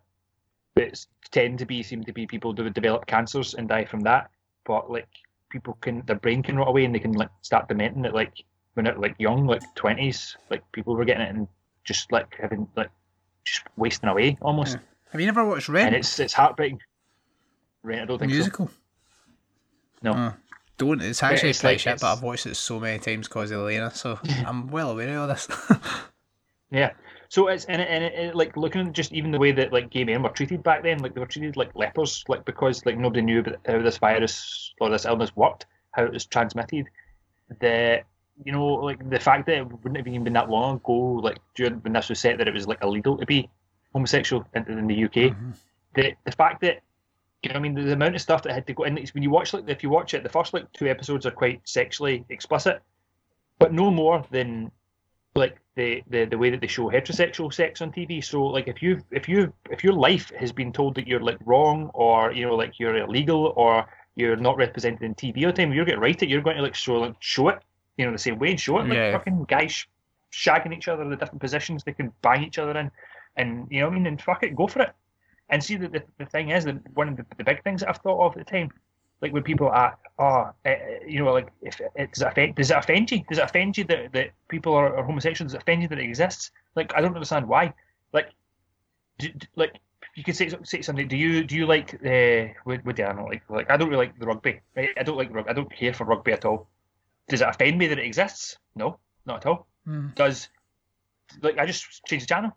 But 0.75 0.85
it's 0.85 1.07
tend 1.31 1.59
to 1.61 1.65
be 1.65 1.83
seem 1.83 2.05
to 2.05 2.13
be 2.13 2.27
people 2.27 2.53
who 2.53 2.69
develop 2.69 3.07
cancers 3.07 3.55
and 3.55 3.67
die 3.67 3.87
from 3.87 4.01
that. 4.01 4.31
But 4.67 4.91
like 4.91 5.09
people 5.49 5.79
can 5.81 6.03
their 6.05 6.17
brain 6.17 6.43
can 6.43 6.59
rot 6.59 6.69
away 6.69 6.85
and 6.85 6.95
they 6.95 6.99
can 6.99 7.13
like 7.13 7.31
start 7.41 7.67
dementing 7.67 8.05
it 8.05 8.15
like 8.15 8.45
when 8.75 8.85
they're 8.85 8.99
like 8.99 9.15
young, 9.19 9.47
like 9.47 9.63
twenties, 9.75 10.37
like 10.51 10.63
people 10.73 10.95
were 10.95 11.07
getting 11.07 11.23
it 11.23 11.35
and 11.35 11.49
just 11.83 12.13
like 12.13 12.37
having 12.39 12.69
like 12.77 12.91
just 13.45 13.63
wasting 13.77 14.11
away 14.11 14.37
almost. 14.43 14.77
Have 15.11 15.21
you 15.21 15.27
never 15.27 15.47
watched 15.47 15.71
Rent? 15.71 15.89
And 15.89 15.97
it's 15.97 16.21
it's 16.21 16.35
heartbreaking. 16.35 16.81
Right, 17.83 18.01
I 18.01 18.05
don't 18.05 18.19
think 18.19 18.33
so. 18.33 18.69
No. 20.03 20.13
Oh, 20.15 20.35
don't. 20.79 21.03
It's 21.03 21.23
actually 21.23 21.51
it's 21.51 21.65
like- 21.65 21.79
shit, 21.79 22.01
but 22.01 22.13
I've 22.13 22.23
watched 22.23 22.47
it 22.47 22.57
so 22.57 22.81
many 22.81 22.99
times 22.99 23.29
because 23.29 23.51
of 23.51 23.61
Elena, 23.61 23.95
so 23.95 24.19
I'm 24.47 24.69
well 24.69 24.91
aware 24.91 25.17
of 25.17 25.23
all 25.23 25.29
this. 25.29 25.49
Yeah. 26.73 26.93
So 27.29 27.49
it's 27.49 27.67
and 27.67 27.81
it, 27.81 27.89
and 27.89 28.05
it, 28.05 28.13
it, 28.15 28.35
like 28.35 28.57
looking 28.57 28.87
at 28.87 28.93
just 28.93 29.13
even 29.13 29.31
the 29.31 29.39
way 29.39 29.53
that 29.53 29.73
like 29.73 29.91
gay 29.91 30.05
men 30.05 30.23
were 30.23 30.31
treated 30.31 30.63
back 30.63 30.83
then, 30.83 30.99
like 30.99 31.15
they 31.15 31.21
were 31.21 31.27
treated 31.27 31.57
like 31.57 31.75
lepers, 31.75 32.25
like 32.29 32.45
because 32.45 32.85
like 32.85 32.99
nobody 32.99 33.23
knew 33.23 33.41
about 33.41 33.57
how 33.67 33.81
this 33.81 33.99
virus 33.99 34.73
or 34.81 34.91
this 34.91 35.05
illness 35.05 35.35
worked, 35.37 35.67
how 35.93 36.05
it 36.05 36.13
was 36.13 36.27
transmitted. 36.27 36.89
The 37.61 38.01
you 38.45 38.53
know 38.53 38.67
like 38.67 39.09
the 39.09 39.21
fact 39.21 39.47
that 39.47 39.59
it 39.59 39.71
wouldn't 39.71 39.97
have 39.99 40.09
even 40.09 40.25
been 40.25 40.33
that 40.33 40.51
long 40.51 40.77
ago, 40.77 41.21
like 41.23 41.39
during 41.55 41.75
when 41.77 41.93
this 41.93 42.09
was 42.09 42.19
set, 42.21 42.39
that 42.39 42.49
it 42.49 42.55
was 42.55 42.67
like 42.67 42.83
illegal 42.83 43.17
to 43.19 43.27
be 43.27 43.49
homosexual 43.93 44.47
in, 44.55 44.65
in 44.67 44.87
the 44.87 45.05
UK. 45.05 45.13
Mm-hmm. 45.13 45.51
The 45.95 46.13
the 46.25 46.33
fact 46.33 46.61
that 46.63 46.81
you 47.43 47.51
know, 47.51 47.57
I 47.57 47.59
mean, 47.59 47.75
the, 47.75 47.83
the 47.83 47.93
amount 47.93 48.15
of 48.15 48.21
stuff 48.21 48.43
that 48.43 48.53
had 48.53 48.67
to 48.69 48.75
go 48.75 48.85
in. 48.85 48.97
It's 48.99 49.15
when 49.15 49.23
you 49.23 49.31
watch 49.31 49.53
like 49.53 49.69
if 49.69 49.83
you 49.83 49.91
watch 49.91 50.15
it, 50.15 50.23
the 50.23 50.29
first 50.29 50.55
like 50.55 50.73
two 50.73 50.89
episodes 50.89 51.27
are 51.27 51.31
quite 51.31 51.61
sexually 51.65 52.25
explicit, 52.29 52.81
but 53.59 53.73
no 53.73 53.91
more 53.91 54.25
than 54.31 54.71
like 55.35 55.59
the, 55.75 56.03
the 56.09 56.27
the 56.27 56.39
way 56.39 56.51
that 56.51 56.61
they 56.61 56.67
show 56.67 56.91
heterosexual 56.91 57.53
sex 57.53 57.81
on 57.81 57.91
TV. 57.91 58.23
So 58.23 58.45
like 58.45 58.69
if 58.69 58.83
you 58.83 59.03
if 59.11 59.29
you 59.29 59.53
if 59.71 59.83
your 59.83 59.95
life 59.95 60.31
has 60.39 60.53
been 60.53 60.73
told 60.73 60.95
that 60.95 61.07
you're 61.07 61.21
like 61.21 61.39
wrong 61.45 61.91
or 61.95 62.33
you 62.33 62.47
know 62.47 62.55
like 62.55 62.79
you're 62.79 62.97
illegal 62.97 63.53
or 63.57 63.87
you're 64.15 64.37
not 64.37 64.57
represented 64.57 65.03
in 65.03 65.15
TV 65.15 65.45
all 65.45 65.53
the 65.53 65.53
time, 65.53 65.73
you're 65.73 65.85
getting 65.85 66.01
right 66.01 66.23
it. 66.23 66.29
You're 66.29 66.43
going 66.43 66.57
to 66.57 66.63
like 66.63 66.75
show 66.75 66.95
like 66.95 67.15
show 67.21 67.49
it, 67.49 67.59
you 67.97 68.05
know, 68.05 68.13
the 68.13 68.19
same 68.19 68.39
way 68.39 68.51
and 68.51 68.61
show 68.61 68.79
it. 68.79 68.83
Like 68.87 68.95
Yeah. 68.95 69.13
fucking 69.13 69.45
guys, 69.49 69.87
shagging 70.33 70.77
each 70.77 70.87
other, 70.89 71.03
in 71.03 71.11
the 71.11 71.17
different 71.17 71.41
positions 71.41 71.83
they 71.83 71.93
can 71.93 72.13
bang 72.23 72.45
each 72.45 72.59
other 72.59 72.79
in, 72.79 72.91
and 73.37 73.67
you 73.71 73.81
know 73.81 73.87
what 73.87 73.93
I 73.93 73.97
mean. 73.97 74.07
And 74.07 74.21
fuck 74.21 74.43
it, 74.43 74.55
go 74.55 74.67
for 74.67 74.83
it. 74.83 74.93
And 75.53 75.63
see 75.63 75.77
that 75.77 75.93
the, 75.93 76.03
the 76.19 76.27
thing 76.27 76.49
is 76.49 76.65
that 76.65 76.77
one 76.95 77.09
of 77.11 77.17
the, 77.19 77.27
the 77.37 77.45
big 77.45 77.63
things 77.63 77.81
that 77.81 77.91
I've 77.91 77.99
thought 77.99 78.27
of 78.27 78.37
at 78.37 78.47
the 78.47 78.51
time, 78.51 78.71
like 79.21 79.35
when 79.35 79.43
people 79.43 79.69
are, 79.69 79.99
oh, 80.19 80.51
uh, 80.65 80.75
you 81.07 81.23
know, 81.23 81.31
like 81.31 81.53
if 81.61 81.79
it, 81.95 82.13
does 82.13 82.23
it 82.23 82.29
offend, 82.29 82.55
does 82.55 82.71
it 82.71 82.77
offend 82.77 83.11
you? 83.11 83.23
Does 83.29 83.37
it 83.37 83.45
offend 83.45 83.77
you 83.77 83.85
that, 83.85 84.13
that 84.15 84.31
people 84.49 84.73
are, 84.73 84.97
are 84.97 85.05
homosexual? 85.05 85.47
Does 85.47 85.55
it 85.55 85.61
offend 85.63 85.83
you 85.83 85.89
that 85.89 85.99
it 85.99 86.05
exists? 86.05 86.51
Like 86.75 86.93
I 86.97 87.03
don't 87.03 87.15
understand 87.15 87.47
why. 87.47 87.75
Like, 88.15 88.31
do, 89.19 89.29
like 89.55 89.79
you 90.15 90.25
could 90.25 90.37
say 90.37 90.51
say 90.65 90.81
somebody, 90.81 91.07
do 91.07 91.19
you 91.19 91.45
do 91.45 91.55
you 91.55 91.67
like 91.67 91.95
uh, 92.05 92.53
what, 92.65 92.83
what 92.87 92.97
do 92.97 93.05
I 93.05 93.13
not 93.13 93.27
like? 93.27 93.43
Like 93.51 93.71
I 93.71 93.77
don't 93.77 93.91
really 93.91 94.07
like 94.07 94.19
the 94.19 94.27
rugby. 94.27 94.61
Right? 94.75 94.89
I 94.99 95.03
don't 95.03 95.19
like 95.19 95.33
rugby. 95.35 95.51
I 95.51 95.55
don't 95.55 95.71
care 95.71 95.93
for 95.93 96.05
rugby 96.05 96.33
at 96.33 96.47
all. 96.47 96.69
Does 97.29 97.43
it 97.43 97.49
offend 97.49 97.77
me 97.77 97.89
that 97.89 97.99
it 97.99 98.07
exists? 98.07 98.57
No, 98.75 98.99
not 99.27 99.45
at 99.45 99.47
all. 99.47 99.67
Mm. 99.87 100.15
Does 100.15 100.49
like 101.43 101.59
I 101.59 101.67
just 101.67 102.07
change 102.07 102.23
the 102.23 102.27
channel. 102.27 102.57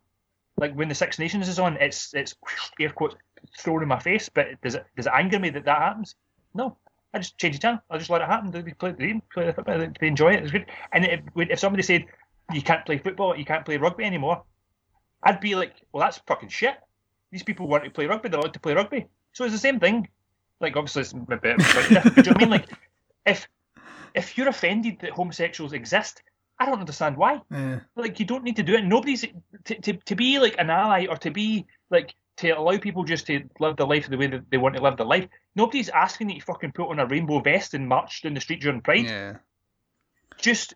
Like 0.58 0.74
when 0.74 0.90
the 0.90 0.96
Six 0.96 1.20
Nations 1.20 1.48
is 1.48 1.60
on, 1.60 1.78
it's 1.78 2.14
it's 2.14 2.36
air 2.80 2.90
quotes 2.90 3.16
thrown 3.58 3.82
in 3.82 3.88
my 3.88 4.00
face. 4.00 4.30
But 4.30 4.62
does 4.62 4.76
it 4.76 4.86
does 4.96 5.08
it 5.08 5.12
anger 5.14 5.40
me 5.40 5.50
that 5.50 5.66
that 5.66 5.82
happens? 5.82 6.16
No, 6.54 6.78
I 7.14 7.20
just 7.20 7.38
change 7.38 7.56
the 7.56 7.62
channel. 7.62 7.82
I 7.90 7.98
just 7.98 8.10
let 8.10 8.22
it 8.22 8.28
happen. 8.28 8.52
They 8.52 8.62
play 8.74 8.92
the 8.92 8.98
game, 8.98 9.22
play 9.34 9.46
the, 9.46 9.54
football. 9.54 9.88
they 10.00 10.08
enjoy 10.08 10.34
it. 10.34 10.44
It's 10.44 10.52
good. 10.52 10.66
And 10.92 11.06
if, 11.06 11.22
if 11.36 11.60
somebody 11.60 11.84
said 11.84 12.06
you 12.54 12.62
can't 12.62 12.86
play 12.86 12.98
football, 12.98 13.36
you 13.38 13.46
can't 13.46 13.66
play 13.66 13.78
rugby 13.78 14.04
anymore, 14.04 14.44
I'd 15.24 15.40
be 15.40 15.56
like, 15.56 15.74
well, 15.92 16.04
that's 16.04 16.20
fucking 16.28 16.50
shit. 16.50 16.76
These 17.32 17.44
people 17.44 17.68
want 17.68 17.84
to 17.84 17.90
play 17.90 18.06
rugby. 18.06 18.30
They're 18.30 18.40
allowed 18.40 18.54
to 18.54 18.60
play 18.60 18.74
rugby. 18.74 19.08
So 19.34 19.44
it's 19.44 19.54
the 19.54 19.60
same 19.60 19.80
thing. 19.80 20.08
Like 20.62 20.78
obviously 20.78 21.02
it's 21.02 21.12
a 21.12 21.18
bit 21.18 21.42
different. 21.42 22.16
do 22.16 22.22
you 22.22 22.24
know 22.24 22.32
what 22.32 22.38
I 22.38 22.40
mean? 22.40 22.50
Like 22.50 22.70
if 23.26 23.48
if 24.14 24.38
you're 24.38 24.48
offended 24.48 25.00
that 25.02 25.12
homosexuals 25.12 25.74
exist, 25.74 26.22
I 26.60 26.66
don't 26.66 26.80
understand 26.80 27.18
why. 27.18 27.42
Yeah. 27.52 27.80
Like 27.96 28.20
you 28.20 28.26
don't 28.26 28.44
need 28.44 28.56
to 28.56 28.64
do 28.64 28.76
it. 28.76 28.86
Nobody's 28.86 29.26
to, 29.66 29.76
to, 29.76 29.94
to 29.94 30.16
be 30.16 30.40
like 30.40 30.56
an 30.58 30.70
ally 30.70 31.06
or 31.10 31.18
to 31.18 31.32
be 31.32 31.66
like 31.90 32.16
to 32.38 32.50
allow 32.50 32.78
people 32.78 33.04
just 33.04 33.28
to 33.28 33.44
live 33.60 33.78
their 33.78 33.88
life 33.88 34.08
the 34.10 34.18
way 34.18 34.28
that 34.28 34.50
they 34.50 34.58
want 34.58 34.76
to 34.76 34.82
live 34.82 34.98
their 34.98 35.06
life. 35.06 35.28
Nobody's 35.56 35.90
asking 35.90 36.28
that 36.28 36.34
you 36.34 36.40
to 36.42 36.46
fucking 36.46 36.72
put 36.74 36.90
on 36.90 37.00
a 37.00 37.06
rainbow 37.06 37.40
vest 37.40 37.74
and 37.74 37.88
march 37.88 38.22
down 38.22 38.34
the 38.34 38.42
street 38.42 38.62
during 38.62 38.82
Pride. 38.82 39.06
Yeah. 39.06 39.38
Just 40.38 40.74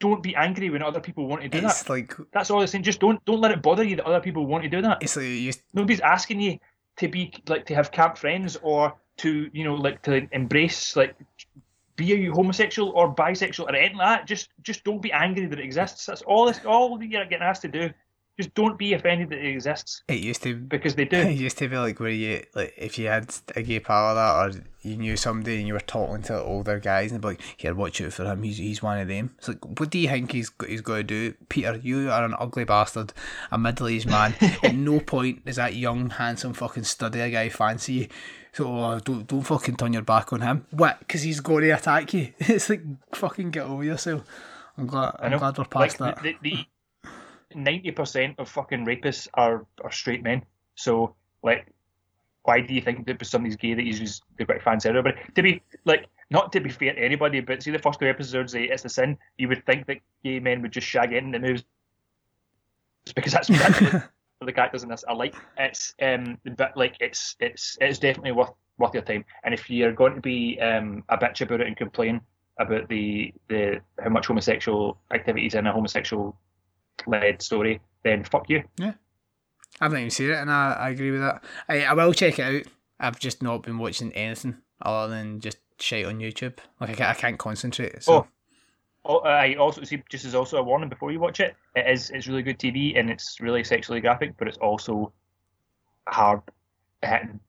don't 0.00 0.22
be 0.22 0.34
angry 0.36 0.70
when 0.70 0.82
other 0.82 1.00
people 1.00 1.26
want 1.26 1.42
to 1.42 1.48
do 1.48 1.58
It's 1.58 1.82
that. 1.82 1.90
like 1.90 2.14
That's 2.32 2.50
all 2.50 2.60
I'm 2.60 2.66
saying. 2.68 2.84
Just 2.84 3.00
don't 3.00 3.24
don't 3.24 3.40
let 3.40 3.50
it 3.50 3.62
bother 3.62 3.82
you 3.84 3.96
that 3.96 4.06
other 4.06 4.20
people 4.20 4.46
want 4.46 4.62
to 4.64 4.68
do 4.68 4.82
that. 4.82 4.98
it's 5.02 5.16
like 5.16 5.26
you 5.26 5.52
Nobody's 5.74 6.00
asking 6.00 6.40
you 6.40 6.58
to 6.96 7.08
be 7.08 7.32
like 7.48 7.66
to 7.66 7.74
have 7.74 7.90
camp 7.90 8.18
friends 8.18 8.56
or 8.62 8.94
to 9.18 9.50
you 9.52 9.64
know 9.64 9.74
like 9.74 10.02
to 10.02 10.28
embrace 10.32 10.94
like 10.96 11.16
be 11.98 12.26
a 12.26 12.32
homosexual 12.32 12.90
or 12.90 13.14
bisexual 13.14 13.64
or 13.64 13.74
anything 13.74 13.98
like 13.98 14.20
that. 14.20 14.26
Just 14.26 14.48
just 14.62 14.84
don't 14.84 15.02
be 15.02 15.12
angry 15.12 15.44
that 15.46 15.58
it 15.58 15.64
exists. 15.64 16.06
That's 16.06 16.22
all. 16.22 16.46
That's 16.46 16.64
all 16.64 17.02
you're 17.02 17.26
getting 17.26 17.42
asked 17.42 17.62
to 17.62 17.68
do. 17.68 17.90
Just 18.38 18.54
don't 18.54 18.78
be 18.78 18.94
offended 18.94 19.30
that 19.30 19.38
it 19.40 19.50
exists 19.50 20.04
it 20.06 20.20
used 20.20 20.44
to 20.44 20.54
because 20.54 20.94
they 20.94 21.04
do. 21.04 21.16
It 21.28 21.38
used 21.38 21.58
to 21.58 21.68
be 21.68 21.76
like 21.76 21.98
where 21.98 22.10
you 22.10 22.44
like 22.54 22.72
if 22.76 22.96
you 22.98 23.08
had 23.08 23.34
a 23.56 23.62
gay 23.62 23.80
pal 23.80 24.12
or 24.12 24.14
that, 24.14 24.56
or 24.56 24.64
you 24.82 24.96
knew 24.96 25.16
somebody 25.16 25.58
and 25.58 25.66
you 25.66 25.72
were 25.72 25.80
talking 25.80 26.22
to 26.22 26.40
older 26.40 26.78
guys 26.78 27.10
and 27.10 27.20
be 27.20 27.28
like, 27.28 27.40
"Here, 27.56 27.74
watch 27.74 28.00
out 28.00 28.12
for 28.12 28.24
him. 28.24 28.44
He's 28.44 28.58
he's 28.58 28.80
one 28.80 29.00
of 29.00 29.08
them." 29.08 29.34
It's 29.38 29.48
like, 29.48 29.64
what 29.80 29.90
do 29.90 29.98
you 29.98 30.08
think 30.08 30.30
he's 30.30 30.52
he's 30.68 30.82
going 30.82 31.06
to 31.08 31.32
do, 31.32 31.34
Peter? 31.48 31.80
You 31.82 32.12
are 32.12 32.24
an 32.24 32.36
ugly 32.38 32.62
bastard, 32.62 33.12
a 33.50 33.58
middle 33.58 33.88
aged 33.88 34.08
man. 34.08 34.34
At 34.62 34.76
no 34.76 35.00
point 35.00 35.42
is 35.44 35.56
that 35.56 35.74
young, 35.74 36.10
handsome, 36.10 36.52
fucking 36.52 36.84
studier 36.84 37.32
guy 37.32 37.48
fancy 37.48 37.92
you. 37.92 38.06
So 38.52 38.76
uh, 38.78 38.98
don't 39.00 39.26
don't 39.26 39.42
fucking 39.42 39.76
turn 39.76 39.92
your 39.92 40.02
back 40.02 40.32
on 40.32 40.40
him. 40.40 40.66
What? 40.70 40.98
Because 41.00 41.22
he's 41.22 41.40
going 41.40 41.64
to 41.64 41.70
attack 41.70 42.12
you. 42.14 42.32
It's 42.40 42.68
like 42.68 42.82
fucking 43.14 43.50
get 43.50 43.64
over 43.66 43.84
yourself. 43.84 44.24
I'm 44.76 44.86
glad. 44.86 45.16
I'm 45.18 45.36
glad 45.38 45.58
we're 45.58 45.62
Like 45.62 45.70
past 45.70 45.98
that. 45.98 46.22
the 46.22 46.34
the 46.42 46.66
ninety 47.54 47.90
percent 47.90 48.38
of 48.38 48.48
fucking 48.48 48.84
rapists 48.86 49.28
are 49.34 49.66
are 49.84 49.92
straight 49.92 50.22
men. 50.22 50.44
So 50.74 51.14
like, 51.42 51.66
why 52.44 52.60
do 52.60 52.74
you 52.74 52.80
think 52.80 53.06
that 53.06 53.24
somebody's 53.26 53.56
gay 53.56 53.74
that 53.74 53.82
he's 53.82 53.98
just 53.98 54.22
they've 54.36 54.46
got 54.46 54.54
to 54.54 54.60
fancy 54.60 54.88
everybody? 54.88 55.16
To 55.34 55.42
be 55.42 55.62
like, 55.84 56.06
not 56.30 56.52
to 56.52 56.60
be 56.60 56.70
fair 56.70 56.94
to 56.94 57.00
anybody, 57.00 57.40
but 57.40 57.62
see 57.62 57.70
the 57.70 57.78
first 57.78 58.00
two 58.00 58.06
episodes, 58.08 58.52
say 58.52 58.64
it's 58.64 58.84
a 58.84 58.88
sin. 58.88 59.18
You 59.36 59.48
would 59.48 59.64
think 59.66 59.86
that 59.86 59.98
gay 60.24 60.40
men 60.40 60.62
would 60.62 60.72
just 60.72 60.86
shag 60.86 61.12
in 61.12 61.30
the 61.30 61.38
moves, 61.38 61.64
It's 63.04 63.12
because 63.12 63.32
that's 63.32 63.48
that's 63.48 63.80
the 64.44 64.52
characters 64.52 64.82
in 64.82 64.88
this 64.88 65.04
I 65.08 65.12
like. 65.12 65.34
It's 65.58 65.94
um, 66.00 66.38
but 66.56 66.76
like 66.76 66.96
it's 67.00 67.36
it's 67.40 67.76
it's 67.80 67.98
definitely 67.98 68.32
worth 68.32 68.50
worth 68.78 68.94
your 68.94 69.02
time. 69.02 69.24
And 69.44 69.52
if 69.52 69.68
you're 69.68 69.92
going 69.92 70.14
to 70.14 70.20
be 70.20 70.58
um 70.60 71.04
a 71.08 71.18
bitch 71.18 71.40
about 71.40 71.60
it 71.60 71.66
and 71.66 71.76
complain 71.76 72.20
about 72.58 72.88
the 72.88 73.32
the 73.48 73.80
how 74.02 74.10
much 74.10 74.26
homosexual 74.26 74.98
activities 75.12 75.54
in 75.54 75.66
a 75.66 75.72
homosexual 75.72 76.36
led 77.06 77.42
story, 77.42 77.80
then 78.04 78.24
fuck 78.24 78.48
you. 78.48 78.62
Yeah, 78.78 78.94
I 79.80 79.84
haven't 79.84 79.98
even 79.98 80.10
seen 80.10 80.30
it, 80.30 80.36
and 80.36 80.50
I, 80.50 80.72
I 80.72 80.90
agree 80.90 81.10
with 81.10 81.20
that. 81.20 81.42
I, 81.68 81.84
I 81.84 81.92
will 81.94 82.12
check 82.12 82.38
it 82.38 82.42
out. 82.42 82.72
I've 83.00 83.18
just 83.20 83.42
not 83.42 83.62
been 83.62 83.78
watching 83.78 84.12
anything 84.12 84.58
other 84.82 85.12
than 85.12 85.40
just 85.40 85.58
shit 85.80 86.06
on 86.06 86.18
YouTube. 86.18 86.58
Like 86.80 86.90
I 86.90 86.94
can't, 86.94 87.10
I 87.10 87.14
can't 87.14 87.38
concentrate. 87.38 88.02
So 88.02 88.12
Oh. 88.12 88.26
Oh, 89.04 89.18
I 89.20 89.54
also 89.54 89.82
see 89.84 90.02
just 90.10 90.24
as 90.24 90.34
also 90.34 90.58
a 90.58 90.62
warning 90.62 90.88
before 90.88 91.10
you 91.12 91.20
watch 91.20 91.40
it. 91.40 91.56
It 91.76 91.86
is 91.88 92.10
it's 92.10 92.26
really 92.26 92.42
good 92.42 92.58
TV 92.58 92.98
and 92.98 93.08
it's 93.10 93.40
really 93.40 93.64
sexually 93.64 94.00
graphic, 94.00 94.34
but 94.38 94.48
it's 94.48 94.58
also 94.58 95.12
hard 96.08 96.40
hitting. 97.02 97.40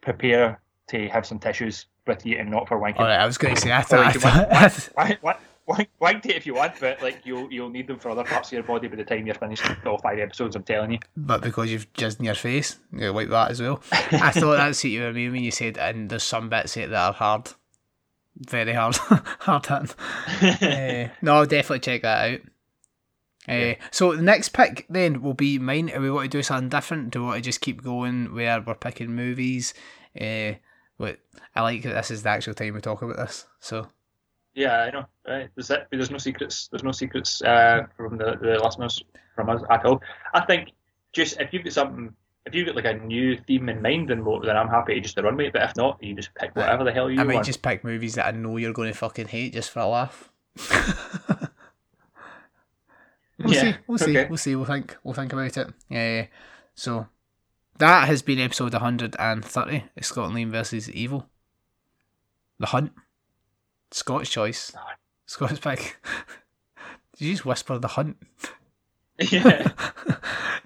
Prepare 0.00 0.60
to 0.88 1.08
have 1.08 1.26
some 1.26 1.38
tissues 1.38 1.86
with 2.06 2.24
you 2.24 2.38
and 2.38 2.50
not 2.50 2.66
for 2.66 2.78
wanking. 2.80 3.00
all 3.00 3.06
right, 3.06 3.20
I 3.20 3.26
was 3.26 3.36
going 3.38 3.54
to 3.54 3.60
say 3.60 3.68
thought. 3.82 4.06
Like, 4.06 4.14
you 4.14 4.20
want- 4.22 4.50
thought 4.50 4.88
wank, 4.96 5.22
wank, 5.22 5.38
wank, 5.66 5.88
wank 6.00 6.26
it 6.26 6.36
if 6.36 6.46
you 6.46 6.54
want, 6.54 6.72
but 6.80 7.02
like 7.02 7.20
you'll 7.24 7.52
you'll 7.52 7.68
need 7.68 7.86
them 7.86 7.98
for 7.98 8.10
other 8.10 8.24
parts 8.24 8.48
of 8.48 8.52
your 8.54 8.62
body 8.62 8.88
by 8.88 8.96
the 8.96 9.04
time 9.04 9.26
you're 9.26 9.34
finished 9.34 9.64
all 9.84 9.98
five 9.98 10.18
episodes. 10.18 10.56
I'm 10.56 10.62
telling 10.62 10.92
you. 10.92 10.98
but 11.16 11.42
because 11.42 11.70
you've 11.70 11.92
jizzed 11.92 12.18
in 12.20 12.24
your 12.24 12.34
face, 12.34 12.78
you 12.92 13.12
wipe 13.12 13.28
that 13.28 13.50
as 13.50 13.60
well. 13.60 13.82
I 13.92 14.30
thought 14.32 14.56
that's 14.56 14.82
what 14.82 14.90
you 14.90 15.02
were 15.02 15.12
meaning 15.12 15.32
when 15.32 15.42
you 15.44 15.50
said, 15.50 15.76
and 15.76 16.08
there's 16.08 16.22
some 16.22 16.48
bits 16.48 16.74
that 16.74 16.92
are 16.94 17.12
hard, 17.12 17.50
very 18.40 18.72
hard, 18.72 18.96
hard 19.40 19.66
hitting. 19.66 20.68
uh, 20.68 21.08
no, 21.22 21.34
I'll 21.34 21.46
definitely 21.46 21.80
check 21.80 22.02
that 22.02 22.32
out. 22.32 22.40
Uh, 23.48 23.74
so 23.90 24.14
the 24.14 24.22
next 24.22 24.50
pick 24.50 24.86
then 24.88 25.22
will 25.22 25.34
be 25.34 25.58
mine. 25.58 25.86
Do 25.86 26.00
we 26.00 26.10
want 26.10 26.30
to 26.30 26.38
do 26.38 26.42
something 26.42 26.68
different? 26.68 27.10
Do 27.10 27.20
we 27.20 27.26
want 27.26 27.36
to 27.38 27.42
just 27.42 27.60
keep 27.60 27.82
going 27.82 28.34
where 28.34 28.60
we're 28.60 28.74
picking 28.74 29.14
movies? 29.14 29.74
Uh, 30.18 30.52
what 30.98 31.18
I 31.54 31.62
like 31.62 31.82
that 31.82 31.94
this 31.94 32.10
is 32.10 32.22
the 32.22 32.28
actual 32.28 32.54
time 32.54 32.74
we 32.74 32.80
talk 32.80 33.02
about 33.02 33.16
this. 33.16 33.46
So 33.58 33.88
Yeah, 34.54 34.80
I 34.80 34.90
know. 34.90 35.06
Right? 35.26 35.48
There's 35.54 35.70
it. 35.70 35.88
There's 35.90 36.10
no 36.10 36.18
secrets. 36.18 36.68
There's 36.68 36.84
no 36.84 36.92
secrets 36.92 37.42
uh, 37.42 37.86
from 37.96 38.18
the, 38.18 38.36
the 38.40 38.60
listeners 38.62 39.02
from 39.34 39.48
us 39.48 39.62
at 39.70 39.84
all. 39.84 40.00
I 40.34 40.44
think 40.44 40.68
just 41.12 41.40
if 41.40 41.52
you've 41.52 41.64
got 41.64 41.72
something, 41.72 42.14
if 42.46 42.54
you've 42.54 42.66
got 42.66 42.76
like 42.76 42.84
a 42.86 42.94
new 42.94 43.36
theme 43.46 43.68
in 43.68 43.82
mind, 43.82 44.08
then 44.08 44.24
we'll- 44.24 44.40
then 44.40 44.56
I'm 44.56 44.68
happy 44.68 44.94
to 44.94 45.00
just 45.00 45.18
run 45.18 45.36
with 45.36 45.46
it. 45.46 45.52
But 45.52 45.62
if 45.62 45.76
not, 45.76 46.02
you 46.02 46.14
just 46.14 46.34
pick 46.34 46.54
whatever 46.56 46.84
the 46.84 46.92
hell 46.92 47.10
you 47.10 47.18
want. 47.18 47.30
I 47.30 47.34
might 47.34 47.44
just 47.44 47.62
pick 47.62 47.84
movies 47.84 48.14
that 48.14 48.26
I 48.26 48.30
know 48.36 48.56
you're 48.56 48.72
going 48.72 48.90
to 48.92 48.96
fucking 48.98 49.28
hate 49.28 49.52
just 49.52 49.70
for 49.70 49.80
a 49.80 49.86
laugh. 49.86 50.30
We'll 53.38 53.54
Yeah, 53.54 53.60
see. 53.72 53.74
We'll 53.86 53.98
see. 53.98 54.18
okay. 54.18 54.28
We'll 54.28 54.36
see. 54.38 54.54
We'll 54.56 54.66
think. 54.66 54.96
We'll 55.02 55.14
think 55.14 55.32
about 55.32 55.56
it. 55.56 55.68
Yeah. 55.88 56.26
So 56.74 57.06
that 57.78 58.06
has 58.06 58.20
been 58.22 58.38
episode 58.38 58.72
130. 58.74 59.84
of 59.96 60.04
Scott 60.04 60.30
Liam 60.30 60.50
versus 60.50 60.90
Evil. 60.90 61.26
The 62.58 62.66
Hunt. 62.66 62.92
Scott's 63.92 64.28
choice. 64.28 64.72
Aye. 64.76 64.92
Scott's 65.26 65.58
pick. 65.58 65.96
Did 67.18 67.24
you 67.28 67.32
just 67.32 67.46
whisper 67.46 67.78
the 67.78 67.88
Hunt? 67.88 68.18
yeah. 69.18 69.72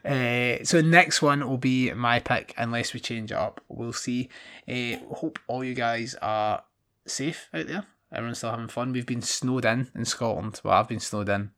Uh, 0.04 0.62
so 0.64 0.80
next 0.82 1.22
one 1.22 1.48
will 1.48 1.56
be 1.56 1.92
my 1.92 2.20
pick 2.20 2.52
unless 2.58 2.92
we 2.92 3.00
change 3.00 3.32
it 3.32 3.38
up. 3.38 3.60
We'll 3.68 3.92
see. 3.92 4.28
Uh, 4.68 4.96
hope 5.14 5.38
all 5.46 5.64
you 5.64 5.74
guys 5.74 6.14
are 6.20 6.62
safe 7.06 7.48
out 7.54 7.66
there. 7.66 7.86
Everyone's 8.12 8.38
still 8.38 8.50
having 8.50 8.68
fun. 8.68 8.92
We've 8.92 9.06
been 9.06 9.22
snowed 9.22 9.64
in 9.64 9.90
in 9.94 10.04
Scotland. 10.04 10.60
Well, 10.62 10.74
I've 10.74 10.88
been 10.88 11.00
snowed 11.00 11.28
in. 11.28 11.50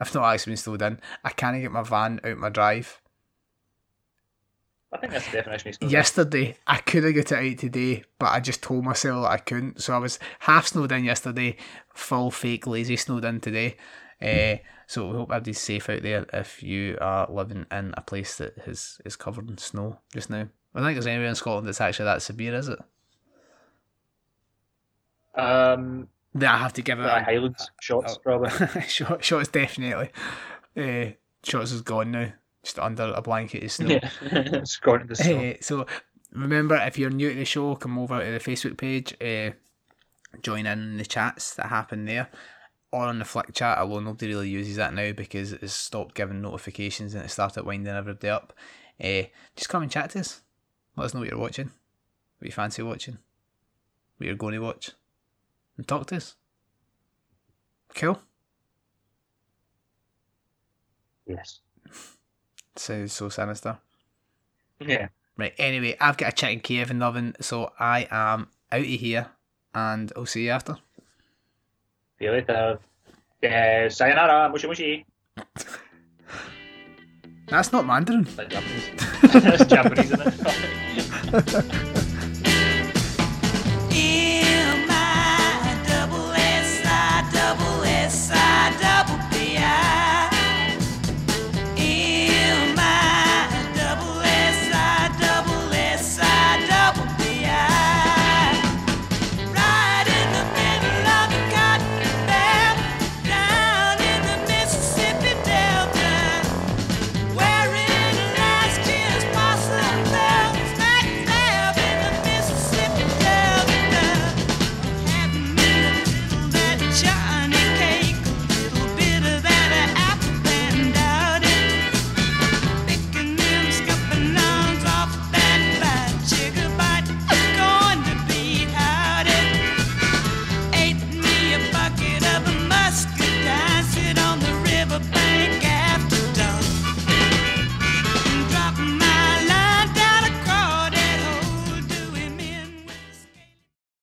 I've 0.00 0.14
not 0.14 0.34
actually 0.34 0.52
been 0.52 0.56
snowed 0.58 0.82
in. 0.82 1.00
I 1.24 1.30
can't 1.30 1.60
get 1.60 1.70
my 1.72 1.82
van 1.82 2.20
out 2.24 2.36
my 2.36 2.48
drive. 2.48 3.00
I 4.92 4.98
think 4.98 5.12
that's 5.12 5.26
the 5.26 5.32
definition 5.32 5.68
of 5.68 5.74
snowed 5.76 5.88
in. 5.88 5.92
Yesterday, 5.92 6.56
I 6.66 6.76
could 6.78 7.04
have 7.04 7.14
got 7.14 7.32
it 7.32 7.52
out 7.52 7.58
today, 7.58 8.04
but 8.18 8.32
I 8.32 8.40
just 8.40 8.62
told 8.62 8.84
myself 8.84 9.22
that 9.22 9.30
I 9.30 9.38
couldn't. 9.38 9.82
So 9.82 9.94
I 9.94 9.98
was 9.98 10.18
half 10.40 10.66
snowed 10.66 10.92
in 10.92 11.04
yesterday, 11.04 11.56
full 11.94 12.30
fake 12.30 12.66
lazy 12.66 12.96
snowed 12.96 13.24
in 13.24 13.40
today. 13.40 13.76
Uh, 14.20 14.58
so 14.94 15.08
we 15.08 15.16
hope 15.16 15.30
everybody's 15.30 15.58
safe 15.58 15.90
out 15.90 16.02
there 16.02 16.24
if 16.32 16.62
you 16.62 16.96
are 17.00 17.26
living 17.28 17.66
in 17.72 17.92
a 17.96 18.00
place 18.00 18.36
that 18.36 18.56
is, 18.58 19.00
is 19.04 19.16
covered 19.16 19.50
in 19.50 19.58
snow 19.58 19.98
just 20.12 20.30
now. 20.30 20.46
I 20.72 20.78
don't 20.78 20.86
think 20.86 20.94
there's 20.94 21.08
anywhere 21.08 21.28
in 21.28 21.34
Scotland 21.34 21.66
that's 21.66 21.80
actually 21.80 22.04
that 22.04 22.22
severe, 22.22 22.54
is 22.54 22.68
it? 22.68 22.78
Um, 25.34 26.06
That 26.36 26.54
I 26.54 26.58
have 26.58 26.74
to 26.74 26.82
give 26.82 27.00
it. 27.00 27.06
uh, 27.06 27.16
a- 27.16 27.24
Highlands 27.24 27.72
Shotts 27.82 28.14
oh. 28.16 28.20
probably. 28.22 28.50
Shot, 28.88 29.20
Shotts 29.20 29.50
definitely. 29.50 30.10
Uh, 30.76 31.14
Shotts 31.42 31.72
is 31.72 31.82
gone 31.82 32.12
now, 32.12 32.32
just 32.62 32.78
under 32.78 33.12
a 33.16 33.20
blanket 33.20 33.64
of 33.64 33.72
snow. 33.72 33.88
yeah, 33.88 34.10
it's 34.22 34.76
gone 34.76 35.00
to 35.00 35.06
the 35.06 35.16
snow. 35.16 35.38
Eh, 35.40 35.56
so 35.60 35.86
remember, 36.32 36.76
if 36.76 36.98
you're 37.00 37.10
new 37.10 37.30
to 37.30 37.38
the 37.40 37.44
show, 37.44 37.74
come 37.74 37.98
over 37.98 38.24
to 38.24 38.30
the 38.30 38.38
Facebook 38.38 38.76
page, 38.78 39.12
uh, 39.20 39.50
join 40.40 40.66
in 40.66 40.98
the 40.98 41.04
chats 41.04 41.54
that 41.56 41.66
happen 41.66 42.04
there. 42.04 42.30
Or 42.94 43.06
on 43.06 43.18
the 43.18 43.24
Flick 43.24 43.52
chat, 43.52 43.78
although 43.78 43.98
nobody 43.98 44.28
really 44.28 44.50
uses 44.50 44.76
that 44.76 44.94
now 44.94 45.10
because 45.10 45.52
it's 45.52 45.72
stopped 45.72 46.14
giving 46.14 46.40
notifications 46.40 47.12
and 47.12 47.24
it 47.24 47.28
started 47.28 47.66
winding 47.66 47.92
everybody 47.92 48.28
up. 48.28 48.52
Uh, 49.02 49.22
just 49.56 49.68
come 49.68 49.82
and 49.82 49.90
chat 49.90 50.10
to 50.10 50.20
us. 50.20 50.42
Let 50.96 51.06
us 51.06 51.12
know 51.12 51.18
what 51.18 51.28
you're 51.28 51.36
watching, 51.36 51.72
what 52.38 52.46
you 52.46 52.52
fancy 52.52 52.82
watching, 52.82 53.18
what 54.16 54.28
you're 54.28 54.36
going 54.36 54.54
to 54.54 54.60
watch, 54.60 54.92
and 55.76 55.88
talk 55.88 56.06
to 56.06 56.18
us. 56.18 56.36
Cool. 57.96 58.20
Yes. 61.26 61.58
Sounds 62.76 63.12
so 63.12 63.28
sinister. 63.28 63.78
Yeah. 64.78 65.08
Right, 65.36 65.54
anyway, 65.58 65.96
I've 66.00 66.16
got 66.16 66.32
a 66.32 66.36
chicken 66.36 66.60
Kiev 66.60 66.92
in 66.92 67.00
the 67.00 67.06
oven, 67.06 67.34
so 67.40 67.72
I 67.76 68.06
am 68.08 68.50
out 68.70 68.80
of 68.82 68.86
here, 68.86 69.30
and 69.74 70.12
I'll 70.14 70.26
see 70.26 70.44
you 70.44 70.50
after. 70.50 70.78
See 72.24 72.28
you 72.28 72.36
later. 72.36 72.78
Uh, 73.44 73.90
sayonara, 73.90 74.50
mushi 74.50 74.66
mushi. 74.66 75.04
That's 77.48 77.70
not 77.70 77.84
Mandarin. 77.84 78.24
That's 78.34 78.54
Japanese. 78.54 79.68
Japanese, 79.68 80.12
isn't 80.12 80.32
it? 81.34 81.90